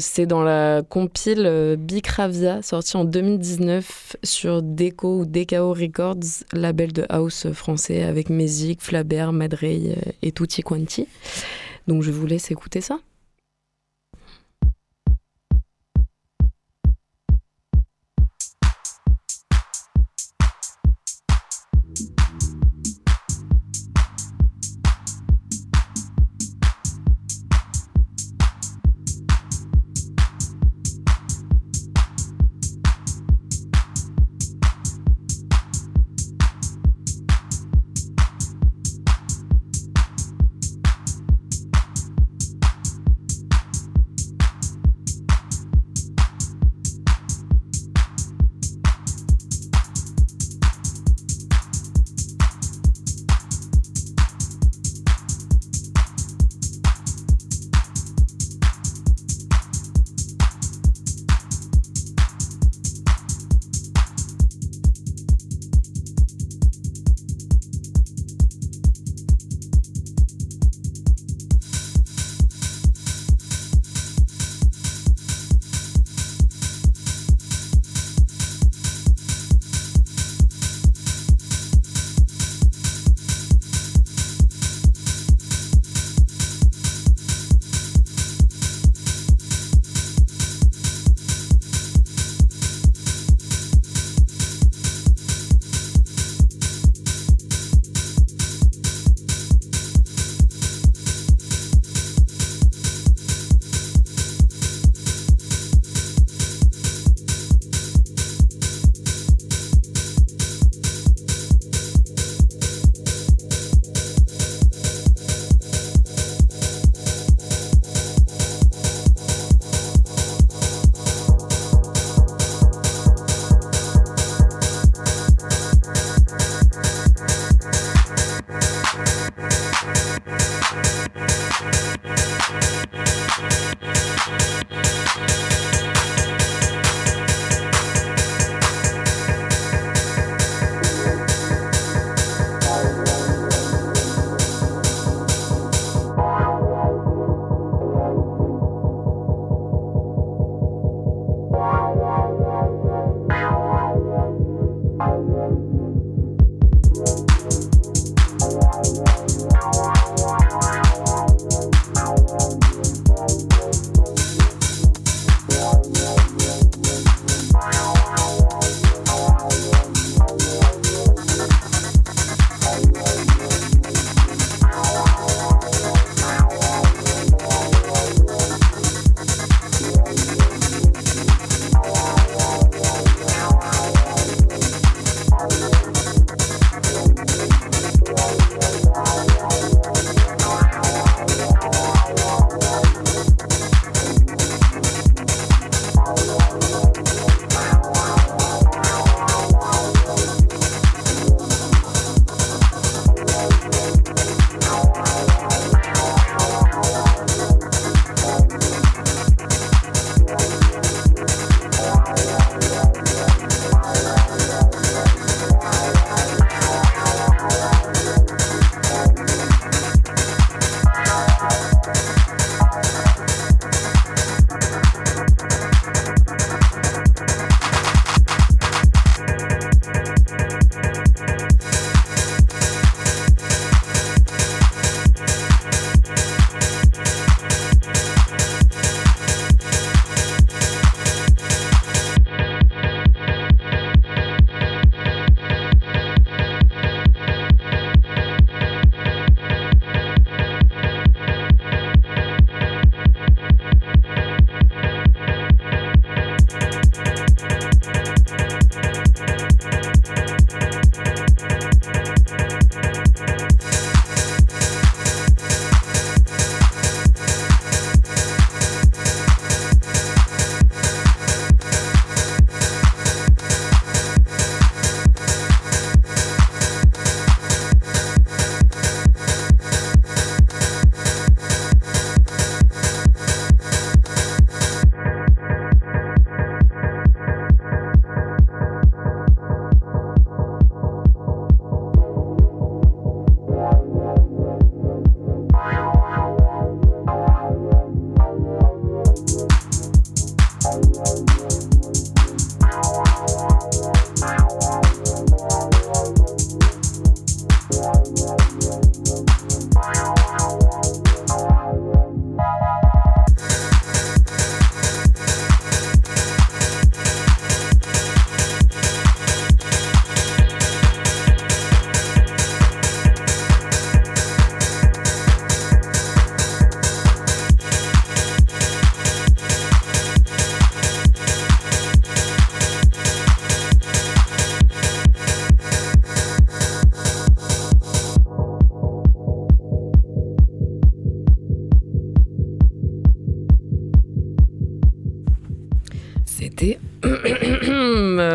c'est 0.00 0.26
dans 0.26 0.42
la 0.42 0.82
compile 0.82 1.76
Bicravia 1.78 2.62
sortie 2.62 2.96
en 2.96 3.04
2019 3.04 4.16
sur 4.24 4.60
Deco 4.60 5.20
ou 5.20 5.24
DKO 5.24 5.72
Records, 5.72 6.42
label 6.52 6.92
de 6.92 7.06
house 7.08 7.46
français 7.52 8.02
avec 8.02 8.28
Mézic, 8.28 8.82
Flabert, 8.82 9.32
Madrey 9.32 9.94
et 10.20 10.32
Tutti 10.32 10.62
Quanti. 10.62 11.06
Donc 11.86 12.02
je 12.02 12.10
vous 12.10 12.26
laisse 12.26 12.50
écouter 12.50 12.80
ça. 12.80 12.98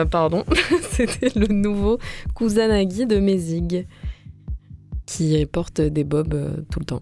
Pardon, 0.10 0.44
c'était 0.92 1.32
le 1.36 1.48
nouveau 1.48 2.00
Kusanagi 2.36 3.06
de 3.06 3.20
Mézig, 3.20 3.88
qui 5.06 5.46
porte 5.46 5.82
des 5.82 6.04
bobs 6.04 6.66
tout 6.72 6.80
le 6.80 6.86
temps. 6.86 7.02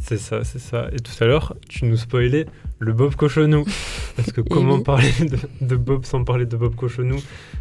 C'est 0.00 0.18
ça, 0.18 0.44
c'est 0.44 0.60
ça. 0.60 0.88
Et 0.92 1.00
tout 1.00 1.12
à 1.22 1.26
l'heure, 1.26 1.56
tu 1.68 1.84
nous 1.84 1.96
spoilais 1.96 2.46
le 2.78 2.92
Bob 2.92 3.14
Cochonou. 3.16 3.64
Parce 4.16 4.32
que 4.32 4.40
comment 4.40 4.80
parler 4.80 5.12
de, 5.60 5.76
Bob 5.76 6.04
sans 6.04 6.24
parler 6.24 6.46
de 6.46 6.56
Bob 6.56 6.74
Cochonou? 6.74 7.18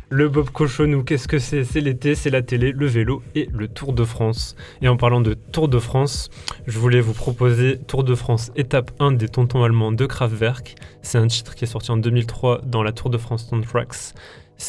Le 0.10 0.30
Bob 0.30 0.50
Cochonou, 0.50 1.04
qu'est-ce 1.04 1.28
que 1.28 1.40
c'est? 1.40 1.64
C'est 1.64 1.82
l'été, 1.82 2.16
c'est 2.16 2.30
la 2.30 2.42
télé, 2.42 2.72
le 2.72 2.86
vélo 2.86 3.24
et 3.36 3.50
le 3.52 3.68
Tour 3.68 3.94
de 3.94 4.04
France. 4.04 4.56
Et 4.82 4.88
en 4.88 4.98
parlant 4.98 5.22
de 5.22 5.34
Tour 5.34 5.68
de 5.68 5.80
France, 5.80 6.30
je 6.68 6.78
voulais 6.80 7.02
vous 7.02 7.14
proposer 7.14 7.80
Tour 7.88 8.04
de 8.04 8.16
France, 8.16 8.52
étape 8.56 8.92
1 9.00 9.14
des 9.14 9.28
tontons 9.28 9.64
allemands 9.64 9.92
de 9.92 10.06
Kraftwerk. 10.06 10.76
C'est 11.02 11.18
un 11.18 11.28
titre 11.28 11.56
qui 11.56 11.66
est 11.66 11.68
sorti 11.68 11.92
en 11.92 11.98
2003 11.98 12.62
dans 12.66 12.84
la 12.84 12.92
Tour 12.92 13.10
de 13.10 13.18
France 13.18 13.48
Soundtracks. 13.50 14.14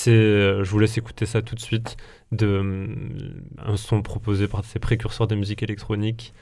Euh, 0.08 0.64
je 0.64 0.70
vous 0.70 0.78
laisse 0.78 0.96
écouter 0.98 1.26
ça 1.26 1.42
tout 1.42 1.54
de 1.54 1.60
suite, 1.60 1.96
de, 2.32 3.00
un 3.58 3.76
son 3.76 4.02
proposé 4.02 4.48
par 4.48 4.64
ces 4.64 4.78
précurseurs 4.78 5.26
de 5.26 5.34
musique 5.34 5.62
électronique. 5.62 6.34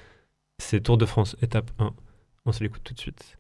C'est 0.59 0.81
Tour 0.81 0.99
de 0.99 1.07
France, 1.07 1.37
étape 1.43 1.71
1. 1.79 1.95
On 2.47 2.53
se 2.53 2.63
l'écoute 2.63 2.83
tout 2.85 2.95
de 2.95 3.01
suite. 3.01 3.39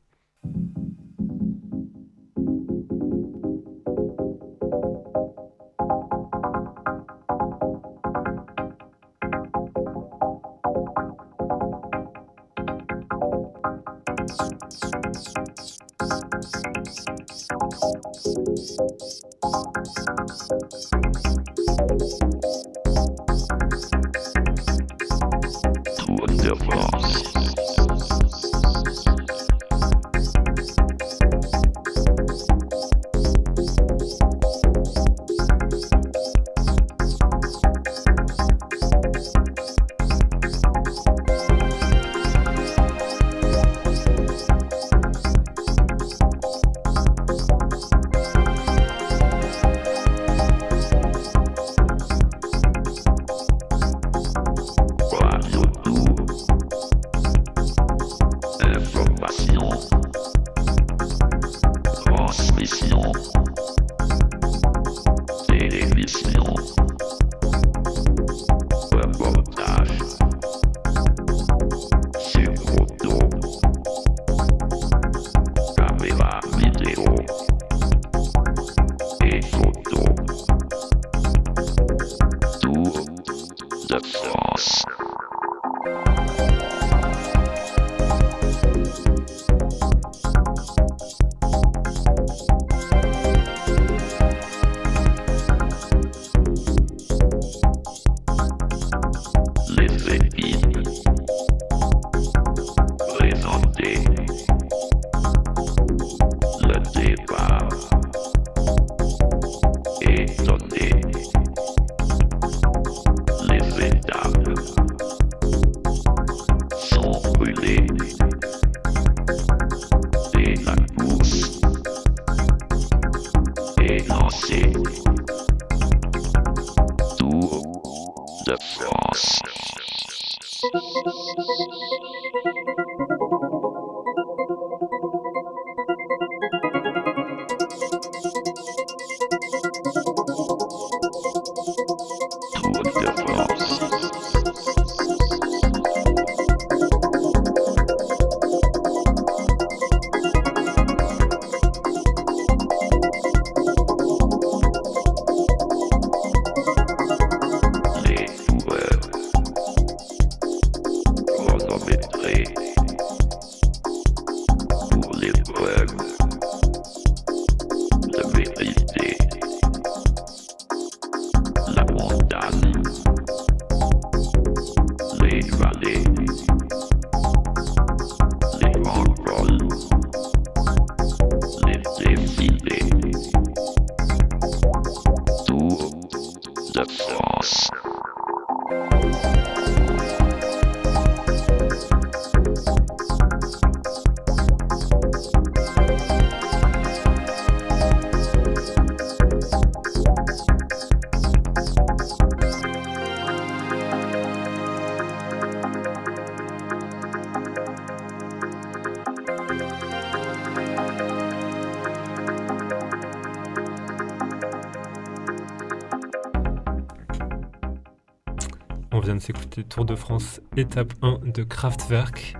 S'écouter 219.20 219.64
Tour 219.64 219.84
de 219.84 219.94
France 219.94 220.40
étape 220.56 220.92
1 221.02 221.20
de 221.34 221.42
Kraftwerk. 221.42 222.36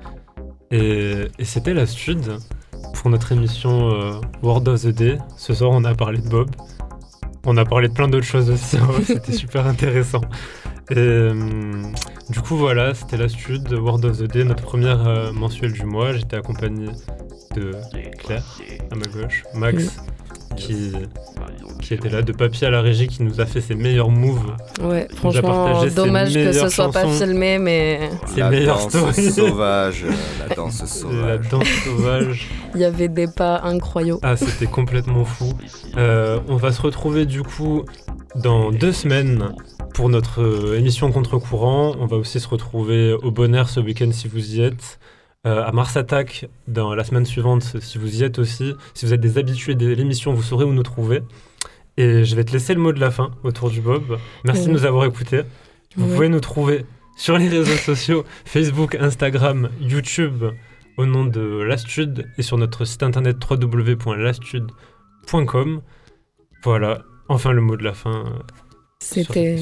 Et, 0.71 1.29
c'était 1.43 1.75
la 1.75 1.87
stud 1.87 2.39
pour 2.95 3.11
notre 3.11 3.33
émission 3.33 3.91
euh, 3.91 4.21
World 4.43 4.69
of 4.69 4.83
the 4.83 4.89
Day. 4.89 5.19
Ce 5.37 5.55
soir, 5.55 5.71
on 5.73 5.85
a 5.85 5.95
parlé 5.95 6.19
de 6.19 6.29
Bob. 6.29 6.51
On 7.45 7.57
a 7.57 7.65
parlé 7.65 7.89
de 7.89 7.95
plein 7.95 8.09
d'autres 8.09 8.27
choses 8.27 8.51
aussi. 8.51 8.77
Hein. 8.77 8.89
c'était 9.05 9.33
super 9.33 9.67
intéressant. 9.67 10.23
Et 10.91 10.99
euh, 10.99 11.83
du 12.31 12.41
coup, 12.41 12.57
voilà, 12.57 12.95
c'était 12.95 13.17
la 13.17 13.29
stud 13.29 13.73
World 13.73 14.05
of 14.05 14.19
the 14.19 14.25
Day, 14.25 14.45
notre 14.45 14.65
première 14.65 15.07
euh, 15.07 15.33
mensuelle 15.33 15.73
du 15.73 15.85
mois. 15.85 16.13
J'étais 16.13 16.37
accompagné 16.37 16.87
de 17.55 17.73
Claire 18.19 18.45
à 18.91 18.95
ma 18.95 19.07
gauche, 19.07 19.45
Max 19.55 19.99
qui 20.57 20.93
qui 21.81 21.95
était 21.95 22.09
là, 22.09 22.23
de 22.23 22.33
Papy 22.33 22.65
à 22.65 22.71
la 22.71 22.81
régie, 22.81 23.07
qui 23.07 23.23
nous 23.23 23.41
a 23.41 23.47
fait 23.47 23.61
ses 23.61 23.75
meilleurs 23.75 24.11
moves. 24.11 24.57
Ouais, 24.83 25.06
franchement, 25.17 25.85
dommage 25.87 26.35
que 26.35 26.53
ce 26.53 26.69
soit 26.69 26.91
pas 26.91 27.07
filmé, 27.09 27.59
mais. 27.59 28.11
Ses 28.27 28.41
la 28.41 28.65
danse 28.65 28.91
sauvage, 29.35 30.05
la 30.49 30.55
danse 30.55 30.85
sauvage. 30.85 31.27
La 31.27 31.39
danse 31.39 31.69
sauvage. 31.85 32.49
Il 32.75 32.81
y 32.81 32.85
avait 32.85 33.09
des 33.09 33.27
pas 33.27 33.61
incroyables. 33.65 34.21
Ah, 34.23 34.37
c'était 34.37 34.67
complètement 34.67 35.25
fou. 35.25 35.53
Euh, 35.97 36.39
on 36.49 36.57
va 36.57 36.73
se 36.73 36.83
retrouver 36.83 37.27
du 37.27 37.43
coup 37.43 37.85
dans 38.35 38.71
deux 38.71 38.93
semaines 38.93 39.53
pour 39.95 40.09
notre 40.09 40.43
euh, 40.43 40.79
émission 40.79 41.11
contre-courant. 41.11 41.95
On 41.99 42.07
va 42.07 42.17
aussi 42.17 42.39
se 42.39 42.49
retrouver 42.49 43.13
au 43.13 43.31
Bonheur 43.31 43.69
ce 43.69 43.81
week-end 43.81 44.11
si 44.13 44.29
vous 44.29 44.57
y 44.57 44.63
êtes. 44.63 44.99
Euh, 45.47 45.65
à 45.65 45.71
Mars 45.71 45.97
Attack 45.97 46.49
dans 46.67 46.93
la 46.95 47.05
semaine 47.05 47.25
suivante 47.25 47.77
si 47.81 47.99
vous 47.99 48.21
y 48.21 48.25
êtes 48.25 48.39
aussi. 48.41 48.75
Si 48.95 49.07
vous 49.07 49.15
êtes 49.15 49.21
des 49.21 49.39
habitués 49.39 49.77
de 49.77 49.87
l'émission, 49.87 50.33
vous 50.33 50.43
saurez 50.43 50.65
où 50.65 50.73
nous 50.73 50.83
trouver. 50.83 51.23
Et 51.97 52.25
je 52.25 52.37
vais 52.37 52.45
te 52.45 52.53
laisser 52.53 52.75
le 52.75 52.81
mot 52.81 52.93
de 52.93 53.01
la 53.01 53.11
fin 53.11 53.31
autour 53.43 53.71
du 53.71 53.81
Bob. 53.81 54.19
Merci 54.45 54.67
de 54.67 54.73
nous 54.73 54.85
avoir 54.85 55.07
écoutés. 55.07 55.41
Vous 55.97 56.09
pouvez 56.09 56.29
nous 56.29 56.41
trouver 56.41 56.85
sur 57.17 57.39
les 57.39 57.49
réseaux 57.49 57.77
sociaux 57.77 58.27
Facebook, 58.45 58.97
Instagram, 58.97 59.71
YouTube 59.81 60.45
au 60.99 61.07
nom 61.07 61.25
de 61.25 61.63
Lastude 61.63 62.29
et 62.39 62.43
sur 62.43 62.59
notre 62.59 62.85
site 62.85 63.03
internet 63.03 63.39
www.lastude.com. 63.43 65.81
Voilà, 66.63 67.03
enfin 67.29 67.53
le 67.53 67.63
mot 67.63 67.77
de 67.77 67.85
la 67.85 67.95
fin. 67.95 68.27
Euh, 68.27 68.39
c'était 68.99 69.59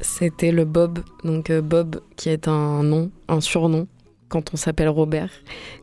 c'était 0.00 0.52
le 0.52 0.64
Bob, 0.64 1.00
donc 1.24 1.50
euh, 1.50 1.60
Bob 1.60 2.00
qui 2.16 2.30
est 2.30 2.48
un 2.48 2.82
nom, 2.82 3.12
un 3.28 3.40
surnom 3.40 3.86
quand 4.28 4.54
on 4.54 4.56
s'appelle 4.56 4.88
Robert, 4.88 5.28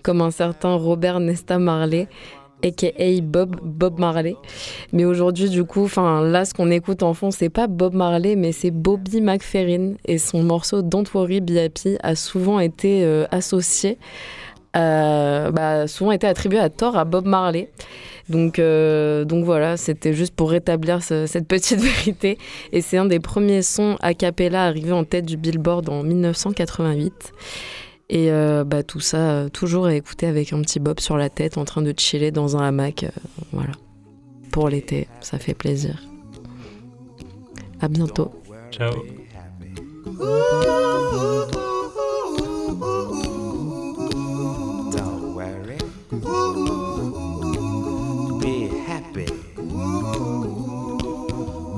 comme 0.01 0.21
un 0.21 0.31
certain 0.31 0.73
Robert 0.73 1.19
Nesta 1.19 1.59
Marley 1.59 2.07
aka 2.63 3.21
Bob, 3.21 3.57
Bob 3.63 3.99
Marley. 3.99 4.35
Mais 4.93 5.05
aujourd'hui, 5.05 5.49
du 5.49 5.63
coup, 5.63 5.83
enfin 5.83 6.21
là, 6.21 6.45
ce 6.45 6.53
qu'on 6.53 6.71
écoute 6.71 7.03
en 7.03 7.13
fond, 7.13 7.31
c'est 7.31 7.49
pas 7.49 7.67
Bob 7.67 7.93
Marley, 7.93 8.35
mais 8.35 8.51
c'est 8.51 8.71
Bobby 8.71 9.21
McFerrin. 9.21 9.93
Et 10.05 10.17
son 10.17 10.43
morceau 10.43 10.81
Don't 10.81 11.05
Worry 11.13 11.41
Be 11.41 11.57
Happy 11.57 11.97
a 12.01 12.15
souvent 12.15 12.59
été 12.59 13.03
euh, 13.03 13.25
associé, 13.31 13.97
euh, 14.75 15.51
bah, 15.51 15.87
souvent 15.87 16.11
été 16.11 16.27
attribué 16.27 16.59
à 16.59 16.69
tort 16.69 16.97
à 16.97 17.05
Bob 17.05 17.25
Marley. 17.25 17.69
Donc, 18.29 18.59
euh, 18.59 19.25
donc 19.25 19.43
voilà, 19.43 19.75
c'était 19.75 20.13
juste 20.13 20.35
pour 20.35 20.51
rétablir 20.51 21.01
cette 21.01 21.47
petite 21.47 21.79
vérité. 21.81 22.37
Et 22.71 22.81
c'est 22.81 22.97
un 22.97 23.05
des 23.05 23.19
premiers 23.19 23.63
sons 23.63 23.97
a 24.01 24.13
cappella 24.13 24.65
arrivés 24.65 24.91
en 24.91 25.03
tête 25.03 25.25
du 25.25 25.37
Billboard 25.37 25.89
en 25.89 26.03
1988. 26.03 27.33
Et 28.09 28.31
euh, 28.31 28.63
bah, 28.63 28.81
tout 28.81 28.99
ça, 28.99 29.31
euh, 29.31 29.49
toujours 29.49 29.85
à 29.85 29.93
écouter 29.93 30.25
avec 30.25 30.51
un 30.51 30.61
petit 30.61 30.79
bob 30.79 30.99
sur 30.99 31.15
la 31.15 31.29
tête, 31.29 31.59
en 31.59 31.65
train 31.65 31.83
de 31.83 31.93
chiller 31.95 32.31
dans 32.31 32.57
un 32.57 32.67
hamac. 32.67 33.03
Euh, 33.03 33.09
voilà. 33.53 33.71
Pour 34.51 34.67
l'été, 34.69 35.07
ça 35.21 35.37
fait 35.37 35.53
plaisir. 35.53 36.01
À 37.79 37.87
bientôt. 37.87 38.31
Ciao. 38.71 38.93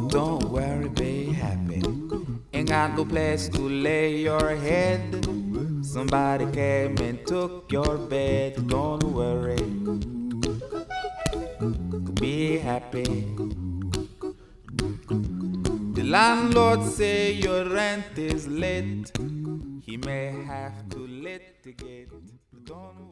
Don't 0.09 0.51
worry, 0.51 0.89
be 0.89 1.31
happy. 1.31 1.81
Ain't 2.53 2.67
got 2.67 2.95
no 2.97 3.05
place 3.05 3.47
to 3.49 3.61
lay 3.61 4.21
your 4.21 4.49
head. 4.49 5.01
Somebody 5.91 6.45
came 6.53 6.97
and 6.99 7.27
took 7.27 7.69
your 7.69 7.97
bed. 7.97 8.65
Don't 8.69 9.03
worry. 9.03 9.61
Be 12.13 12.57
happy. 12.59 13.27
The 15.97 16.03
landlord 16.05 16.83
say 16.85 17.33
your 17.33 17.65
rent 17.67 18.17
is 18.17 18.47
late. 18.47 19.11
He 19.85 19.97
may 19.97 20.31
have 20.45 20.87
to 20.91 20.99
litigate. 20.99 22.07
Don't 22.63 23.10